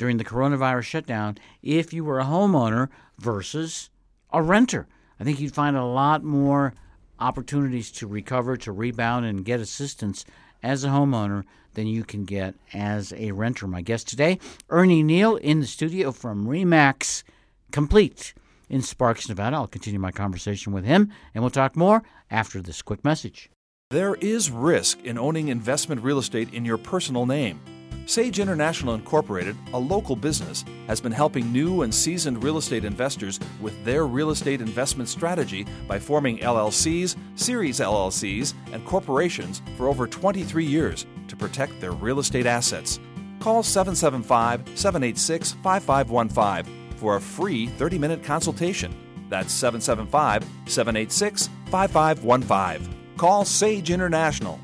during 0.02 0.16
the 0.16 0.24
coronavirus 0.24 0.82
shutdown 0.82 1.38
if 1.62 1.92
you 1.92 2.02
were 2.02 2.18
a 2.18 2.24
homeowner 2.24 2.88
versus 3.20 3.88
a 4.32 4.42
renter. 4.42 4.88
I 5.20 5.22
think 5.22 5.38
you'd 5.38 5.54
find 5.54 5.76
a 5.76 5.84
lot 5.84 6.24
more 6.24 6.74
opportunities 7.20 7.92
to 7.92 8.08
recover, 8.08 8.56
to 8.56 8.72
rebound, 8.72 9.26
and 9.26 9.44
get 9.44 9.60
assistance 9.60 10.24
as 10.60 10.82
a 10.82 10.88
homeowner 10.88 11.44
than 11.74 11.86
you 11.86 12.02
can 12.02 12.24
get 12.24 12.56
as 12.74 13.12
a 13.12 13.30
renter. 13.30 13.68
My 13.68 13.80
guest 13.80 14.08
today, 14.08 14.40
Ernie 14.70 15.04
Neal, 15.04 15.36
in 15.36 15.60
the 15.60 15.68
studio 15.68 16.10
from 16.10 16.48
Remax 16.48 17.22
Complete 17.70 18.34
in 18.68 18.82
Sparks, 18.82 19.28
Nevada. 19.28 19.54
I'll 19.54 19.68
continue 19.68 20.00
my 20.00 20.10
conversation 20.10 20.72
with 20.72 20.84
him, 20.84 21.12
and 21.32 21.44
we'll 21.44 21.50
talk 21.52 21.76
more 21.76 22.02
after 22.28 22.60
this 22.60 22.82
quick 22.82 23.04
message. 23.04 23.48
There 23.92 24.16
is 24.16 24.50
risk 24.50 25.00
in 25.04 25.16
owning 25.16 25.46
investment 25.46 26.02
real 26.02 26.18
estate 26.18 26.52
in 26.52 26.64
your 26.64 26.78
personal 26.78 27.24
name. 27.24 27.60
Sage 28.06 28.40
International 28.40 28.94
Incorporated, 28.94 29.56
a 29.72 29.78
local 29.78 30.16
business, 30.16 30.64
has 30.86 31.00
been 31.00 31.12
helping 31.12 31.52
new 31.52 31.82
and 31.82 31.94
seasoned 31.94 32.42
real 32.42 32.58
estate 32.58 32.84
investors 32.84 33.38
with 33.60 33.84
their 33.84 34.06
real 34.06 34.30
estate 34.30 34.60
investment 34.60 35.08
strategy 35.08 35.66
by 35.86 35.98
forming 35.98 36.38
LLCs, 36.38 37.16
series 37.36 37.80
LLCs, 37.80 38.54
and 38.72 38.84
corporations 38.84 39.62
for 39.76 39.88
over 39.88 40.06
23 40.06 40.64
years 40.64 41.06
to 41.28 41.36
protect 41.36 41.80
their 41.80 41.92
real 41.92 42.18
estate 42.18 42.46
assets. 42.46 42.98
Call 43.38 43.62
775 43.62 44.78
786 44.78 45.52
5515 45.62 46.96
for 46.96 47.16
a 47.16 47.20
free 47.20 47.66
30 47.66 47.98
minute 47.98 48.22
consultation. 48.22 48.94
That's 49.28 49.52
775 49.52 50.44
786 50.66 51.48
5515. 51.66 53.16
Call 53.16 53.44
Sage 53.44 53.90
International. 53.90 54.60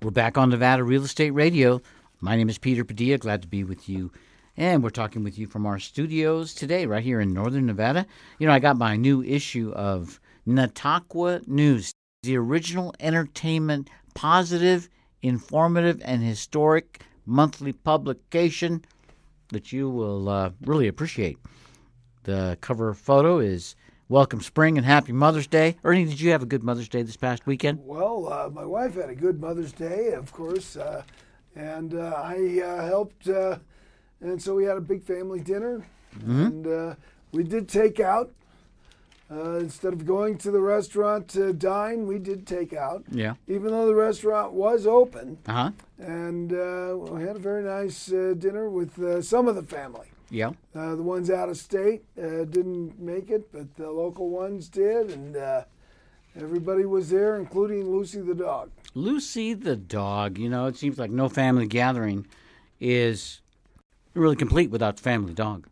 We're 0.00 0.12
back 0.12 0.38
on 0.38 0.50
Nevada 0.50 0.84
Real 0.84 1.02
Estate 1.02 1.32
Radio. 1.32 1.82
My 2.20 2.36
name 2.36 2.48
is 2.48 2.56
Peter 2.56 2.84
Padilla. 2.84 3.18
Glad 3.18 3.42
to 3.42 3.48
be 3.48 3.64
with 3.64 3.88
you. 3.88 4.12
And 4.56 4.80
we're 4.80 4.90
talking 4.90 5.24
with 5.24 5.36
you 5.36 5.48
from 5.48 5.66
our 5.66 5.80
studios 5.80 6.54
today, 6.54 6.86
right 6.86 7.02
here 7.02 7.20
in 7.20 7.34
Northern 7.34 7.66
Nevada. 7.66 8.06
You 8.38 8.46
know, 8.46 8.52
I 8.52 8.60
got 8.60 8.78
my 8.78 8.94
new 8.94 9.24
issue 9.24 9.72
of 9.72 10.20
Nataqua 10.46 11.48
News, 11.48 11.90
the 12.22 12.36
original 12.36 12.94
entertainment, 13.00 13.90
positive, 14.14 14.88
informative, 15.22 16.00
and 16.04 16.22
historic 16.22 17.02
monthly 17.26 17.72
publication 17.72 18.84
that 19.48 19.72
you 19.72 19.90
will 19.90 20.28
uh, 20.28 20.50
really 20.64 20.86
appreciate. 20.86 21.38
The 22.22 22.56
cover 22.60 22.94
photo 22.94 23.40
is 23.40 23.74
Welcome 24.10 24.40
Spring 24.40 24.78
and 24.78 24.86
Happy 24.86 25.12
Mother's 25.12 25.46
Day. 25.46 25.76
Ernie, 25.84 26.06
did 26.06 26.18
you 26.20 26.30
have 26.30 26.42
a 26.42 26.46
good 26.46 26.62
Mother's 26.62 26.88
Day 26.88 27.02
this 27.02 27.16
past 27.16 27.46
weekend? 27.46 27.80
Well, 27.84 28.32
uh, 28.32 28.48
my 28.48 28.64
wife 28.64 28.94
had 28.94 29.10
a 29.10 29.14
good 29.14 29.38
Mother's 29.38 29.72
Day, 29.72 30.12
of 30.12 30.32
course, 30.32 30.76
uh, 30.76 31.02
and 31.54 31.92
uh, 31.94 32.14
I 32.16 32.62
uh, 32.64 32.86
helped, 32.86 33.28
uh, 33.28 33.58
and 34.22 34.40
so 34.40 34.54
we 34.54 34.64
had 34.64 34.76
a 34.78 34.80
big 34.82 35.02
family 35.02 35.40
dinner, 35.40 35.84
Mm-hmm. 36.20 36.40
and 36.46 36.66
uh, 36.66 36.94
we 37.32 37.44
did 37.44 37.68
take 37.68 38.00
out. 38.00 38.32
instead 39.30 39.92
of 39.92 40.06
going 40.06 40.38
to 40.38 40.50
the 40.50 40.58
restaurant 40.60 41.28
to 41.28 41.52
dine, 41.52 42.06
we 42.06 42.18
did 42.18 42.46
take 42.46 42.72
out. 42.72 43.04
Yeah. 43.10 43.34
Even 43.46 43.72
though 43.72 43.86
the 43.86 43.94
restaurant 43.94 44.54
was 44.54 44.86
open, 44.86 45.36
Uh 45.46 45.52
huh. 45.52 45.70
and 45.98 46.50
we 46.50 47.22
had 47.22 47.36
a 47.36 47.38
very 47.38 47.62
nice 47.62 48.06
dinner 48.06 48.70
with 48.70 49.22
some 49.22 49.48
of 49.48 49.54
the 49.54 49.62
family. 49.62 50.06
Yeah. 50.30 50.50
Uh, 50.74 50.94
the 50.94 51.02
ones 51.02 51.30
out 51.30 51.48
of 51.48 51.56
state 51.56 52.04
uh, 52.18 52.44
didn't 52.44 52.98
make 53.00 53.30
it, 53.30 53.50
but 53.52 53.74
the 53.76 53.90
local 53.90 54.28
ones 54.28 54.68
did, 54.68 55.10
and 55.10 55.36
uh, 55.36 55.64
everybody 56.36 56.84
was 56.84 57.08
there, 57.08 57.36
including 57.36 57.90
Lucy 57.90 58.20
the 58.20 58.34
dog. 58.34 58.70
Lucy 58.94 59.54
the 59.54 59.76
dog. 59.76 60.38
You 60.38 60.50
know, 60.50 60.66
it 60.66 60.76
seems 60.76 60.98
like 60.98 61.10
no 61.10 61.28
family 61.28 61.66
gathering 61.66 62.26
is 62.78 63.40
really 64.14 64.36
complete 64.36 64.70
without 64.70 64.96
the 64.96 65.02
family 65.02 65.32
dog. 65.32 65.66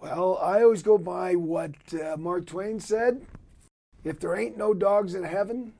Well, 0.00 0.38
I 0.38 0.62
always 0.62 0.82
go 0.82 0.98
by 0.98 1.34
what 1.34 1.72
uh, 1.92 2.16
Mark 2.16 2.46
Twain 2.46 2.80
said 2.80 3.24
if 4.04 4.20
there 4.20 4.36
ain't 4.36 4.56
no 4.56 4.74
dogs 4.74 5.14
in 5.14 5.24
heaven, 5.24 5.72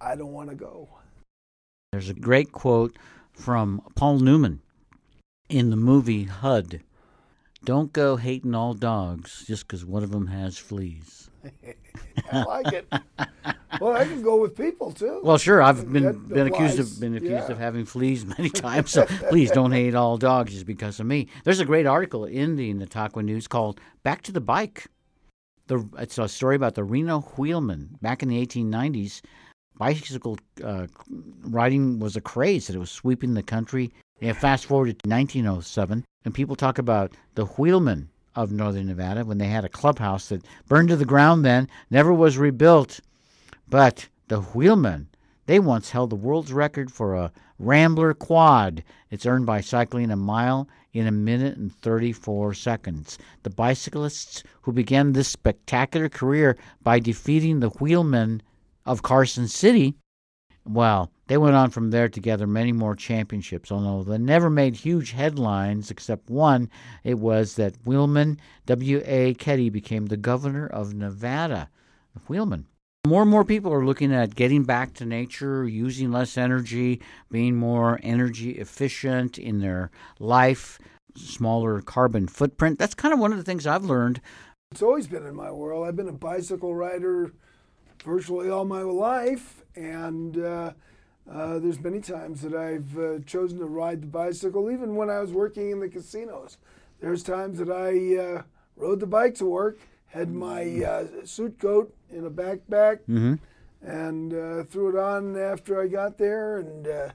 I 0.00 0.14
don't 0.14 0.32
want 0.32 0.50
to 0.50 0.54
go. 0.54 0.88
There's 1.90 2.08
a 2.08 2.14
great 2.14 2.52
quote 2.52 2.96
from 3.32 3.82
Paul 3.94 4.20
Newman 4.20 4.62
in 5.48 5.70
the 5.70 5.76
movie 5.76 6.24
HUD. 6.24 6.80
Don't 7.64 7.92
go 7.92 8.16
hating 8.16 8.54
all 8.54 8.74
dogs 8.74 9.44
just 9.46 9.66
because 9.66 9.84
one 9.84 10.02
of 10.02 10.10
them 10.10 10.26
has 10.26 10.58
fleas. 10.58 11.30
I 12.32 12.42
like 12.44 12.72
it. 12.72 12.86
well, 13.80 13.92
I 13.96 14.04
can 14.04 14.22
go 14.22 14.36
with 14.40 14.56
people 14.56 14.92
too. 14.92 15.20
Well, 15.22 15.38
sure. 15.38 15.62
I've 15.62 15.92
been 15.92 16.04
That 16.04 16.28
been 16.28 16.46
accused 16.48 16.78
of 16.78 17.00
been 17.00 17.14
accused 17.16 17.32
Yeah. 17.48 17.52
of 17.52 17.58
having 17.58 17.84
fleas 17.84 18.24
many 18.38 18.48
times. 18.68 18.90
So 18.90 19.06
please 19.06 19.50
don't 19.50 19.72
hate 19.72 19.94
all 19.94 20.16
dogs 20.18 20.52
just 20.52 20.66
because 20.66 20.98
of 21.00 21.06
me. 21.06 21.28
There's 21.44 21.60
a 21.60 21.64
great 21.64 21.86
article 21.86 22.24
in 22.24 22.56
the 22.56 22.72
Nataqua 22.74 23.24
News 23.24 23.46
called 23.46 23.80
"Back 24.02 24.22
to 24.22 24.32
the 24.32 24.40
Bike." 24.40 24.86
The 25.68 25.88
it's 25.98 26.18
a 26.18 26.28
story 26.28 26.56
about 26.56 26.74
the 26.74 26.84
Reno 26.84 27.20
wheelman 27.36 27.98
back 28.02 28.22
in 28.22 28.28
the 28.28 28.44
1890s. 28.44 29.20
Bicycle 29.78 30.38
uh, 30.62 30.86
riding 31.44 31.98
was 31.98 32.14
a 32.14 32.20
craze 32.20 32.66
that 32.66 32.76
it 32.76 32.78
was 32.78 32.90
sweeping 32.90 33.34
the 33.34 33.42
country. 33.42 33.92
Yeah, 34.22 34.34
fast 34.34 34.66
forward 34.66 34.86
to 34.86 35.08
1907, 35.10 36.04
and 36.24 36.32
people 36.32 36.54
talk 36.54 36.78
about 36.78 37.12
the 37.34 37.44
wheelmen 37.44 38.08
of 38.36 38.52
Northern 38.52 38.86
Nevada 38.86 39.24
when 39.24 39.38
they 39.38 39.48
had 39.48 39.64
a 39.64 39.68
clubhouse 39.68 40.28
that 40.28 40.46
burned 40.68 40.90
to 40.90 40.96
the 40.96 41.04
ground. 41.04 41.44
Then 41.44 41.68
never 41.90 42.14
was 42.14 42.38
rebuilt. 42.38 43.00
But 43.68 44.08
the 44.28 44.40
Wheelmen, 44.40 45.08
they 45.46 45.58
once 45.58 45.90
held 45.90 46.10
the 46.10 46.14
world's 46.14 46.52
record 46.52 46.92
for 46.92 47.16
a 47.16 47.32
Rambler 47.58 48.14
quad. 48.14 48.84
It's 49.10 49.26
earned 49.26 49.46
by 49.46 49.60
cycling 49.60 50.12
a 50.12 50.16
mile 50.16 50.68
in 50.92 51.08
a 51.08 51.10
minute 51.10 51.56
and 51.56 51.74
34 51.82 52.54
seconds. 52.54 53.18
The 53.42 53.50
bicyclists 53.50 54.44
who 54.60 54.72
began 54.72 55.14
this 55.14 55.26
spectacular 55.26 56.08
career 56.08 56.56
by 56.84 57.00
defeating 57.00 57.58
the 57.58 57.70
Wheelmen 57.70 58.40
of 58.86 59.02
Carson 59.02 59.48
City, 59.48 59.96
well, 60.64 61.10
they 61.32 61.38
went 61.38 61.56
on 61.56 61.70
from 61.70 61.90
there 61.90 62.10
to 62.10 62.20
gather 62.20 62.46
many 62.46 62.72
more 62.72 62.94
championships, 62.94 63.72
although 63.72 64.02
they 64.02 64.18
never 64.18 64.50
made 64.50 64.76
huge 64.76 65.12
headlines 65.12 65.90
except 65.90 66.28
one. 66.28 66.68
It 67.04 67.18
was 67.18 67.54
that 67.54 67.82
Wheelman 67.86 68.38
W.A. 68.66 69.32
Ketty 69.32 69.70
became 69.70 70.04
the 70.04 70.18
governor 70.18 70.66
of 70.66 70.92
Nevada. 70.92 71.70
Wheelman. 72.28 72.66
More 73.06 73.22
and 73.22 73.30
more 73.30 73.46
people 73.46 73.72
are 73.72 73.82
looking 73.82 74.12
at 74.12 74.34
getting 74.34 74.64
back 74.64 74.92
to 74.92 75.06
nature, 75.06 75.66
using 75.66 76.12
less 76.12 76.36
energy, 76.36 77.00
being 77.30 77.56
more 77.56 77.98
energy 78.02 78.50
efficient 78.50 79.38
in 79.38 79.60
their 79.60 79.90
life, 80.18 80.78
smaller 81.16 81.80
carbon 81.80 82.28
footprint. 82.28 82.78
That's 82.78 82.94
kind 82.94 83.14
of 83.14 83.20
one 83.20 83.32
of 83.32 83.38
the 83.38 83.44
things 83.44 83.66
I've 83.66 83.86
learned. 83.86 84.20
It's 84.70 84.82
always 84.82 85.06
been 85.06 85.24
in 85.24 85.34
my 85.34 85.50
world. 85.50 85.88
I've 85.88 85.96
been 85.96 86.08
a 86.08 86.12
bicycle 86.12 86.74
rider 86.74 87.32
virtually 88.04 88.50
all 88.50 88.66
my 88.66 88.82
life, 88.82 89.64
and 89.74 90.36
uh, 90.36 90.72
uh, 91.30 91.58
there's 91.58 91.80
many 91.80 92.00
times 92.00 92.42
that 92.42 92.54
I've 92.54 92.98
uh, 92.98 93.18
chosen 93.26 93.58
to 93.58 93.66
ride 93.66 94.02
the 94.02 94.06
bicycle, 94.06 94.70
even 94.70 94.96
when 94.96 95.10
I 95.10 95.20
was 95.20 95.32
working 95.32 95.70
in 95.70 95.80
the 95.80 95.88
casinos. 95.88 96.58
There's 97.00 97.22
times 97.22 97.58
that 97.58 97.70
I 97.70 98.16
uh, 98.16 98.42
rode 98.76 99.00
the 99.00 99.06
bike 99.06 99.34
to 99.36 99.46
work, 99.46 99.78
had 100.06 100.32
my 100.32 100.62
uh, 100.84 101.06
suit 101.24 101.58
coat 101.58 101.94
in 102.10 102.26
a 102.26 102.30
backpack, 102.30 103.00
Mm-hmm. 103.08 103.34
and 103.82 104.34
uh, 104.34 104.64
threw 104.64 104.88
it 104.90 104.98
on 105.00 105.36
after 105.38 105.80
I 105.80 105.86
got 105.88 106.18
there. 106.18 106.58
And 106.58 106.86
uh, 106.86 107.08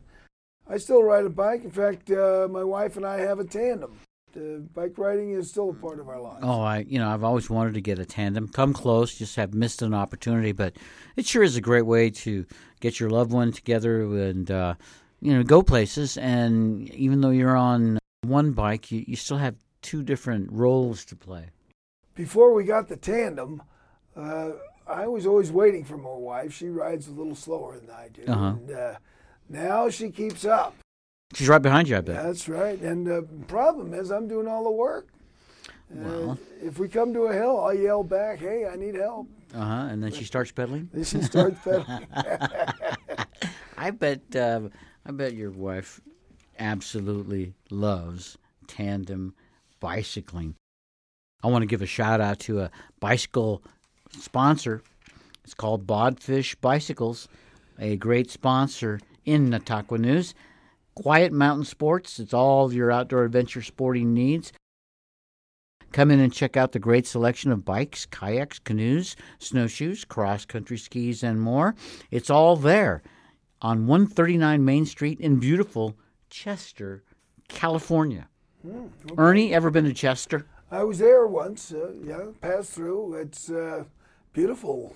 I 0.69 0.77
still 0.77 1.03
ride 1.03 1.25
a 1.25 1.29
bike. 1.29 1.63
In 1.63 1.71
fact, 1.71 2.09
uh, 2.11 2.47
my 2.49 2.63
wife 2.63 2.97
and 2.97 3.05
I 3.05 3.19
have 3.19 3.39
a 3.39 3.45
tandem. 3.45 3.99
Uh, 4.37 4.59
bike 4.75 4.97
riding 4.97 5.31
is 5.31 5.49
still 5.49 5.71
a 5.71 5.73
part 5.73 5.99
of 5.99 6.07
our 6.07 6.21
lives. 6.21 6.41
Oh, 6.43 6.61
I 6.61 6.85
you 6.87 6.99
know 6.99 7.09
I've 7.09 7.23
always 7.23 7.49
wanted 7.49 7.73
to 7.73 7.81
get 7.81 7.97
a 7.97 8.05
tandem. 8.05 8.47
Come 8.47 8.73
close, 8.73 9.17
just 9.17 9.35
have 9.35 9.53
missed 9.53 9.81
an 9.81 9.93
opportunity, 9.93 10.51
but 10.51 10.75
it 11.15 11.25
sure 11.25 11.41
is 11.41 11.55
a 11.55 11.61
great 11.61 11.85
way 11.87 12.09
to 12.11 12.45
get 12.79 12.99
your 12.99 13.09
loved 13.09 13.31
one 13.31 13.51
together 13.51 14.01
and 14.01 14.51
uh, 14.51 14.75
you 15.21 15.33
know 15.33 15.43
go 15.43 15.63
places. 15.63 16.17
And 16.17 16.89
even 16.93 17.21
though 17.21 17.31
you're 17.31 17.57
on 17.57 17.97
one 18.21 18.51
bike, 18.51 18.91
you, 18.91 19.03
you 19.07 19.15
still 19.15 19.37
have 19.37 19.55
two 19.81 20.03
different 20.03 20.51
roles 20.51 21.05
to 21.05 21.15
play. 21.15 21.47
before 22.13 22.53
we 22.53 22.63
got 22.63 22.87
the 22.87 22.97
tandem, 22.97 23.63
uh, 24.15 24.51
I 24.87 25.07
was 25.07 25.25
always 25.25 25.51
waiting 25.51 25.83
for 25.83 25.97
my 25.97 26.13
wife. 26.13 26.53
She 26.53 26.67
rides 26.67 27.07
a 27.07 27.11
little 27.11 27.35
slower 27.35 27.79
than 27.79 27.89
I 27.89 28.09
do. 28.09 28.23
Uh-huh. 28.27 28.45
And, 28.45 28.71
uh, 28.71 28.95
now 29.49 29.89
she 29.89 30.09
keeps 30.09 30.43
up. 30.45 30.75
She's 31.33 31.49
right 31.49 31.61
behind 31.61 31.87
you, 31.89 31.97
I 31.97 32.01
bet. 32.01 32.23
That's 32.23 32.47
right. 32.47 32.79
And 32.79 33.05
the 33.05 33.27
problem 33.47 33.93
is, 33.93 34.11
I'm 34.11 34.27
doing 34.27 34.47
all 34.47 34.63
the 34.63 34.71
work. 34.71 35.09
Uh, 35.91 35.95
Well. 36.03 36.39
if 36.63 36.79
we 36.79 36.87
come 36.87 37.13
to 37.13 37.23
a 37.23 37.33
hill, 37.33 37.59
I'll 37.59 37.73
yell 37.73 38.03
back, 38.03 38.39
"Hey, 38.39 38.65
I 38.65 38.75
need 38.75 38.95
help!" 38.95 39.27
Uh 39.53 39.59
huh. 39.63 39.87
And 39.91 40.03
then 40.03 40.11
she 40.11 40.23
starts 40.25 40.51
pedaling. 40.51 40.89
Then 40.93 41.03
she 41.03 41.21
starts 41.21 41.57
pedaling. 41.63 42.07
I 43.77 43.91
bet. 43.91 44.35
Uh, 44.35 44.69
I 45.05 45.11
bet 45.11 45.33
your 45.33 45.51
wife 45.51 46.01
absolutely 46.59 47.53
loves 47.69 48.37
tandem 48.67 49.33
bicycling. 49.79 50.55
I 51.43 51.47
want 51.47 51.61
to 51.61 51.67
give 51.67 51.81
a 51.81 51.85
shout 51.85 52.19
out 52.19 52.39
to 52.41 52.61
a 52.61 52.71
bicycle 52.99 53.61
sponsor. 54.11 54.81
It's 55.43 55.53
called 55.53 55.87
Bodfish 55.87 56.55
Bicycles. 56.59 57.29
a 57.79 57.95
great 57.95 58.29
sponsor 58.31 58.99
in 59.23 59.49
Nataqua 59.49 59.99
News. 59.99 60.33
Quiet 60.97 61.31
Mountain 61.31 61.65
Sports, 61.65 62.19
it's 62.19 62.33
all 62.33 62.73
your 62.73 62.91
outdoor 62.91 63.23
adventure 63.23 63.61
sporting 63.61 64.15
needs. 64.15 64.51
Come 65.91 66.09
in 66.09 66.19
and 66.19 66.33
check 66.33 66.57
out 66.57 66.71
the 66.71 66.79
great 66.79 67.05
selection 67.05 67.51
of 67.51 67.63
bikes, 67.63 68.07
kayaks, 68.07 68.57
canoes, 68.57 69.15
snowshoes, 69.37 70.03
cross 70.05 70.43
country 70.43 70.75
skis, 70.75 71.21
and 71.21 71.39
more. 71.39 71.75
It's 72.09 72.31
all 72.31 72.55
there 72.55 73.03
on 73.61 73.85
139 73.85 74.65
Main 74.65 74.87
Street 74.87 75.19
in 75.19 75.39
beautiful 75.39 75.95
Chester, 76.31 77.03
California. 77.47 78.27
Mm, 78.65 78.89
okay. 79.05 79.15
Ernie, 79.19 79.53
ever 79.53 79.69
been 79.69 79.85
to 79.85 79.93
Chester? 79.93 80.47
I 80.71 80.83
was 80.83 80.97
there 80.97 81.27
once. 81.27 81.71
Uh, 81.71 81.91
yeah, 82.03 82.25
passed 82.41 82.71
through. 82.71 83.13
It's 83.13 83.51
uh, 83.51 83.83
beautiful 84.33 84.95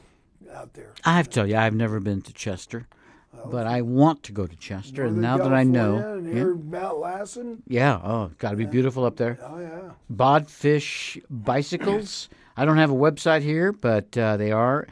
out 0.52 0.74
there. 0.74 0.96
I 1.06 1.16
have 1.18 1.30
to 1.30 1.36
tell 1.36 1.48
you, 1.48 1.58
I've 1.58 1.76
never 1.76 2.00
been 2.00 2.24
to 2.24 2.34
Chester. 2.34 2.88
Well, 3.34 3.48
but 3.50 3.68
I 3.68 3.82
want 3.82 4.24
to 4.24 4.32
go 4.34 4.46
to 4.46 4.56
Chester, 4.58 5.06
and 5.06 5.22
now 5.22 5.38
that 5.38 5.54
I 5.54 5.64
know, 5.64 6.22
yeah. 6.22 6.44
Mount 6.44 7.00
Lassen. 7.00 7.64
Yeah, 7.68 8.00
oh, 8.04 8.32
got 8.38 8.52
to 8.52 8.58
be 8.58 8.66
beautiful 8.66 9.06
up 9.06 9.16
there. 9.16 9.40
Oh 9.42 9.60
yeah. 9.60 9.92
Bodfish 10.10 11.22
bicycles. 11.30 12.30
I 12.58 12.66
don't 12.66 12.78
have 12.78 12.92
a 12.92 12.96
website 12.96 13.42
here, 13.42 13.72
but 13.72 14.18
uh, 14.18 14.36
they 14.36 14.52
are 14.52 14.88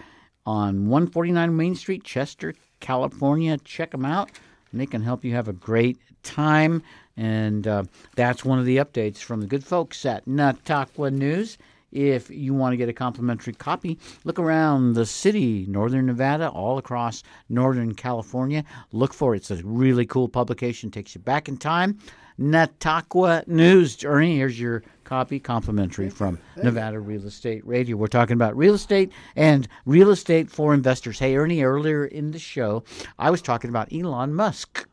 on 0.45 0.87
149 0.87 1.55
Main 1.55 1.75
Street, 1.75 2.03
Chester, 2.03 2.53
California. 2.79 3.57
Check 3.57 3.91
them 3.91 4.05
out, 4.05 4.31
and 4.71 4.79
they 4.79 4.85
can 4.85 5.01
help 5.01 5.25
you 5.25 5.33
have 5.33 5.49
a 5.49 5.53
great 5.53 5.97
time. 6.23 6.81
And 7.17 7.67
uh, 7.67 7.83
that's 8.15 8.45
one 8.45 8.59
of 8.59 8.65
the 8.65 8.77
updates 8.77 9.17
from 9.17 9.41
the 9.41 9.47
good 9.47 9.65
folks 9.65 10.05
at 10.05 10.25
Nataqua 10.25 11.11
News. 11.11 11.57
If 11.91 12.29
you 12.29 12.53
want 12.53 12.73
to 12.73 12.77
get 12.77 12.89
a 12.89 12.93
complimentary 12.93 13.53
copy, 13.53 13.97
look 14.23 14.39
around 14.39 14.93
the 14.93 15.05
city, 15.05 15.65
Northern 15.67 16.05
Nevada, 16.05 16.49
all 16.49 16.77
across 16.77 17.23
Northern 17.49 17.95
California. 17.95 18.63
Look 18.91 19.13
for 19.13 19.33
it. 19.33 19.37
It's 19.37 19.51
a 19.51 19.65
really 19.65 20.05
cool 20.05 20.29
publication. 20.29 20.91
Takes 20.91 21.15
you 21.15 21.21
back 21.21 21.47
in 21.47 21.57
time. 21.57 21.97
Nataqua 22.39 23.45
News. 23.47 24.03
Ernie, 24.05 24.37
here's 24.37 24.59
your 24.59 24.81
copy 25.03 25.39
complimentary 25.39 26.09
from 26.09 26.39
Nevada 26.55 26.99
Real 26.99 27.25
Estate 27.25 27.65
Radio. 27.67 27.97
We're 27.97 28.07
talking 28.07 28.35
about 28.35 28.55
real 28.55 28.75
estate 28.75 29.11
and 29.35 29.67
real 29.85 30.09
estate 30.11 30.49
for 30.49 30.73
investors. 30.73 31.19
Hey, 31.19 31.35
Ernie, 31.35 31.63
earlier 31.63 32.05
in 32.05 32.31
the 32.31 32.39
show, 32.39 32.83
I 33.17 33.29
was 33.29 33.41
talking 33.41 33.69
about 33.69 33.91
Elon 33.91 34.33
Musk. 34.33 34.87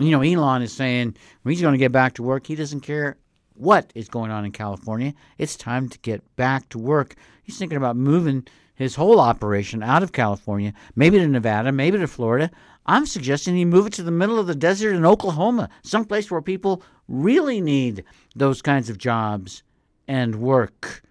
You 0.00 0.10
know, 0.10 0.22
Elon 0.22 0.62
is 0.62 0.72
saying 0.72 1.16
when 1.42 1.52
he's 1.52 1.60
going 1.60 1.72
to 1.72 1.78
get 1.78 1.92
back 1.92 2.14
to 2.14 2.22
work, 2.22 2.46
he 2.46 2.54
doesn't 2.54 2.80
care 2.80 3.16
what 3.58 3.90
is 3.94 4.08
going 4.08 4.30
on 4.30 4.44
in 4.44 4.52
California. 4.52 5.14
It's 5.36 5.56
time 5.56 5.88
to 5.88 5.98
get 5.98 6.36
back 6.36 6.68
to 6.70 6.78
work. 6.78 7.14
He's 7.42 7.58
thinking 7.58 7.76
about 7.76 7.96
moving 7.96 8.46
his 8.74 8.94
whole 8.94 9.20
operation 9.20 9.82
out 9.82 10.02
of 10.02 10.12
California, 10.12 10.72
maybe 10.94 11.18
to 11.18 11.26
Nevada, 11.26 11.72
maybe 11.72 11.98
to 11.98 12.06
Florida. 12.06 12.50
I'm 12.86 13.06
suggesting 13.06 13.56
he 13.56 13.64
move 13.64 13.86
it 13.86 13.92
to 13.94 14.02
the 14.02 14.10
middle 14.10 14.38
of 14.38 14.46
the 14.46 14.54
desert 14.54 14.94
in 14.94 15.04
Oklahoma, 15.04 15.68
someplace 15.82 16.30
where 16.30 16.40
people 16.40 16.82
really 17.08 17.60
need 17.60 18.04
those 18.36 18.62
kinds 18.62 18.88
of 18.88 18.96
jobs 18.96 19.62
and 20.06 20.36
work. 20.36 21.02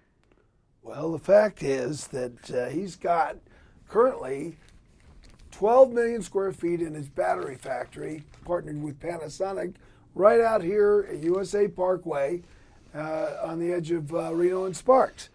Well, 0.82 1.12
the 1.12 1.18
fact 1.18 1.62
is 1.62 2.08
that 2.08 2.50
uh, 2.50 2.68
he's 2.70 2.96
got 2.96 3.36
currently 3.88 4.56
12 5.52 5.92
million 5.92 6.22
square 6.22 6.52
feet 6.52 6.80
in 6.80 6.94
his 6.94 7.08
battery 7.08 7.56
factory, 7.56 8.24
partnered 8.44 8.82
with 8.82 8.98
Panasonic, 8.98 9.74
right 10.18 10.40
out 10.40 10.62
here 10.62 11.06
at 11.10 11.18
USA 11.18 11.68
Parkway 11.68 12.42
uh, 12.94 13.36
on 13.44 13.60
the 13.60 13.72
edge 13.72 13.90
of 13.92 14.12
uh, 14.12 14.34
Reno 14.34 14.64
and 14.64 14.76
Sparks. 14.76 15.30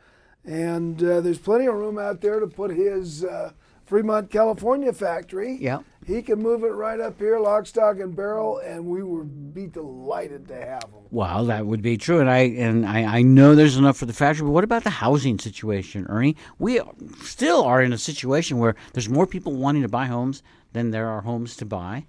And 0.46 1.02
uh, 1.02 1.22
there's 1.22 1.40
plenty 1.40 1.68
of 1.68 1.76
room 1.76 1.98
out 1.98 2.20
there 2.20 2.42
to 2.42 2.48
put 2.48 2.72
his 2.72 3.24
uh, 3.24 3.54
Fremont, 3.86 4.30
California 4.30 4.92
factory. 4.92 5.58
Yeah. 5.60 5.80
He 6.06 6.22
can 6.22 6.40
move 6.40 6.66
it 6.66 6.74
right 6.74 7.00
up 7.00 7.18
here, 7.18 7.40
lock, 7.40 7.66
stock, 7.66 7.98
and 8.02 8.14
barrel, 8.14 8.58
and 8.58 8.86
we 8.86 9.04
would 9.04 9.54
be 9.54 9.68
delighted 9.68 10.50
to 10.50 10.56
have 10.56 10.84
him. 10.84 11.04
Well, 11.12 11.46
that 11.46 11.66
would 11.66 11.82
be 11.82 11.96
true, 11.96 12.20
and 12.20 12.30
I 12.30 12.40
and 12.40 12.86
I, 12.86 13.20
I 13.20 13.22
know 13.22 13.56
there's 13.56 13.78
enough 13.78 13.96
for 13.96 14.06
the 14.06 14.12
factory. 14.12 14.46
But 14.46 14.52
what 14.52 14.66
about 14.66 14.84
the 14.84 14.90
housing 14.90 15.40
situation, 15.40 16.06
Ernie? 16.10 16.36
We 16.60 16.82
still 17.22 17.64
are 17.64 17.82
in 17.82 17.94
a 17.94 17.98
situation 17.98 18.58
where 18.58 18.76
there's 18.92 19.08
more 19.08 19.26
people 19.26 19.54
wanting 19.54 19.84
to 19.84 19.88
buy 19.88 20.08
homes 20.08 20.44
than 20.74 20.92
there 20.92 21.08
are 21.08 21.22
homes 21.22 21.56
to 21.58 21.66
buy, 21.66 22.06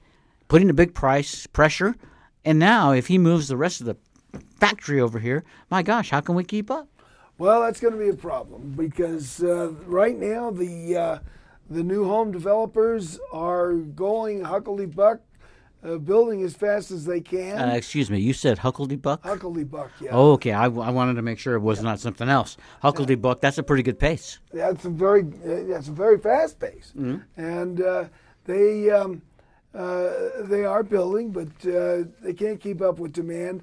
putting 0.48 0.70
a 0.70 0.74
big 0.74 0.92
price 0.92 1.46
pressure 1.46 1.94
and 2.44 2.58
now, 2.58 2.92
if 2.92 3.06
he 3.06 3.18
moves 3.18 3.48
the 3.48 3.56
rest 3.56 3.80
of 3.80 3.86
the 3.86 3.96
factory 4.58 5.00
over 5.00 5.18
here, 5.18 5.44
my 5.70 5.82
gosh, 5.82 6.10
how 6.10 6.20
can 6.20 6.34
we 6.34 6.44
keep 6.44 6.70
up? 6.70 6.88
Well, 7.38 7.62
that's 7.62 7.80
going 7.80 7.94
to 7.94 7.98
be 7.98 8.10
a 8.10 8.14
problem 8.14 8.74
because 8.76 9.42
uh, 9.42 9.72
right 9.86 10.16
now 10.16 10.50
the 10.50 10.96
uh, 10.96 11.18
the 11.68 11.82
new 11.82 12.04
home 12.04 12.30
developers 12.30 13.18
are 13.32 13.72
going 13.72 14.44
huckleberry 14.44 14.86
buck, 14.86 15.20
uh, 15.82 15.96
building 15.96 16.42
as 16.42 16.54
fast 16.54 16.92
as 16.92 17.06
they 17.06 17.20
can. 17.20 17.58
Uh, 17.58 17.74
excuse 17.74 18.08
me, 18.08 18.20
you 18.20 18.32
said 18.32 18.58
huckleberry 18.58 18.98
buck? 18.98 19.24
Huckleberry 19.24 19.64
buck, 19.64 19.90
yeah. 20.00 20.10
Oh, 20.12 20.32
okay. 20.32 20.52
I, 20.52 20.64
I 20.66 20.68
wanted 20.68 21.14
to 21.14 21.22
make 21.22 21.40
sure 21.40 21.54
it 21.54 21.60
was 21.60 21.78
yeah. 21.78 21.84
not 21.84 21.98
something 21.98 22.28
else. 22.28 22.56
Yeah. 22.84 23.16
buck. 23.16 23.40
That's 23.40 23.58
a 23.58 23.64
pretty 23.64 23.82
good 23.82 23.98
pace. 23.98 24.38
That's 24.52 24.84
a 24.84 24.90
very 24.90 25.22
uh, 25.22 25.64
that's 25.72 25.88
a 25.88 25.92
very 25.92 26.18
fast 26.18 26.60
pace, 26.60 26.92
mm-hmm. 26.96 27.18
and 27.40 27.80
uh, 27.80 28.04
they. 28.44 28.90
Um, 28.90 29.22
uh, 29.74 30.12
they 30.42 30.64
are 30.64 30.82
building, 30.82 31.30
but 31.30 31.48
uh, 31.66 32.04
they 32.20 32.32
can't 32.32 32.60
keep 32.60 32.80
up 32.80 32.98
with 32.98 33.12
demand 33.12 33.62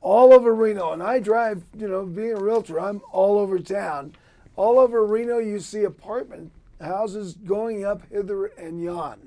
all 0.00 0.32
over 0.32 0.54
Reno. 0.54 0.92
And 0.92 1.02
I 1.02 1.18
drive, 1.18 1.64
you 1.76 1.88
know, 1.88 2.06
being 2.06 2.32
a 2.32 2.40
realtor, 2.40 2.80
I'm 2.80 3.02
all 3.12 3.38
over 3.38 3.58
town. 3.58 4.14
All 4.56 4.78
over 4.78 5.04
Reno, 5.04 5.38
you 5.38 5.58
see 5.58 5.84
apartment 5.84 6.52
houses 6.80 7.34
going 7.34 7.84
up 7.84 8.02
hither 8.10 8.46
and 8.46 8.82
yon. 8.82 9.18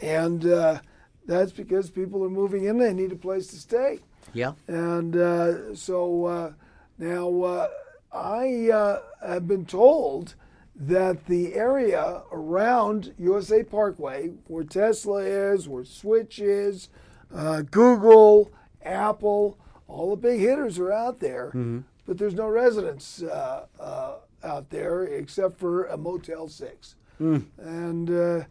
And 0.00 0.46
uh, 0.46 0.80
that's 1.26 1.52
because 1.52 1.90
people 1.90 2.24
are 2.24 2.30
moving 2.30 2.64
in, 2.64 2.78
they 2.78 2.92
need 2.92 3.12
a 3.12 3.16
place 3.16 3.48
to 3.48 3.56
stay. 3.56 4.00
Yeah. 4.32 4.52
And 4.68 5.16
uh, 5.16 5.74
so 5.74 6.24
uh, 6.24 6.52
now 6.98 7.68
I 8.12 8.98
have 9.26 9.46
been 9.48 9.66
told 9.66 10.34
that 10.76 11.26
the 11.26 11.54
area 11.54 12.22
around 12.32 13.14
USA 13.18 13.62
Parkway, 13.62 14.30
where 14.48 14.64
Tesla 14.64 15.22
is, 15.22 15.68
where 15.68 15.84
Switch 15.84 16.38
is, 16.38 16.88
uh, 17.34 17.62
Google, 17.62 18.52
Apple, 18.82 19.58
all 19.86 20.10
the 20.10 20.16
big 20.16 20.40
hitters 20.40 20.78
are 20.78 20.92
out 20.92 21.20
there, 21.20 21.48
mm-hmm. 21.48 21.80
but 22.06 22.18
there's 22.18 22.34
no 22.34 22.48
residents 22.48 23.22
uh, 23.22 23.66
uh, 23.78 24.14
out 24.42 24.70
there 24.70 25.04
except 25.04 25.58
for 25.58 25.84
a 25.84 25.96
Motel 25.96 26.48
6. 26.48 26.96
Mm. 27.20 27.44
And 27.58 28.10
uh, 28.10 28.44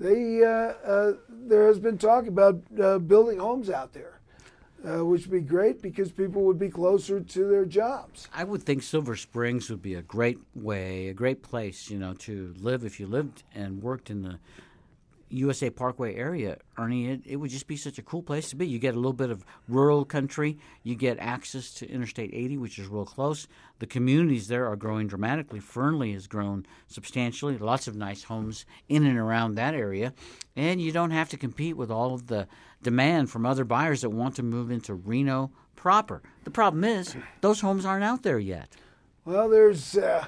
they, 0.00 0.42
uh, 0.42 0.48
uh, 0.48 1.12
there 1.28 1.66
has 1.66 1.78
been 1.78 1.98
talk 1.98 2.26
about 2.26 2.62
building 3.06 3.38
homes 3.38 3.68
out 3.68 3.92
there 3.92 4.17
uh, 4.84 5.04
which 5.04 5.26
would 5.26 5.32
be 5.32 5.40
great 5.40 5.82
because 5.82 6.12
people 6.12 6.42
would 6.42 6.58
be 6.58 6.68
closer 6.68 7.20
to 7.20 7.48
their 7.48 7.64
jobs. 7.64 8.28
I 8.34 8.44
would 8.44 8.62
think 8.62 8.82
Silver 8.82 9.16
Springs 9.16 9.70
would 9.70 9.82
be 9.82 9.94
a 9.94 10.02
great 10.02 10.38
way, 10.54 11.08
a 11.08 11.14
great 11.14 11.42
place, 11.42 11.90
you 11.90 11.98
know, 11.98 12.14
to 12.14 12.54
live 12.58 12.84
if 12.84 13.00
you 13.00 13.06
lived 13.06 13.42
and 13.54 13.82
worked 13.82 14.10
in 14.10 14.22
the 14.22 14.38
USA 15.30 15.70
Parkway 15.70 16.14
area, 16.14 16.58
Ernie, 16.76 17.08
it, 17.08 17.20
it, 17.24 17.36
would 17.36 17.50
just 17.50 17.66
be 17.66 17.76
such 17.76 17.98
a 17.98 18.02
cool 18.02 18.22
place 18.22 18.50
to 18.50 18.56
be. 18.56 18.66
You 18.66 18.78
get 18.78 18.94
a 18.94 18.98
little 18.98 19.12
bit 19.12 19.30
of 19.30 19.44
rural 19.68 20.04
country. 20.04 20.58
You 20.82 20.94
get 20.94 21.18
access 21.18 21.72
to 21.74 21.90
Interstate 21.90 22.30
80, 22.32 22.58
which 22.58 22.78
is 22.78 22.88
real 22.88 23.04
close. 23.04 23.46
The 23.78 23.86
communities 23.86 24.48
there 24.48 24.66
are 24.66 24.76
growing 24.76 25.06
dramatically. 25.06 25.60
Fernley 25.60 26.12
has 26.12 26.26
grown 26.26 26.66
substantially. 26.86 27.58
Lots 27.58 27.88
of 27.88 27.96
nice 27.96 28.24
homes 28.24 28.64
in 28.88 29.04
and 29.04 29.18
around 29.18 29.54
that 29.54 29.74
area. 29.74 30.14
And 30.56 30.80
you 30.80 30.92
don't 30.92 31.10
have 31.10 31.28
to 31.30 31.36
compete 31.36 31.76
with 31.76 31.90
all 31.90 32.14
of 32.14 32.26
the 32.26 32.46
demand 32.82 33.30
from 33.30 33.44
other 33.44 33.64
buyers 33.64 34.00
that 34.02 34.10
want 34.10 34.36
to 34.36 34.42
move 34.42 34.70
into 34.70 34.94
Reno 34.94 35.50
proper. 35.76 36.22
The 36.44 36.50
problem 36.50 36.84
is, 36.84 37.16
those 37.40 37.60
homes 37.60 37.84
aren't 37.84 38.04
out 38.04 38.22
there 38.22 38.38
yet. 38.38 38.68
Well, 39.24 39.48
there's. 39.48 39.96
Uh, 39.96 40.26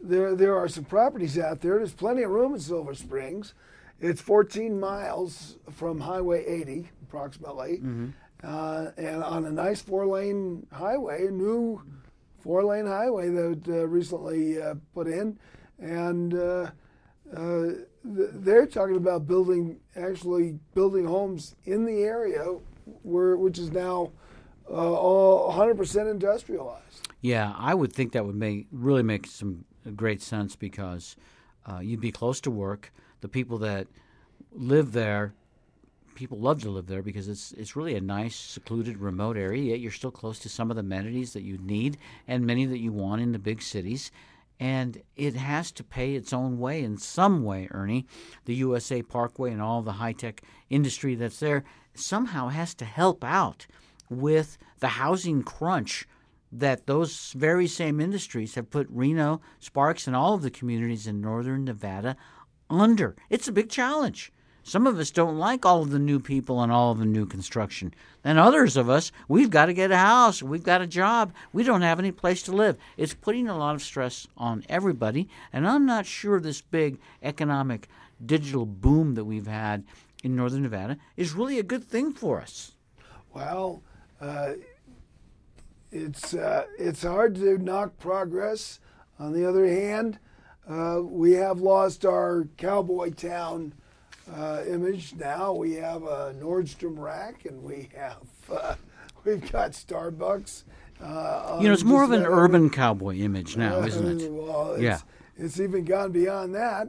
there, 0.00 0.34
there 0.34 0.56
are 0.56 0.68
some 0.68 0.84
properties 0.84 1.38
out 1.38 1.60
there. 1.60 1.78
There's 1.78 1.92
plenty 1.92 2.22
of 2.22 2.30
room 2.30 2.54
in 2.54 2.60
Silver 2.60 2.94
Springs. 2.94 3.54
It's 4.00 4.20
14 4.20 4.78
miles 4.78 5.56
from 5.72 6.00
Highway 6.00 6.44
80, 6.46 6.88
approximately, 7.02 7.78
mm-hmm. 7.78 8.08
uh, 8.44 8.90
and 8.96 9.24
on 9.24 9.44
a 9.44 9.50
nice 9.50 9.80
four-lane 9.80 10.66
highway, 10.72 11.26
a 11.26 11.30
new 11.32 11.82
four-lane 12.38 12.86
highway 12.86 13.28
that 13.30 13.62
uh, 13.66 13.88
recently 13.88 14.62
uh, 14.62 14.76
put 14.94 15.08
in, 15.08 15.36
and 15.80 16.34
uh, 16.34 16.70
uh, 17.36 17.66
they're 18.04 18.66
talking 18.66 18.96
about 18.96 19.26
building, 19.26 19.80
actually 19.96 20.60
building 20.74 21.04
homes 21.04 21.56
in 21.64 21.84
the 21.84 22.04
area, 22.04 22.44
where 23.02 23.36
which 23.36 23.58
is 23.58 23.72
now 23.72 24.12
uh, 24.70 24.74
all 24.74 25.52
100% 25.52 26.08
industrialized. 26.08 27.08
Yeah, 27.20 27.52
I 27.58 27.74
would 27.74 27.92
think 27.92 28.12
that 28.12 28.24
would 28.24 28.36
make 28.36 28.68
really 28.70 29.02
make 29.02 29.26
some 29.26 29.64
great 29.96 30.22
sense 30.22 30.54
because 30.54 31.16
you'd 31.80 32.00
be 32.00 32.12
close 32.12 32.40
to 32.42 32.50
work 32.50 32.92
the 33.20 33.28
people 33.28 33.58
that 33.58 33.86
live 34.52 34.92
there 34.92 35.34
people 36.14 36.38
love 36.38 36.60
to 36.60 36.70
live 36.70 36.86
there 36.86 37.02
because 37.02 37.28
it's 37.28 37.52
it's 37.52 37.76
really 37.76 37.94
a 37.94 38.00
nice 38.00 38.34
secluded 38.34 38.98
remote 38.98 39.36
area 39.36 39.62
yet 39.62 39.80
you're 39.80 39.92
still 39.92 40.10
close 40.10 40.38
to 40.40 40.48
some 40.48 40.70
of 40.70 40.74
the 40.74 40.80
amenities 40.80 41.32
that 41.32 41.42
you 41.42 41.56
need 41.58 41.96
and 42.26 42.44
many 42.44 42.66
that 42.66 42.78
you 42.78 42.90
want 42.90 43.22
in 43.22 43.30
the 43.32 43.38
big 43.38 43.62
cities 43.62 44.10
and 44.60 45.02
it 45.16 45.34
has 45.34 45.70
to 45.72 45.84
pay 45.84 46.14
its 46.14 46.32
own 46.32 46.58
way 46.58 46.82
in 46.82 46.98
some 46.98 47.44
way, 47.44 47.68
Ernie. 47.70 48.06
The 48.44 48.56
USA 48.56 49.02
Parkway 49.02 49.52
and 49.52 49.62
all 49.62 49.82
the 49.82 49.92
high 49.92 50.12
tech 50.12 50.42
industry 50.68 51.14
that's 51.14 51.40
there 51.40 51.64
somehow 51.94 52.48
has 52.48 52.74
to 52.74 52.84
help 52.84 53.22
out 53.22 53.66
with 54.10 54.58
the 54.80 54.88
housing 54.88 55.42
crunch 55.42 56.06
that 56.50 56.86
those 56.86 57.32
very 57.36 57.66
same 57.66 58.00
industries 58.00 58.54
have 58.54 58.70
put 58.70 58.88
Reno, 58.90 59.40
Sparks, 59.58 60.06
and 60.06 60.16
all 60.16 60.34
of 60.34 60.42
the 60.42 60.50
communities 60.50 61.06
in 61.06 61.20
northern 61.20 61.64
Nevada 61.64 62.16
under. 62.70 63.16
It's 63.30 63.48
a 63.48 63.52
big 63.52 63.68
challenge. 63.70 64.32
Some 64.62 64.86
of 64.86 64.98
us 64.98 65.10
don't 65.10 65.38
like 65.38 65.64
all 65.64 65.80
of 65.80 65.90
the 65.90 65.98
new 65.98 66.20
people 66.20 66.60
and 66.60 66.70
all 66.70 66.92
of 66.92 66.98
the 66.98 67.06
new 67.06 67.24
construction. 67.24 67.94
And 68.22 68.38
others 68.38 68.76
of 68.76 68.90
us, 68.90 69.10
we've 69.26 69.48
got 69.48 69.66
to 69.66 69.72
get 69.72 69.90
a 69.90 69.96
house, 69.96 70.42
we've 70.42 70.62
got 70.62 70.82
a 70.82 70.86
job, 70.86 71.32
we 71.54 71.62
don't 71.62 71.80
have 71.80 71.98
any 71.98 72.12
place 72.12 72.42
to 72.42 72.52
live. 72.52 72.76
It's 72.98 73.14
putting 73.14 73.48
a 73.48 73.56
lot 73.56 73.74
of 73.74 73.80
stress 73.82 74.26
on 74.36 74.64
everybody. 74.68 75.26
And 75.54 75.66
I'm 75.66 75.86
not 75.86 76.04
sure 76.04 76.38
this 76.38 76.60
big 76.60 76.98
economic 77.22 77.88
digital 78.24 78.66
boom 78.66 79.14
that 79.14 79.24
we've 79.24 79.46
had 79.46 79.84
in 80.22 80.36
northern 80.36 80.62
Nevada 80.62 80.98
is 81.16 81.32
really 81.32 81.58
a 81.58 81.62
good 81.62 81.84
thing 81.84 82.12
for 82.12 82.40
us. 82.40 82.72
Well, 83.32 83.82
uh, 84.20 84.52
it's 85.90 86.34
uh, 86.34 86.64
it's 86.78 87.02
hard 87.02 87.36
to 87.36 87.56
knock 87.56 87.98
progress. 87.98 88.80
On 89.18 89.32
the 89.32 89.48
other 89.48 89.66
hand, 89.66 90.18
uh, 90.68 91.00
we 91.02 91.32
have 91.32 91.60
lost 91.60 92.04
our 92.04 92.46
cowboy 92.56 93.10
town 93.10 93.72
uh, 94.34 94.62
image. 94.66 95.14
Now 95.14 95.52
we 95.52 95.74
have 95.74 96.02
a 96.02 96.34
Nordstrom 96.38 96.98
rack, 96.98 97.46
and 97.46 97.62
we 97.62 97.88
have 97.96 98.26
uh, 98.52 98.74
we've 99.24 99.50
got 99.50 99.72
Starbucks. 99.72 100.64
Uh, 101.00 101.58
you 101.60 101.68
know, 101.68 101.72
it's 101.72 101.84
more 101.84 102.02
of 102.02 102.10
an 102.10 102.26
urban 102.26 102.70
cowboy 102.70 103.16
image 103.16 103.56
now, 103.56 103.80
isn't 103.84 104.20
it? 104.20 104.32
well, 104.32 104.72
it's, 104.72 104.82
yeah, 104.82 104.98
it's 105.36 105.60
even 105.60 105.84
gone 105.84 106.12
beyond 106.12 106.54
that. 106.54 106.88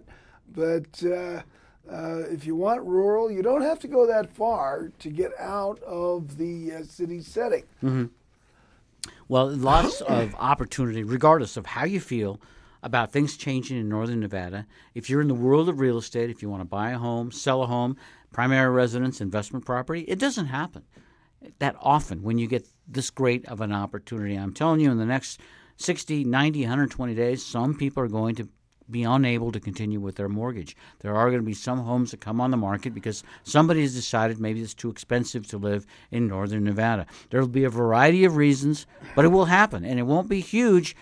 But 0.52 1.04
uh, 1.06 1.42
uh, 1.90 2.24
if 2.30 2.46
you 2.46 2.56
want 2.56 2.82
rural, 2.84 3.32
you 3.32 3.42
don't 3.42 3.62
have 3.62 3.80
to 3.80 3.88
go 3.88 4.06
that 4.08 4.34
far 4.36 4.92
to 5.00 5.10
get 5.10 5.32
out 5.40 5.82
of 5.84 6.38
the 6.38 6.74
uh, 6.74 6.84
city 6.84 7.22
setting. 7.22 7.64
Mm-hmm. 7.84 8.06
Well, 9.28 9.56
lots 9.56 10.02
of 10.02 10.36
opportunity, 10.36 11.04
regardless 11.04 11.56
of 11.56 11.68
how 11.68 11.86
you 11.86 12.00
feel 12.00 12.40
about 12.82 13.12
things 13.12 13.38
changing 13.38 13.78
in 13.78 13.90
northern 13.90 14.20
Nevada. 14.20 14.66
If 14.94 15.10
you're 15.10 15.22
in 15.22 15.28
the 15.28 15.34
world 15.34 15.70
of 15.70 15.80
real 15.80 15.98
estate, 15.98 16.30
if 16.30 16.42
you 16.42 16.50
want 16.50 16.62
to 16.62 16.66
buy 16.66 16.92
a 16.92 16.98
home, 16.98 17.32
sell 17.32 17.64
a 17.64 17.68
home, 17.68 17.98
primary 18.32 18.72
residence, 18.72 19.22
investment 19.22 19.66
property, 19.66 20.02
it 20.02 20.20
doesn't 20.20 20.48
happen 20.48 20.84
that 21.60 21.76
often 21.80 22.22
when 22.22 22.38
you 22.38 22.48
get 22.48 22.68
this 22.88 23.10
great 23.10 23.46
of 23.48 23.62
an 23.62 23.72
opportunity. 23.72 24.36
I'm 24.36 24.54
telling 24.54 24.80
you, 24.80 24.92
in 24.92 24.98
the 24.98 25.06
next 25.06 25.40
60, 25.78 26.24
90, 26.26 26.62
120 26.62 27.16
days, 27.16 27.46
some 27.46 27.76
people 27.76 28.04
are 28.04 28.08
going 28.10 28.36
to 28.36 28.50
be 28.90 29.04
unable 29.04 29.52
to 29.52 29.60
continue 29.60 30.00
with 30.00 30.16
their 30.16 30.30
mortgage. 30.30 30.76
There 31.00 31.16
are 31.16 31.30
going 31.30 31.42
to 31.42 31.46
be 31.46 31.54
some 31.54 31.80
homes 31.80 32.12
that 32.12 32.22
come 32.22 32.42
on 32.42 32.52
the 32.52 32.58
market 32.58 32.94
because 32.94 33.24
somebody 33.44 33.82
has 33.82 33.94
decided 33.94 34.40
maybe 34.40 34.62
it's 34.62 34.74
too 34.74 34.90
expensive 34.90 35.48
to 35.50 35.58
live 35.58 35.86
in 36.12 36.28
northern 36.28 36.64
Nevada. 36.64 37.06
There 37.30 37.40
will 37.40 37.48
be 37.48 37.66
a 37.66 37.70
variety 37.70 38.26
of 38.26 38.36
reasons, 38.36 38.88
but 39.16 39.26
it 39.26 39.30
will 39.30 39.46
happen, 39.46 39.86
and 39.86 40.00
it 40.00 40.04
won't 40.04 40.28
be 40.28 40.40
huge. 40.40 40.96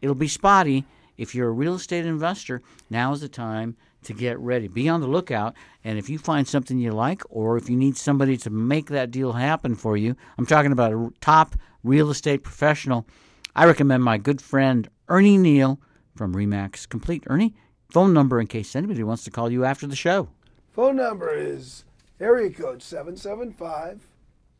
It'll 0.00 0.14
be 0.14 0.28
spotty, 0.28 0.84
if 1.16 1.34
you're 1.34 1.48
a 1.48 1.52
real 1.52 1.74
estate 1.74 2.06
investor, 2.06 2.62
now 2.90 3.12
is 3.12 3.20
the 3.20 3.28
time 3.28 3.76
to 4.04 4.12
get 4.12 4.38
ready. 4.38 4.68
Be 4.68 4.88
on 4.88 5.00
the 5.00 5.06
lookout, 5.06 5.54
and 5.84 5.98
if 5.98 6.08
you 6.08 6.18
find 6.18 6.46
something 6.46 6.78
you 6.78 6.92
like, 6.92 7.22
or 7.28 7.56
if 7.56 7.70
you 7.70 7.76
need 7.76 7.96
somebody 7.96 8.36
to 8.38 8.50
make 8.50 8.88
that 8.88 9.10
deal 9.10 9.32
happen 9.32 9.74
for 9.74 9.96
you, 9.96 10.16
I'm 10.38 10.46
talking 10.46 10.72
about 10.72 10.92
a 10.92 11.10
top 11.20 11.56
real 11.84 12.10
estate 12.10 12.42
professional. 12.42 13.06
I 13.54 13.66
recommend 13.66 14.02
my 14.02 14.18
good 14.18 14.40
friend 14.40 14.88
Ernie 15.08 15.38
Neal 15.38 15.80
from 16.16 16.34
Remax 16.34 16.88
Complete. 16.88 17.24
Ernie, 17.26 17.54
phone 17.90 18.12
number 18.12 18.40
in 18.40 18.46
case 18.46 18.74
anybody 18.74 19.02
wants 19.02 19.24
to 19.24 19.30
call 19.30 19.50
you 19.50 19.64
after 19.64 19.86
the 19.86 19.96
show. 19.96 20.28
Phone 20.72 20.96
number 20.96 21.32
is 21.34 21.84
area 22.20 22.50
code 22.50 22.82
775 22.82 24.06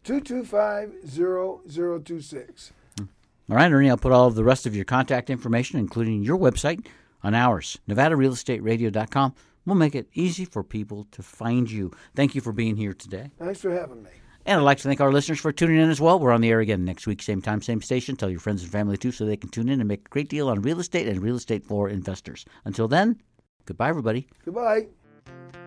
225 0.05 1.09
0026. 1.09 2.73
All 3.53 3.57
right, 3.57 3.71
Ernie, 3.71 3.91
I'll 3.91 3.99
put 3.99 4.13
all 4.13 4.27
of 4.27 4.35
the 4.35 4.45
rest 4.45 4.65
of 4.65 4.75
your 4.75 4.87
contact 4.87 5.29
information, 5.29 5.79
including 5.79 6.23
your 6.23 6.39
website, 6.39 6.87
on 7.23 7.35
ours, 7.35 7.79
NevadaRealEstateRadio.com. 7.87 9.35
We'll 9.67 9.77
make 9.77 9.95
it 9.95 10.09
easy 10.15 10.47
for 10.47 10.65
people 10.65 11.07
to 11.11 11.23
find 11.23 11.71
you. 11.71 11.93
Thank 12.15 12.35
you 12.35 12.41
for 12.41 12.53
being 12.53 12.77
here 12.77 12.95
today. 12.95 13.31
Thanks 13.39 13.61
for 13.61 13.71
having 13.71 14.05
me. 14.05 14.09
And 14.47 14.59
I'd 14.59 14.65
like 14.65 14.79
to 14.79 14.85
thank 14.85 15.03
our 15.03 15.13
listeners 15.13 15.39
for 15.39 15.53
tuning 15.53 15.77
in 15.77 15.91
as 15.91 16.01
well. 16.01 16.19
We're 16.19 16.33
on 16.33 16.41
the 16.41 16.49
air 16.49 16.61
again 16.61 16.87
next 16.87 17.07
week, 17.07 17.21
same 17.21 17.43
time, 17.43 17.61
same 17.61 17.83
station. 17.83 18.17
Tell 18.17 18.31
your 18.31 18.41
friends 18.41 18.63
and 18.63 18.73
family 18.73 18.97
too 18.97 19.13
so 19.13 19.27
they 19.27 19.37
can 19.37 19.51
tune 19.51 19.69
in 19.69 19.81
and 19.81 19.89
make 19.89 20.07
a 20.07 20.09
great 20.09 20.31
deal 20.31 20.49
on 20.49 20.63
real 20.63 20.81
estate 20.81 21.07
and 21.07 21.23
real 21.23 21.37
estate 21.37 21.67
for 21.67 21.91
investors. 21.91 22.47
Until 22.65 22.89
then, 22.89 23.21
goodbye, 23.67 23.91
everybody. 23.91 24.29
Goodbye. 24.47 24.87